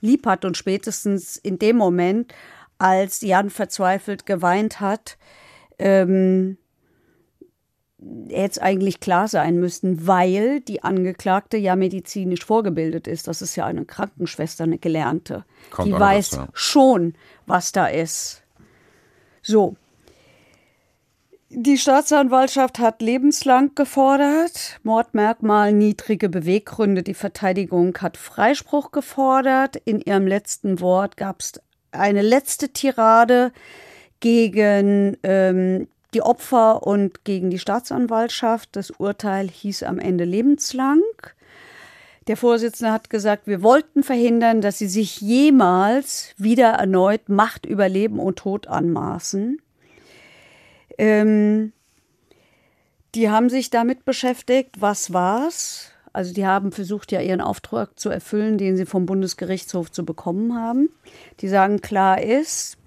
[0.00, 2.34] lieb hat und spätestens in dem Moment,
[2.78, 5.16] als Jan verzweifelt geweint hat,
[5.78, 6.58] ähm,
[8.28, 13.26] hätte es eigentlich klar sein müssen, weil die Angeklagte ja medizinisch vorgebildet ist.
[13.26, 15.44] Das ist ja eine Krankenschwester, eine Gelernte.
[15.70, 16.48] Kommt die weiß das, ja.
[16.52, 17.14] schon,
[17.46, 18.42] was da ist.
[19.42, 19.76] So,
[21.48, 27.04] die Staatsanwaltschaft hat lebenslang gefordert, Mordmerkmal, niedrige Beweggründe.
[27.04, 29.76] Die Verteidigung hat Freispruch gefordert.
[29.76, 31.60] In ihrem letzten Wort gab es
[31.92, 33.52] eine letzte Tirade
[34.18, 38.70] gegen ähm, die Opfer und gegen die Staatsanwaltschaft.
[38.72, 41.02] Das Urteil hieß am Ende lebenslang.
[42.26, 47.88] Der Vorsitzende hat gesagt, wir wollten verhindern, dass sie sich jemals wieder erneut Macht über
[47.88, 49.60] Leben und Tod anmaßen.
[50.98, 51.72] Ähm,
[53.14, 55.92] die haben sich damit beschäftigt, was war's?
[56.12, 60.54] Also die haben versucht, ja ihren Auftrag zu erfüllen, den sie vom Bundesgerichtshof zu bekommen
[60.54, 60.88] haben.
[61.40, 62.78] Die sagen, klar ist,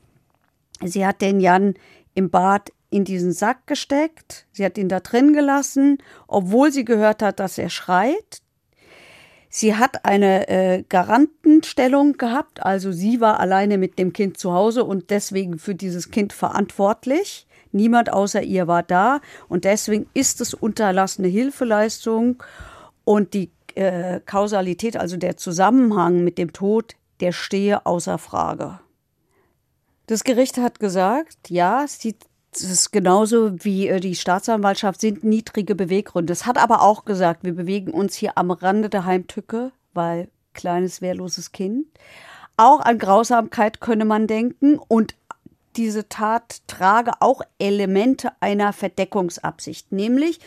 [0.84, 1.76] sie hat den Jan
[2.15, 7.22] im Bad in diesen Sack gesteckt, sie hat ihn da drin gelassen, obwohl sie gehört
[7.22, 8.41] hat, dass er schreit.
[9.48, 14.84] Sie hat eine äh, Garantenstellung gehabt, also sie war alleine mit dem Kind zu Hause
[14.84, 17.48] und deswegen für dieses Kind verantwortlich.
[17.72, 22.41] Niemand außer ihr war da und deswegen ist es unterlassene Hilfeleistung
[23.04, 28.80] und die äh, Kausalität, also der Zusammenhang mit dem Tod, der stehe außer Frage.
[30.08, 36.34] Das Gericht hat gesagt, ja, es ist genauso wie äh, die Staatsanwaltschaft sind niedrige Beweggründe.
[36.34, 41.02] Es hat aber auch gesagt, wir bewegen uns hier am Rande der Heimtücke, weil kleines
[41.02, 41.86] wehrloses Kind.
[42.58, 45.16] Auch an Grausamkeit könne man denken und
[45.76, 50.40] diese Tat trage auch Elemente einer Verdeckungsabsicht, nämlich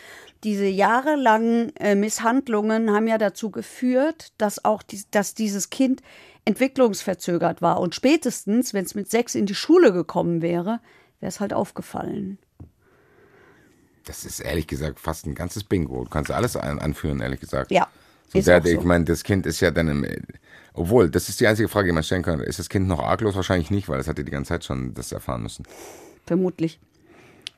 [0.43, 6.01] diese jahrelangen äh, Misshandlungen haben ja dazu geführt, dass auch die, dass dieses Kind
[6.45, 10.81] entwicklungsverzögert war und spätestens, wenn es mit sechs in die Schule gekommen wäre,
[11.19, 12.37] wäre es halt aufgefallen.
[14.05, 16.03] Das ist ehrlich gesagt fast ein ganzes Bingo.
[16.03, 17.71] Du kannst alles anführen, ehrlich gesagt.
[17.71, 17.87] Ja.
[18.33, 18.67] So der, so.
[18.67, 20.05] Ich meine, das Kind ist ja dann im,
[20.73, 22.39] obwohl, das ist die einzige Frage, die man stellen kann.
[22.39, 23.35] Ist das Kind noch arglos?
[23.35, 25.65] Wahrscheinlich nicht, weil es hatte die ganze Zeit schon das erfahren müssen.
[26.25, 26.79] Vermutlich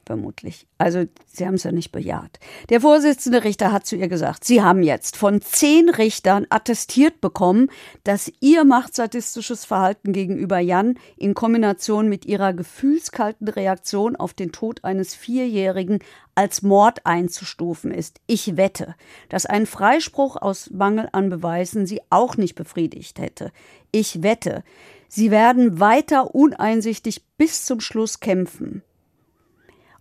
[0.05, 0.67] vermutlich.
[0.77, 2.39] Also sie haben es ja nicht bejaht.
[2.69, 7.69] Der Vorsitzende Richter hat zu ihr gesagt, Sie haben jetzt von zehn Richtern attestiert bekommen,
[8.03, 14.83] dass Ihr machtsadistisches Verhalten gegenüber Jan in Kombination mit Ihrer gefühlskalten Reaktion auf den Tod
[14.83, 15.99] eines Vierjährigen
[16.35, 18.19] als Mord einzustufen ist.
[18.27, 18.95] Ich wette,
[19.29, 23.51] dass ein Freispruch aus Mangel an Beweisen Sie auch nicht befriedigt hätte.
[23.91, 24.63] Ich wette,
[25.07, 28.83] Sie werden weiter uneinsichtig bis zum Schluss kämpfen.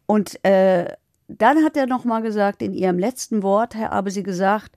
[0.06, 0.92] Und äh,
[1.28, 4.72] dann hat er noch mal gesagt, in ihrem letzten Wort, habe sie gesagt,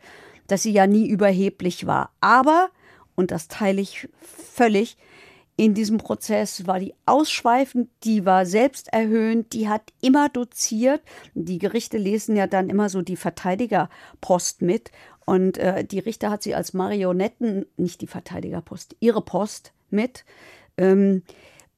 [0.48, 2.12] dass sie ja nie überheblich war.
[2.22, 2.70] Aber,
[3.16, 4.98] und das teile ich völlig,
[5.60, 11.02] in diesem Prozess war die ausschweifend, die war selbsterhöhend, die hat immer doziert.
[11.34, 14.92] Die Gerichte lesen ja dann immer so die Verteidigerpost mit.
[15.26, 20.26] Und äh, die Richter hat sie als Marionetten, nicht die Verteidigerpost, ihre Post mit.
[20.78, 21.24] Ähm,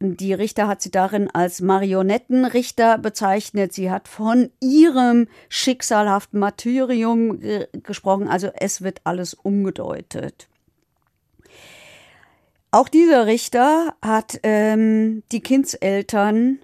[0.02, 3.74] die Richter hat sie darin als Marionettenrichter bezeichnet.
[3.74, 8.30] Sie hat von ihrem schicksalhaften Martyrium ge gesprochen.
[8.30, 10.48] Also es wird alles umgedeutet.
[12.72, 16.60] Auch dieser Richter hat ähm, die Kindseltern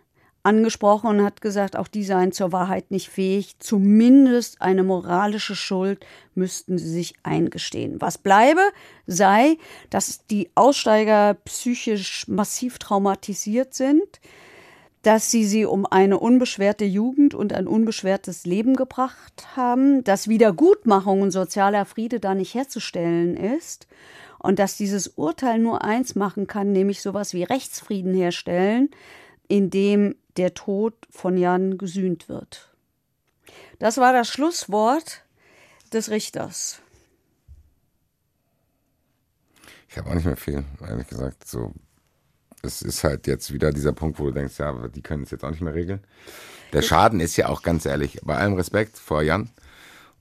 [0.45, 3.55] angesprochen und hat gesagt, auch die seien zur Wahrheit nicht fähig.
[3.59, 6.05] Zumindest eine moralische Schuld
[6.35, 7.99] müssten sie sich eingestehen.
[8.01, 8.61] Was bleibe,
[9.07, 9.57] sei,
[9.89, 14.19] dass die Aussteiger psychisch massiv traumatisiert sind,
[15.01, 21.21] dass sie sie um eine unbeschwerte Jugend und ein unbeschwertes Leben gebracht haben, dass Wiedergutmachung
[21.21, 23.87] und sozialer Friede da nicht herzustellen ist
[24.39, 28.89] und dass dieses Urteil nur eins machen kann, nämlich sowas wie Rechtsfrieden herstellen,
[29.47, 32.73] indem der Tod von Jan gesühnt wird.
[33.79, 35.23] Das war das Schlusswort
[35.93, 36.81] des Richters.
[39.89, 41.47] Ich habe auch nicht mehr viel, ehrlich gesagt.
[41.47, 41.73] So,
[42.61, 45.45] es ist halt jetzt wieder dieser Punkt, wo du denkst, ja, die können es jetzt
[45.45, 46.03] auch nicht mehr regeln.
[46.73, 49.49] Der Schaden ist ja auch ganz ehrlich, bei allem Respekt vor Jan,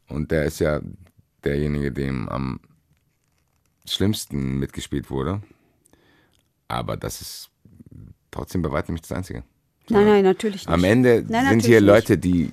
[0.09, 0.81] und der ist ja
[1.43, 2.61] derjenige, dem am
[3.87, 5.43] schlimmsten mitgespielt wurde.
[6.69, 7.51] Aber das ist
[8.31, 9.43] trotzdem bei weitem nicht das Einzige.
[9.89, 10.69] Nein, nein, natürlich nicht.
[10.69, 12.53] Am Ende Nein, sind hier Leute, die.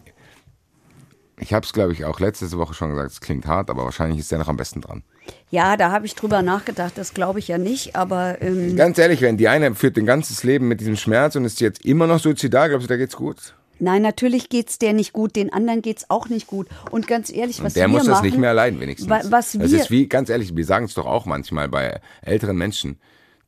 [1.40, 4.20] Ich habe es, glaube ich, auch letzte Woche schon gesagt, es klingt hart, aber wahrscheinlich
[4.20, 5.02] ist der noch am besten dran.
[5.49, 9.22] Ja, da habe ich drüber nachgedacht, das glaube ich ja nicht, aber ähm, Ganz ehrlich,
[9.22, 12.20] wenn die eine führt ein ganzes Leben mit diesem Schmerz und ist jetzt immer noch
[12.20, 13.56] suizidal, glaubst du, da geht's gut?
[13.80, 16.68] nein, natürlich geht's der nicht gut, den anderen geht's auch nicht gut.
[16.91, 19.10] Und ganz ehrlich, was der wir muss das machen, nicht mehr leiden, wenigstens.
[19.10, 21.99] wa- was das wir- ist wie, ganz ehrlich, wir sagen es doch auch manchmal bei
[22.22, 22.99] älteren Menschen,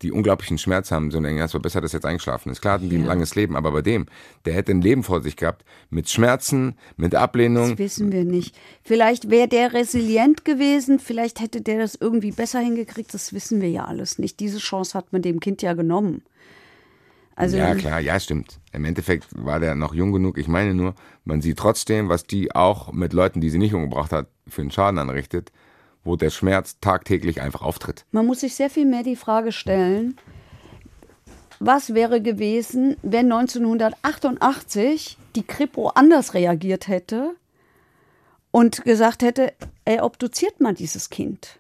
[0.04, 2.62] die unglaublichen Schmerz haben, so denken, ja, es war besser, dass er jetzt eingeschlafen ist.
[2.62, 4.06] Klar hatten die ein langes Leben, aber bei dem,
[4.46, 7.72] der hätte ein Leben vor sich gehabt, mit Schmerzen, mit Ablehnung.
[7.72, 8.56] Das wissen wir nicht.
[8.84, 13.70] Vielleicht wäre der resilient gewesen, vielleicht hätte der das irgendwie besser hingekriegt, das wissen wir
[13.70, 14.40] ja alles nicht.
[14.40, 16.22] Diese Chance hat man dem Kind ja genommen.
[17.36, 18.60] Also Ja, klar, ja, stimmt.
[18.72, 20.38] Im Endeffekt war der noch jung genug.
[20.38, 20.94] Ich meine nur,
[21.26, 24.72] man sieht trotzdem, was die auch mit Leuten, die sie nicht umgebracht hat, für einen
[24.72, 25.52] Schaden anrichtet,
[26.04, 28.06] wo der Schmerz tagtäglich einfach auftritt.
[28.12, 30.18] man muss sich sehr viel mehr die Frage stellen,
[31.60, 37.36] was wäre gewesen, wenn 1988 die Kripo anders reagiert hätte
[38.52, 39.54] und gesagt hätte,
[39.86, 41.58] ey, obduziert mal dieses Kind.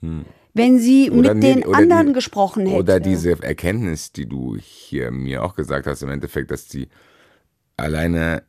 [0.00, 1.18] Wenn sie Hm.
[1.18, 2.78] Oder mit den anderen die- gesprochen hätte.
[2.78, 6.88] Oder diese Erkenntnis, die du hier mir auch gesagt hast, im Endeffekt, dass die
[7.76, 8.42] alleine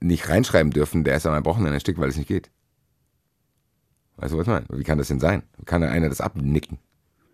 [0.00, 2.50] nicht reinschreiben dürfen, der ist am Wochenende erstickt, weil es nicht geht.
[4.18, 4.66] Weißt du, was ich meine?
[4.70, 5.42] Wie kann das denn sein?
[5.64, 6.78] Kann da einer das abnicken?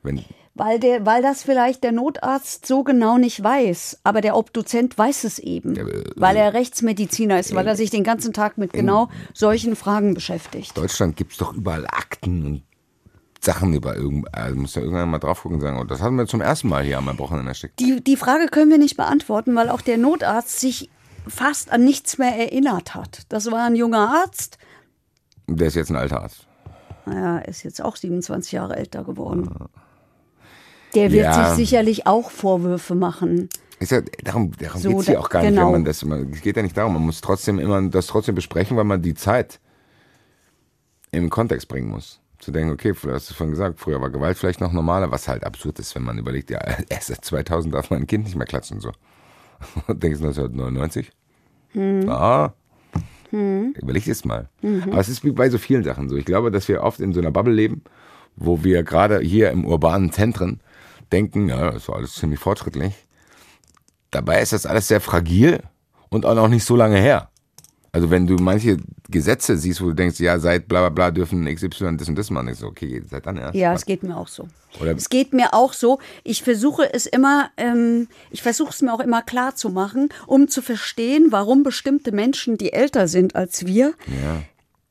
[0.02, 0.22] Wenn,
[0.54, 5.24] Weil, der, weil das vielleicht der Notarzt so genau nicht weiß, aber der Obduzent weiß
[5.24, 9.08] es eben, äh, weil er Rechtsmediziner ist, weil er sich den ganzen Tag mit genau
[9.32, 10.76] solchen Fragen beschäftigt.
[10.76, 12.62] Deutschland gibt es doch überall Akten und
[13.40, 16.16] Sachen über irgend, also muss ja irgendwann mal drauf gucken und sagen, oh, das hatten
[16.16, 17.80] wir zum ersten Mal hier am Wochenende erstickt.
[17.80, 20.90] Die, die Frage können wir nicht beantworten, weil auch der Notarzt sich
[21.26, 23.22] fast an nichts mehr erinnert hat.
[23.30, 24.58] Das war ein junger Arzt,
[25.46, 26.46] Der ist jetzt ein alter Arzt.
[27.06, 29.48] Naja, er ist jetzt auch 27 Jahre älter geworden.
[30.94, 31.48] Der wird Ja.
[31.54, 33.48] sich sicherlich auch Vorwürfe machen.
[33.80, 35.66] Ist ja, darum darum So, geht es ja auch gar nicht, genau.
[35.66, 38.34] wenn man das, man, es geht ja nicht darum, man muss trotzdem immer das trotzdem
[38.34, 39.58] besprechen, weil man die Zeit
[41.10, 42.20] im Kontext bringen muss.
[42.38, 45.28] Zu denken, okay, du hast es vorhin gesagt, früher war Gewalt vielleicht noch normaler, was
[45.28, 48.36] halt absurd ist, wenn man überlegt, ja, erst seit 2000 darf man ein Kind nicht
[48.36, 48.92] mehr klatschen, so.
[49.88, 51.10] Und denkst du 1999?
[52.08, 52.50] Ah,
[53.76, 54.48] überleg es mal.
[54.90, 56.16] Aber es ist wie bei so vielen Sachen so.
[56.16, 57.82] Ich glaube, dass wir oft in so einer Bubble leben,
[58.36, 60.60] wo wir gerade hier im urbanen Zentren
[61.12, 62.94] denken, ja, das war alles ziemlich fortschrittlich.
[64.10, 65.60] Dabei ist das alles sehr fragil
[66.08, 67.30] und auch noch nicht so lange her.
[67.94, 68.76] Also wenn du manche
[69.08, 72.28] Gesetze siehst, wo du denkst, ja, seit bla bla bla dürfen XY das und das
[72.28, 73.54] machen, ist so, okay, seit dann erst.
[73.54, 74.48] Ja, es geht mir auch so.
[74.80, 76.00] Oder- es geht mir auch so.
[76.24, 80.48] Ich versuche es immer, ähm, ich versuche es mir auch immer klar zu machen, um
[80.48, 83.94] zu verstehen, warum bestimmte Menschen, die älter sind als wir,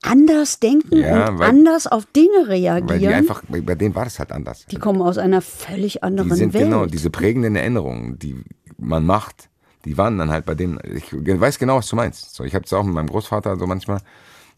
[0.01, 2.89] anders denken Ja, und weil- anders auf Dinge reagieren.
[2.89, 4.65] Weil die einfach, bei denen war das halt anders.
[4.71, 6.63] Die kommen aus einer völlig anderen Die sind Welt.
[6.65, 8.35] genau, diese prägenden Erinnerungen, die
[8.77, 9.49] man macht,
[9.85, 12.34] die waren dann halt bei denen, ich weiß genau, was du meinst.
[12.35, 13.99] So, ich habe es auch mit meinem Großvater so manchmal,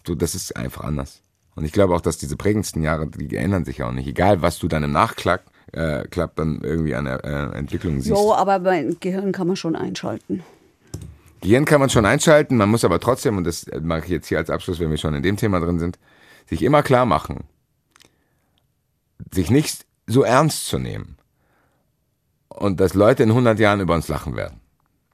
[0.06, 1.22] so, das ist einfach anders.
[1.56, 4.07] Und ich glaube auch, dass diese prägendsten Jahre, die ändern sich auch nicht.
[4.07, 8.15] Egal, was du dann im Nachklapp äh, Klapp dann irgendwie an der äh, Entwicklung siehst.
[8.15, 10.43] so, aber mein Gehirn kann man schon einschalten.
[11.41, 14.38] Gehirn kann man schon einschalten, man muss aber trotzdem, und das mache ich jetzt hier
[14.38, 15.99] als Abschluss, wenn wir schon in dem Thema drin sind,
[16.47, 17.43] sich immer klar machen,
[19.31, 21.18] sich nicht so ernst zu nehmen
[22.49, 24.61] und dass Leute in 100 Jahren über uns lachen werden.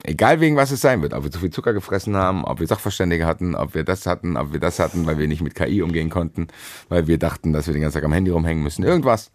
[0.03, 2.67] Egal wegen was es sein wird, ob wir zu viel Zucker gefressen haben, ob wir
[2.67, 5.81] Sachverständige hatten, ob wir das hatten, ob wir das hatten, weil wir nicht mit KI
[5.81, 6.47] umgehen konnten,
[6.89, 9.31] weil wir dachten, dass wir den ganzen Tag am Handy rumhängen müssen, irgendwas.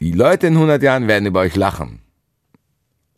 [0.00, 2.00] Die Leute in 100 Jahren werden über euch lachen.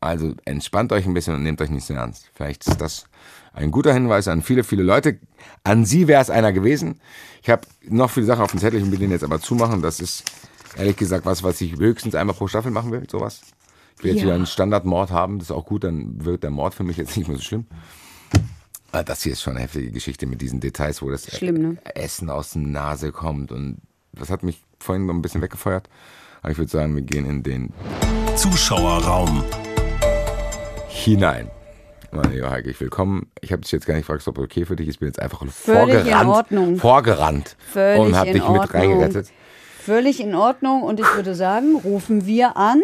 [0.00, 2.30] Also entspannt euch ein bisschen und nehmt euch nicht so ernst.
[2.34, 3.06] Vielleicht ist das
[3.52, 5.18] ein guter Hinweis an viele, viele Leute.
[5.64, 7.00] An Sie wäre es einer gewesen.
[7.42, 9.80] Ich habe noch viele Sachen auf dem Zettel, ich will den jetzt aber zumachen.
[9.80, 10.24] Das ist
[10.76, 13.40] ehrlich gesagt was, was ich höchstens einmal pro Staffel machen will, sowas.
[13.98, 14.26] Ich will jetzt Ja.
[14.26, 17.16] wieder einen Standardmord haben, das ist auch gut, dann wird der Mord für mich jetzt
[17.16, 17.66] nicht mehr so schlimm.
[18.92, 21.76] Aber das hier ist schon eine heftige Geschichte mit diesen Details, wo das Schlimm, ne?
[21.94, 23.78] Essen aus der Nase kommt und
[24.12, 25.88] das hat mich vorhin noch ein bisschen weggefeuert.
[26.42, 27.72] Aber ich würde sagen, wir gehen in den
[28.36, 29.42] Zuschauerraum.
[30.88, 31.50] hinein.
[32.12, 33.30] Meine liebe Heike, ich willkommen.
[33.40, 34.94] Ich habe dich jetzt gar nicht gefragt, ob okay für dich ist.
[34.94, 36.76] Ich bin jetzt einfach Völlig in vorgerannt, Ordnung.
[36.78, 38.80] vorgerannt Völlig und habe dich mit Ordnung.
[38.80, 39.30] reingerettet.
[39.80, 42.82] Völlig in Ordnung und ich würde sagen, rufen wir an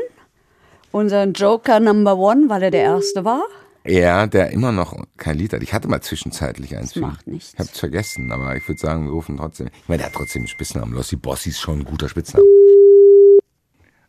[0.93, 3.43] unseren Joker Number One, weil er der Erste war.
[3.85, 5.63] Er, der immer noch kein Lied hat.
[5.63, 6.93] Ich hatte mal zwischenzeitlich eins.
[6.93, 7.53] Das macht nichts.
[7.55, 9.71] Ich habe es vergessen, aber ich würde sagen, wir rufen trotzdem.
[9.75, 10.95] Ich meine, der hat trotzdem einen Spitznamen.
[10.95, 12.47] Lossi Bossi ist schon ein guter Spitzname.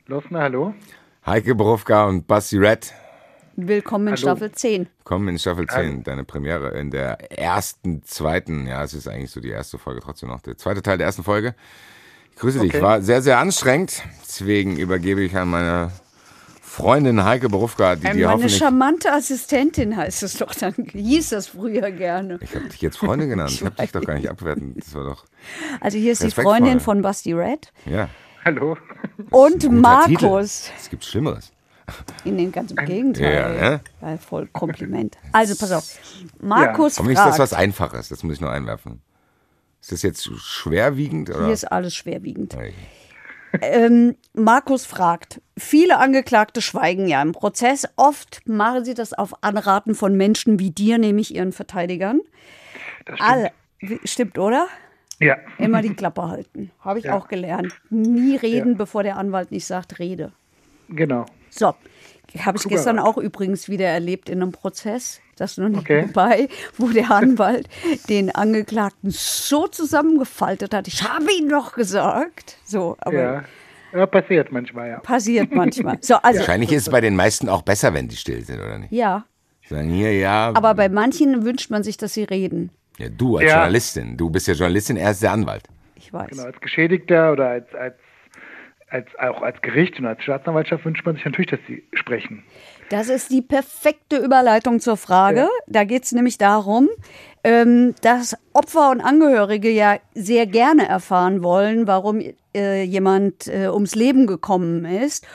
[0.05, 0.73] Losner, hallo.
[1.25, 2.93] Heike Borowka und Basti Red
[3.55, 4.17] Willkommen in Hallo.
[4.21, 4.87] Staffel 10.
[5.03, 9.41] kommen in Staffel 10, deine Premiere in der ersten, zweiten, ja, es ist eigentlich so
[9.41, 11.53] die erste Folge trotzdem noch, der zweite Teil der ersten Folge.
[12.31, 12.81] Ich grüße dich, Okay.
[12.81, 15.91] war sehr, sehr anstrengend, deswegen übergebe ich an meine
[16.73, 21.49] Freundin Heike Borowka, die Äh, dir Meine charmante Assistentin heißt es doch, dann hieß das
[21.49, 22.39] früher gerne.
[22.41, 24.31] Ich habe dich jetzt Freundin genannt, ich, Ich habe dich doch gar nicht weiß.
[24.31, 25.25] abgewertet, das war doch,
[25.81, 26.31] Also hier ist die.
[26.31, 28.09] Freundin von Basti Red ja.
[28.43, 28.75] Hallo.
[29.29, 30.71] und Markus.
[30.79, 31.51] Es gibt Schlimmeres.
[32.23, 33.33] In den ganzen Gegenteil.
[33.35, 33.81] Ja, ne?
[34.01, 35.15] Weil voll Kompliment.
[35.31, 35.99] Also pass auf.
[36.41, 37.51] Markus Hoffentlich ist das fragt.
[37.51, 38.99] was Einfaches, das muss ich nur einwerfen.
[39.79, 41.29] Ist das jetzt schwerwiegend?
[41.29, 41.45] Oder?
[41.45, 42.55] Hier ist alles schwerwiegend.
[42.55, 42.73] Okay.
[43.61, 47.87] Ähm, Markus fragt, viele Angeklagte schweigen ja im Prozess.
[47.95, 52.21] Oft machen sie das auf Anraten von Menschen wie dir, nämlich ihren Verteidigern.
[53.05, 53.29] Das stimmt.
[53.29, 53.51] Alle,
[54.05, 54.67] stimmt, oder?
[55.19, 55.37] Ja.
[55.57, 56.71] Immer die Klappe halten.
[56.79, 57.73] Habe ich auch gelernt.
[57.89, 60.33] Nie reden, bevor der Anwalt nicht sagt, rede.
[60.89, 61.25] Genau.
[61.49, 61.67] So,
[62.39, 62.75] habe ich Super.
[62.75, 65.21] gestern auch übrigens wieder erlebt in einem Prozess.
[65.37, 66.03] Das ist noch nicht Okay.
[66.03, 66.47] vorbei,
[66.77, 67.67] wo der Anwalt
[68.09, 70.87] den Angeklagten so zusammengefaltet hat.
[70.87, 72.57] Ich habe ihn doch gesagt.
[72.63, 73.43] So, aber Ja.
[73.93, 74.05] ja.
[74.07, 74.99] Passiert manchmal, ja.
[74.99, 75.97] passiert manchmal.
[76.01, 78.77] So, also, Wahrscheinlich ist es bei den meisten auch besser, wenn die still sind, oder
[78.79, 78.91] nicht?
[78.91, 79.25] ja.
[79.69, 80.51] Sagen hier, ja.
[80.55, 82.69] Aber bei manchen wünscht man sich, dass sie reden.
[82.97, 83.55] ja, du als Ja.
[83.55, 85.63] Journalistin, du bist ja Journalistin, er ist der Anwalt.
[85.95, 86.31] Ich weiß.
[86.31, 87.95] Genau, als Geschädigter oder als, als,
[88.89, 92.43] als auch als Gericht und als Staatsanwaltschaft wünscht man sich natürlich, dass sie sprechen.
[92.89, 95.47] Das ist die perfekte Überleitung zur Frage.
[95.67, 96.89] Da geht es nämlich darum,
[97.43, 102.21] ähm, dass Opfer und Angehörige ja sehr gerne erfahren wollen, warum
[102.55, 105.25] äh, jemand äh, ums Leben gekommen ist.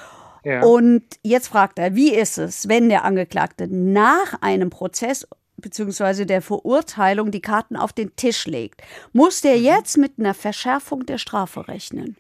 [0.45, 0.63] Ja.
[0.63, 5.27] Und jetzt fragt er, wie ist es, wenn der Angeklagte nach einem Prozess
[5.57, 8.83] beziehungsweise der Verurteilung die Karten auf den Tisch legt?
[9.13, 12.17] Muss der jetzt mit einer Verschärfung der Strafe rechnen?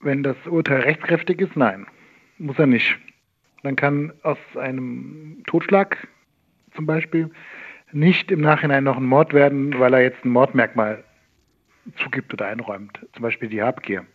[0.00, 1.86] Wenn das Urteil rechtskräftig ist, nein.
[2.38, 2.98] Muss er nicht.
[3.62, 6.08] Dann kann aus einem Totschlag
[6.74, 7.30] zum Beispiel
[7.92, 11.04] nicht im Nachhinein noch ein Mord werden, weil er jetzt ein Mordmerkmal
[11.96, 12.98] zugibt oder einräumt.
[13.14, 14.06] Zum Beispiel die Habgier.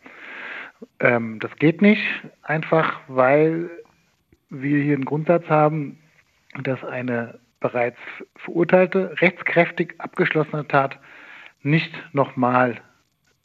[1.00, 2.04] Ähm, das geht nicht,
[2.44, 3.70] einfach weil
[4.50, 5.98] wir hier einen Grundsatz haben,
[6.62, 7.98] dass eine bereits
[8.36, 11.00] verurteilte, rechtskräftig abgeschlossene Tat
[11.64, 12.82] nicht nochmal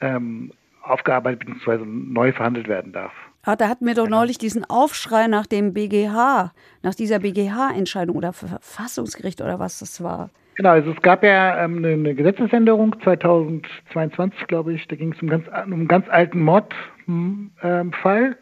[0.01, 0.53] ähm,
[0.83, 1.85] aufgearbeitet bzw.
[1.85, 3.13] neu verhandelt werden darf.
[3.49, 6.53] Ah, da hatten wir doch neulich diesen Aufschrei nach dem BGH,
[6.83, 10.29] nach dieser BGH-Entscheidung oder Verfassungsgericht oder was das war.
[10.57, 15.23] Genau, also es gab ja ähm, eine, eine Gesetzesänderung 2022, glaube ich, da ging es
[15.23, 18.37] um, ganz, um einen ganz alten Mordfall.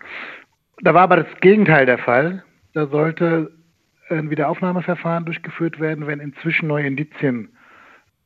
[0.82, 2.42] da war aber das Gegenteil der Fall.
[2.74, 3.52] Da sollte
[4.08, 7.50] ein Wiederaufnahmeverfahren durchgeführt werden, wenn inzwischen neue Indizien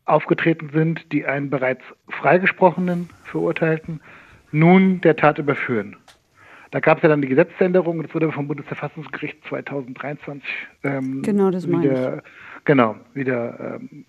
[0.07, 4.01] aufgetreten sind, die einen bereits freigesprochenen Verurteilten
[4.51, 5.97] nun der Tat überführen.
[6.71, 10.43] Da gab es ja dann die Gesetzesänderung und das wurde vom Bundesverfassungsgericht 2023
[10.85, 12.23] ähm, Genau, das meine wieder,
[12.65, 14.05] genau, wieder ähm,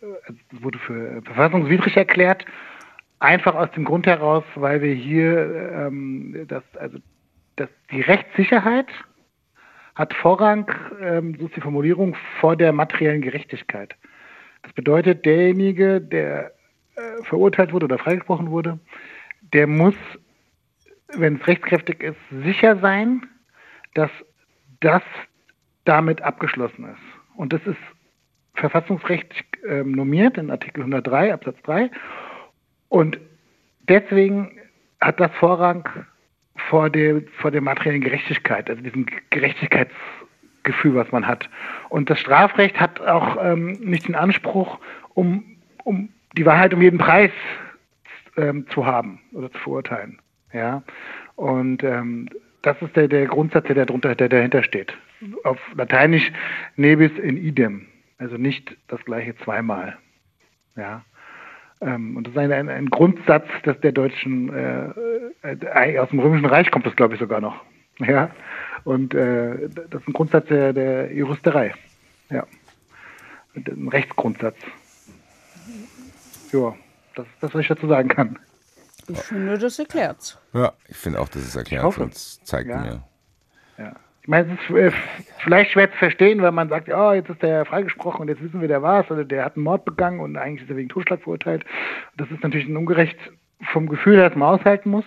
[0.00, 2.44] äh, es wurde für verfassungswidrig erklärt.
[3.18, 6.98] Einfach aus dem Grund heraus, weil wir hier ähm, das, also
[7.56, 8.88] das, die Rechtssicherheit
[9.94, 10.70] hat Vorrang,
[11.00, 13.94] ähm, so ist die Formulierung, vor der materiellen Gerechtigkeit.
[14.62, 16.52] Das bedeutet, derjenige, der
[16.96, 18.78] äh, verurteilt wurde oder freigesprochen wurde,
[19.54, 19.94] der muss,
[21.14, 23.26] wenn es rechtskräftig ist, sicher sein,
[23.94, 24.10] dass
[24.80, 25.02] das
[25.84, 27.36] damit abgeschlossen ist.
[27.36, 27.78] Und das ist
[28.54, 31.90] verfassungsrechtlich ähm, normiert in Artikel 103 Absatz 3.
[32.88, 33.18] Und
[33.88, 34.58] deswegen
[35.00, 35.88] hat das Vorrang
[36.68, 41.48] vor der, vor der materiellen Gerechtigkeit, also diesem Gerechtigkeitsgefühl, was man hat.
[41.90, 44.78] Und das Strafrecht hat auch ähm, nicht den Anspruch,
[45.14, 45.44] um,
[45.84, 47.30] um die Wahrheit um jeden Preis
[48.36, 50.18] ähm, zu haben oder zu verurteilen.
[50.56, 50.82] Ja.
[51.36, 52.28] Und ähm,
[52.62, 54.96] das ist der, der Grundsatz, der, darunter, der dahinter steht.
[55.44, 56.32] Auf Lateinisch
[56.76, 57.86] nebis in idem,
[58.18, 59.96] also nicht das gleiche zweimal.
[60.76, 61.04] Ja.
[61.82, 64.92] Ähm, und das ist ein, ein, ein Grundsatz des, der deutschen, äh,
[65.42, 67.62] äh, aus dem Römischen Reich kommt das, glaube ich, sogar noch.
[67.98, 68.30] Ja.
[68.84, 71.74] Und äh, das ist ein Grundsatz der, der Juristerei.
[72.30, 72.46] Ja.
[73.54, 74.56] Ein Rechtsgrundsatz.
[76.52, 76.74] Ja,
[77.14, 78.38] das ist das, was ich dazu sagen kann.
[79.08, 80.38] Ich finde, das erklärt's.
[80.52, 81.82] Ja, ich finde auch, das ist erklärt.
[81.84, 82.06] hoffe.
[82.08, 82.78] Das zeigt Ja.
[82.78, 83.02] mir.
[83.78, 83.92] Ja.
[84.22, 84.90] Ich meine, es ist äh,
[85.44, 88.60] vielleicht schwer zu verstehen, weil man sagt, ja, jetzt ist der freigesprochen und jetzt wissen
[88.60, 91.22] wir, der war's oder der hat einen Mord begangen und eigentlich ist er wegen Totschlag
[91.22, 91.64] verurteilt.
[92.16, 93.16] Das ist natürlich ein ungerecht
[93.72, 95.04] vom Gefühl, her, das man aushalten muss.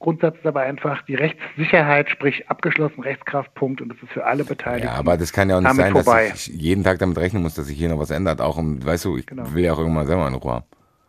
[0.00, 3.80] Grundsatz ist aber einfach die Rechtssicherheit, sprich abgeschlossen, Rechtskraft, Punkt.
[3.80, 4.86] Und das ist für alle Beteiligten.
[4.88, 6.30] Ja, aber das kann ja auch nicht sein, dass vorbei.
[6.34, 8.40] ich jeden Tag damit rechnen muss, dass sich hier noch was ändert.
[8.40, 9.52] Auch um, weißt du, ich Genau.
[9.54, 10.64] will ja auch irgendwann selber in Ruhe haben.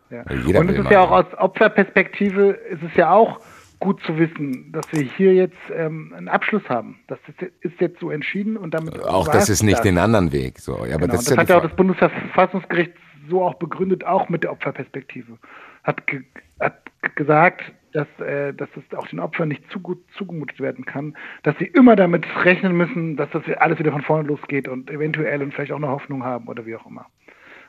[0.09, 0.23] Ja.
[0.45, 3.39] Jeder Und es ist ja auch aus Opferperspektive, ist es ja auch
[3.79, 6.99] gut zu wissen, dass wir hier jetzt ähm, einen Abschluss haben.
[7.07, 9.83] Das ist, ist jetzt so entschieden und damit Auch war's das ist nicht das.
[9.83, 10.59] den anderen Weg.
[10.59, 11.13] So, ja, aber Genau.
[11.13, 12.91] das Das, ja hat ja auch das Bundesverfassungsgericht
[13.29, 15.37] so auch begründet, auch mit der Opferperspektive.
[15.83, 16.23] Hat, ge
[16.59, 16.81] hat
[17.15, 21.57] gesagt, dass, äh, dass es auch den Opfern nicht zu gut zugemutet werden kann, dass
[21.57, 25.53] sie immer damit rechnen müssen, dass das alles wieder von vorne losgeht und eventuell und
[25.53, 27.05] vielleicht auch eine Hoffnung haben oder wie auch immer.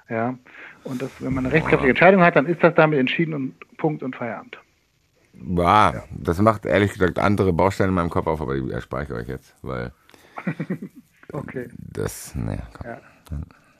[0.08, 0.34] Ja.
[0.84, 4.02] Und das, wenn man eine rechtskräftige Entscheidung hat, dann ist das damit entschieden und Punkt
[4.02, 4.58] und Feierabend.
[5.34, 9.10] Wow, das macht ehrlich gesagt andere Baustellen in meinem Kopf auf, aber die erspare ich
[9.12, 9.92] euch jetzt, weil
[11.32, 11.68] Okay.
[11.78, 12.86] das, naja, komm.
[12.86, 12.98] Ja.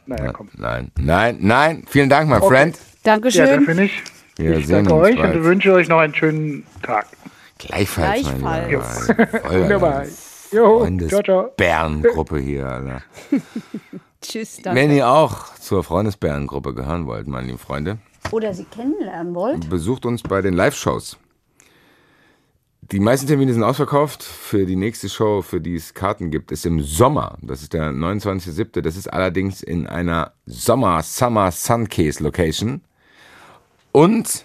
[0.06, 0.48] Naja, komm.
[0.56, 1.84] Nein, nein, nein.
[1.88, 2.48] Vielen Dank, mein Okay.
[2.54, 2.76] Friend.
[2.76, 2.82] Ja,
[3.14, 3.46] Dankeschön.
[3.46, 4.02] dafür nicht.
[4.36, 5.36] Wir ich sehen danke uns euch bald.
[5.36, 7.06] und wünsche euch noch einen schönen Tag.
[7.58, 9.08] Gleichfalls, mein Gleichfalls.
[9.50, 10.04] Wunderbar.
[10.52, 11.42] Jo, ciao, ciao.
[11.56, 13.02] Freundesbärengruppe hier, Alter.
[14.22, 14.78] Tschüss, danke.
[14.80, 17.98] Wenn ihr auch zur Freundesbärengruppe gehören wollt, meine lieben Freunde,
[18.30, 19.68] Oder Sie kennenlernen wollt.
[19.70, 21.16] besucht uns bei den Live-Shows.
[22.92, 24.22] Die meisten Termine sind ausverkauft.
[24.24, 27.38] Für die nächste Show, für die es Karten gibt, ist im Sommer.
[27.40, 28.80] Das ist der 29.07.
[28.80, 32.80] Das ist allerdings in einer Sommer-Summer-Suncase-Location.
[33.92, 34.44] Und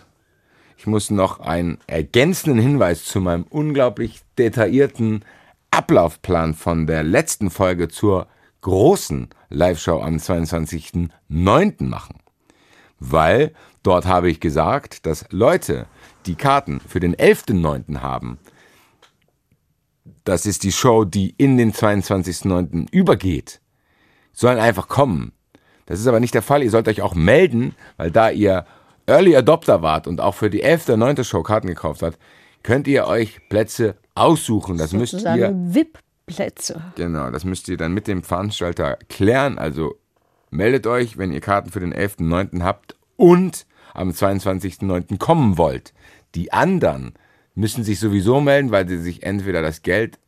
[0.77, 5.25] ich muss noch einen ergänzenden Hinweis zu meinem unglaublich detaillierten
[5.71, 8.27] Ablaufplan von der letzten Folge zur
[8.65, 11.83] großen Live-Show am 22.09.
[11.83, 12.15] machen
[12.99, 15.87] weil dort habe ich gesagt, dass Leute,
[16.25, 17.99] die Karten für den 11.9.
[18.01, 18.39] haben,
[20.23, 22.87] das ist die Show, die in den 22.9.
[22.91, 23.61] übergeht,
[24.33, 25.33] sollen einfach kommen.
[25.85, 26.63] Das ist aber nicht der Fall.
[26.63, 28.65] Ihr sollt euch auch melden, weil da ihr
[29.05, 30.89] Early Adopter wart und auch für die 11.
[30.89, 31.23] oder 9.
[31.23, 32.17] Show Karten gekauft habt,
[32.63, 34.77] könnt ihr euch Plätze aussuchen.
[34.77, 35.75] Das müsst ihr Sozusagen
[36.25, 36.81] VIP-Plätze.
[36.95, 39.57] Genau, das müsst ihr dann mit dem Veranstalter klären.
[39.57, 39.95] Also
[40.49, 42.63] meldet euch, wenn ihr Karten für den 11.9.
[42.63, 45.17] habt und am 22.9.
[45.17, 45.93] kommen wollt.
[46.35, 47.13] Die anderen
[47.53, 50.19] müssen sich sowieso melden, weil sie sich entweder das Geld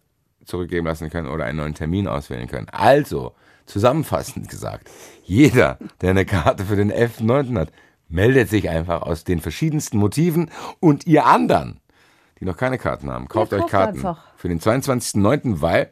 [0.46, 2.70] zurückgeben lassen können oder einen neuen Termin auswählen können.
[2.70, 3.34] Also,
[3.66, 4.90] zusammenfassend gesagt,
[5.24, 7.60] jeder, der eine Karte für den 11.9.
[7.60, 7.72] hat,
[8.08, 10.50] meldet sich einfach aus den verschiedensten Motiven
[10.80, 11.82] und ihr anderen,
[12.40, 14.24] die noch keine Karten haben, kauft euch kauft Karten einfach.
[14.36, 15.92] für den 22.9., weil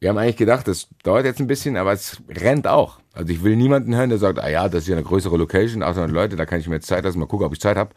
[0.00, 3.00] wir haben eigentlich gedacht, das dauert jetzt ein bisschen, aber es rennt auch.
[3.12, 5.82] Also ich will niemanden hören, der sagt, ah ja, das ist ja eine größere Location,
[5.82, 7.94] 800 Leute, da kann ich mir jetzt Zeit lassen, mal gucken, ob ich Zeit habe.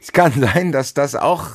[0.00, 1.50] Es kann sein, dass das auch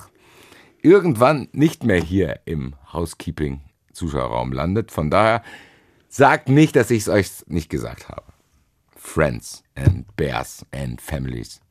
[0.81, 4.91] irgendwann nicht mehr hier im Housekeeping-Zuschauerraum landet.
[4.91, 5.41] Von daher
[6.07, 8.23] sagt nicht, dass ich es euch nicht gesagt habe.
[8.95, 11.61] Friends and Bears and Families.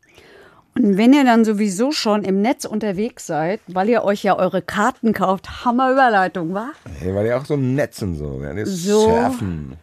[0.76, 4.60] Und wenn ihr dann sowieso schon im Netz unterwegs seid, weil ihr euch ja eure
[4.60, 6.70] Karten kauft, Hammerüberleitung, wa?
[6.98, 8.42] Hey, weil ja auch so im Netz und so.
[8.42, 9.00] Ja, So.
[9.00, 9.76] Surfen.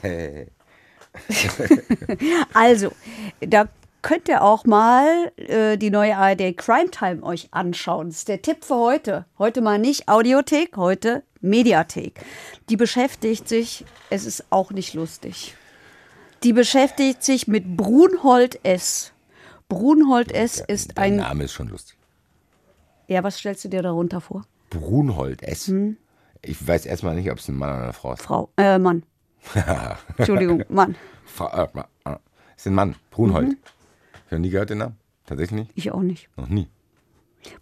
[0.00, 0.48] Hey.
[2.54, 2.92] Also,
[3.40, 3.68] da
[4.00, 8.08] könnt ihr auch mal äh, die neue ARD Crime Time euch anschauen.
[8.08, 9.26] Das ist der Tipp für heute.
[9.38, 12.20] Heute mal nicht Audiothek, heute Mediathek.
[12.70, 15.54] Die beschäftigt sich, es ist auch nicht lustig.
[16.42, 19.11] Die beschäftigt sich mit Brunhold S.
[19.72, 21.16] Brunhold S ist Der ein.
[21.16, 21.96] Name ist schon lustig.
[23.08, 24.44] Ja, was stellst du dir darunter vor?
[24.68, 25.68] Brunhold S.
[25.68, 25.96] Hm.
[26.42, 28.22] Ich weiß erstmal nicht, ob es ein Mann oder eine Frau ist.
[28.22, 29.02] Frau, äh, Mann.
[30.18, 30.94] Entschuldigung, Mann.
[31.24, 31.68] Frau, äh,
[32.04, 32.16] äh,
[32.56, 32.96] ist ein Mann.
[33.10, 33.48] Brunhold.
[33.48, 33.56] Mhm.
[34.26, 34.96] Ich habe nie gehört den Namen.
[35.24, 35.70] Tatsächlich nicht.
[35.74, 36.28] Ich auch nicht.
[36.36, 36.68] Noch nie.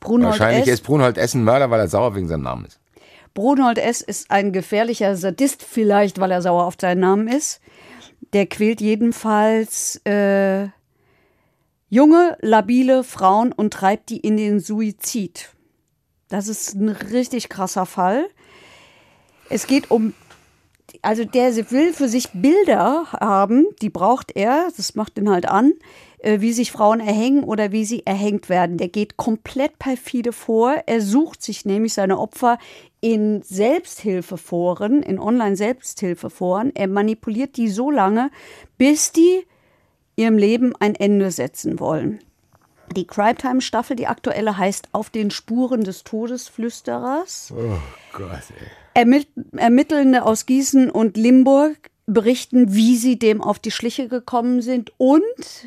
[0.01, 0.75] Brunhold Wahrscheinlich S.
[0.75, 1.35] ist Brunhold S.
[1.35, 2.81] ein Mörder, weil er sauer wegen seinem Namen ist.
[3.35, 4.01] Brunhold S.
[4.01, 7.61] ist ein gefährlicher Sadist, vielleicht, weil er sauer auf seinen Namen ist.
[8.33, 10.69] Der quält jedenfalls äh,
[11.91, 15.51] junge, labile Frauen und treibt die in den Suizid.
[16.29, 18.29] Das ist ein richtig krasser Fall.
[19.51, 20.15] Es geht um,
[21.03, 25.73] also der will für sich Bilder haben, die braucht er, das macht ihn halt an,
[26.19, 28.79] äh, wie sich Frauen erhängen oder wie sie erhängt werden.
[28.79, 30.77] Der geht komplett perfide vor.
[30.87, 32.59] Er sucht sich nämlich seine Opfer
[33.01, 36.71] in Selbsthilfeforen, in Online-Selbsthilfeforen.
[36.77, 38.31] Er manipuliert die so lange,
[38.79, 39.45] bis die
[40.17, 42.21] ihrem Leben ein Ende setzen wollen.
[42.97, 47.53] Die Crime Time Staffel, die aktuelle, heißt Auf den Spuren des Todesflüsterers.
[47.57, 47.79] Oh
[48.13, 48.67] Gott, ey.
[48.95, 54.93] Ermitt Ermittelnde aus Gießen und Limburg berichten, wie sie dem auf die Schliche gekommen sind.
[54.99, 55.23] Und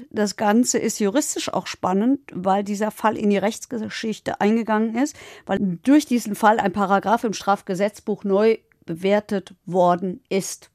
[0.10, 5.16] das Ganze ist juristisch auch spannend, weil dieser Fall in die Rechtsgeschichte eingegangen ist,
[5.46, 10.70] weil durch diesen Fall ein Paragraph im Strafgesetzbuch neu bewertet worden ist.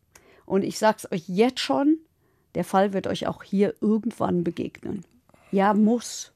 [0.47, 1.99] Und ich sag's euch jetzt schon,
[2.55, 5.05] der Fall wird euch auch hier irgendwann begegnen.
[5.51, 6.33] Ja, muss.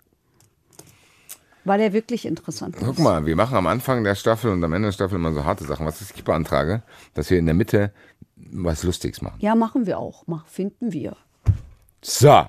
[1.65, 2.85] Weil er wirklich interessant ist.
[2.85, 5.45] Guck mal, wir machen am Anfang der Staffel und am Ende der Staffel immer so
[5.45, 5.87] harte Sachen.
[5.87, 6.83] Was ich beantrage,
[7.15, 7.93] dass wir in der Mitte
[8.37, 9.37] was Lustiges machen.
[9.39, 10.25] Ja, machen wir auch.
[10.27, 11.17] Mach, finden wir.
[12.03, 12.47] So.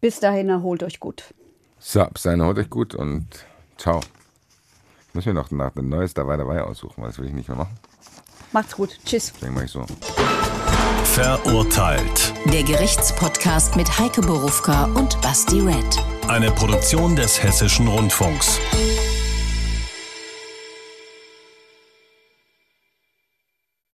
[0.00, 1.34] Bis dahin erholt euch gut.
[1.78, 3.26] So, bis dahin holt euch gut und
[3.76, 4.00] ciao.
[5.08, 7.48] Ich muss mir noch nach ein neues dabei dabei aussuchen, weil das will ich nicht
[7.48, 7.76] mehr machen.
[8.52, 8.98] Macht's gut.
[9.04, 9.32] Tschüss.
[9.34, 9.86] Deswegen mache ich so.
[11.16, 12.34] Verurteilt.
[12.52, 15.96] Der Gerichtspodcast mit Heike Borufka und Basti Red.
[16.28, 18.60] Eine Produktion des Hessischen Rundfunks.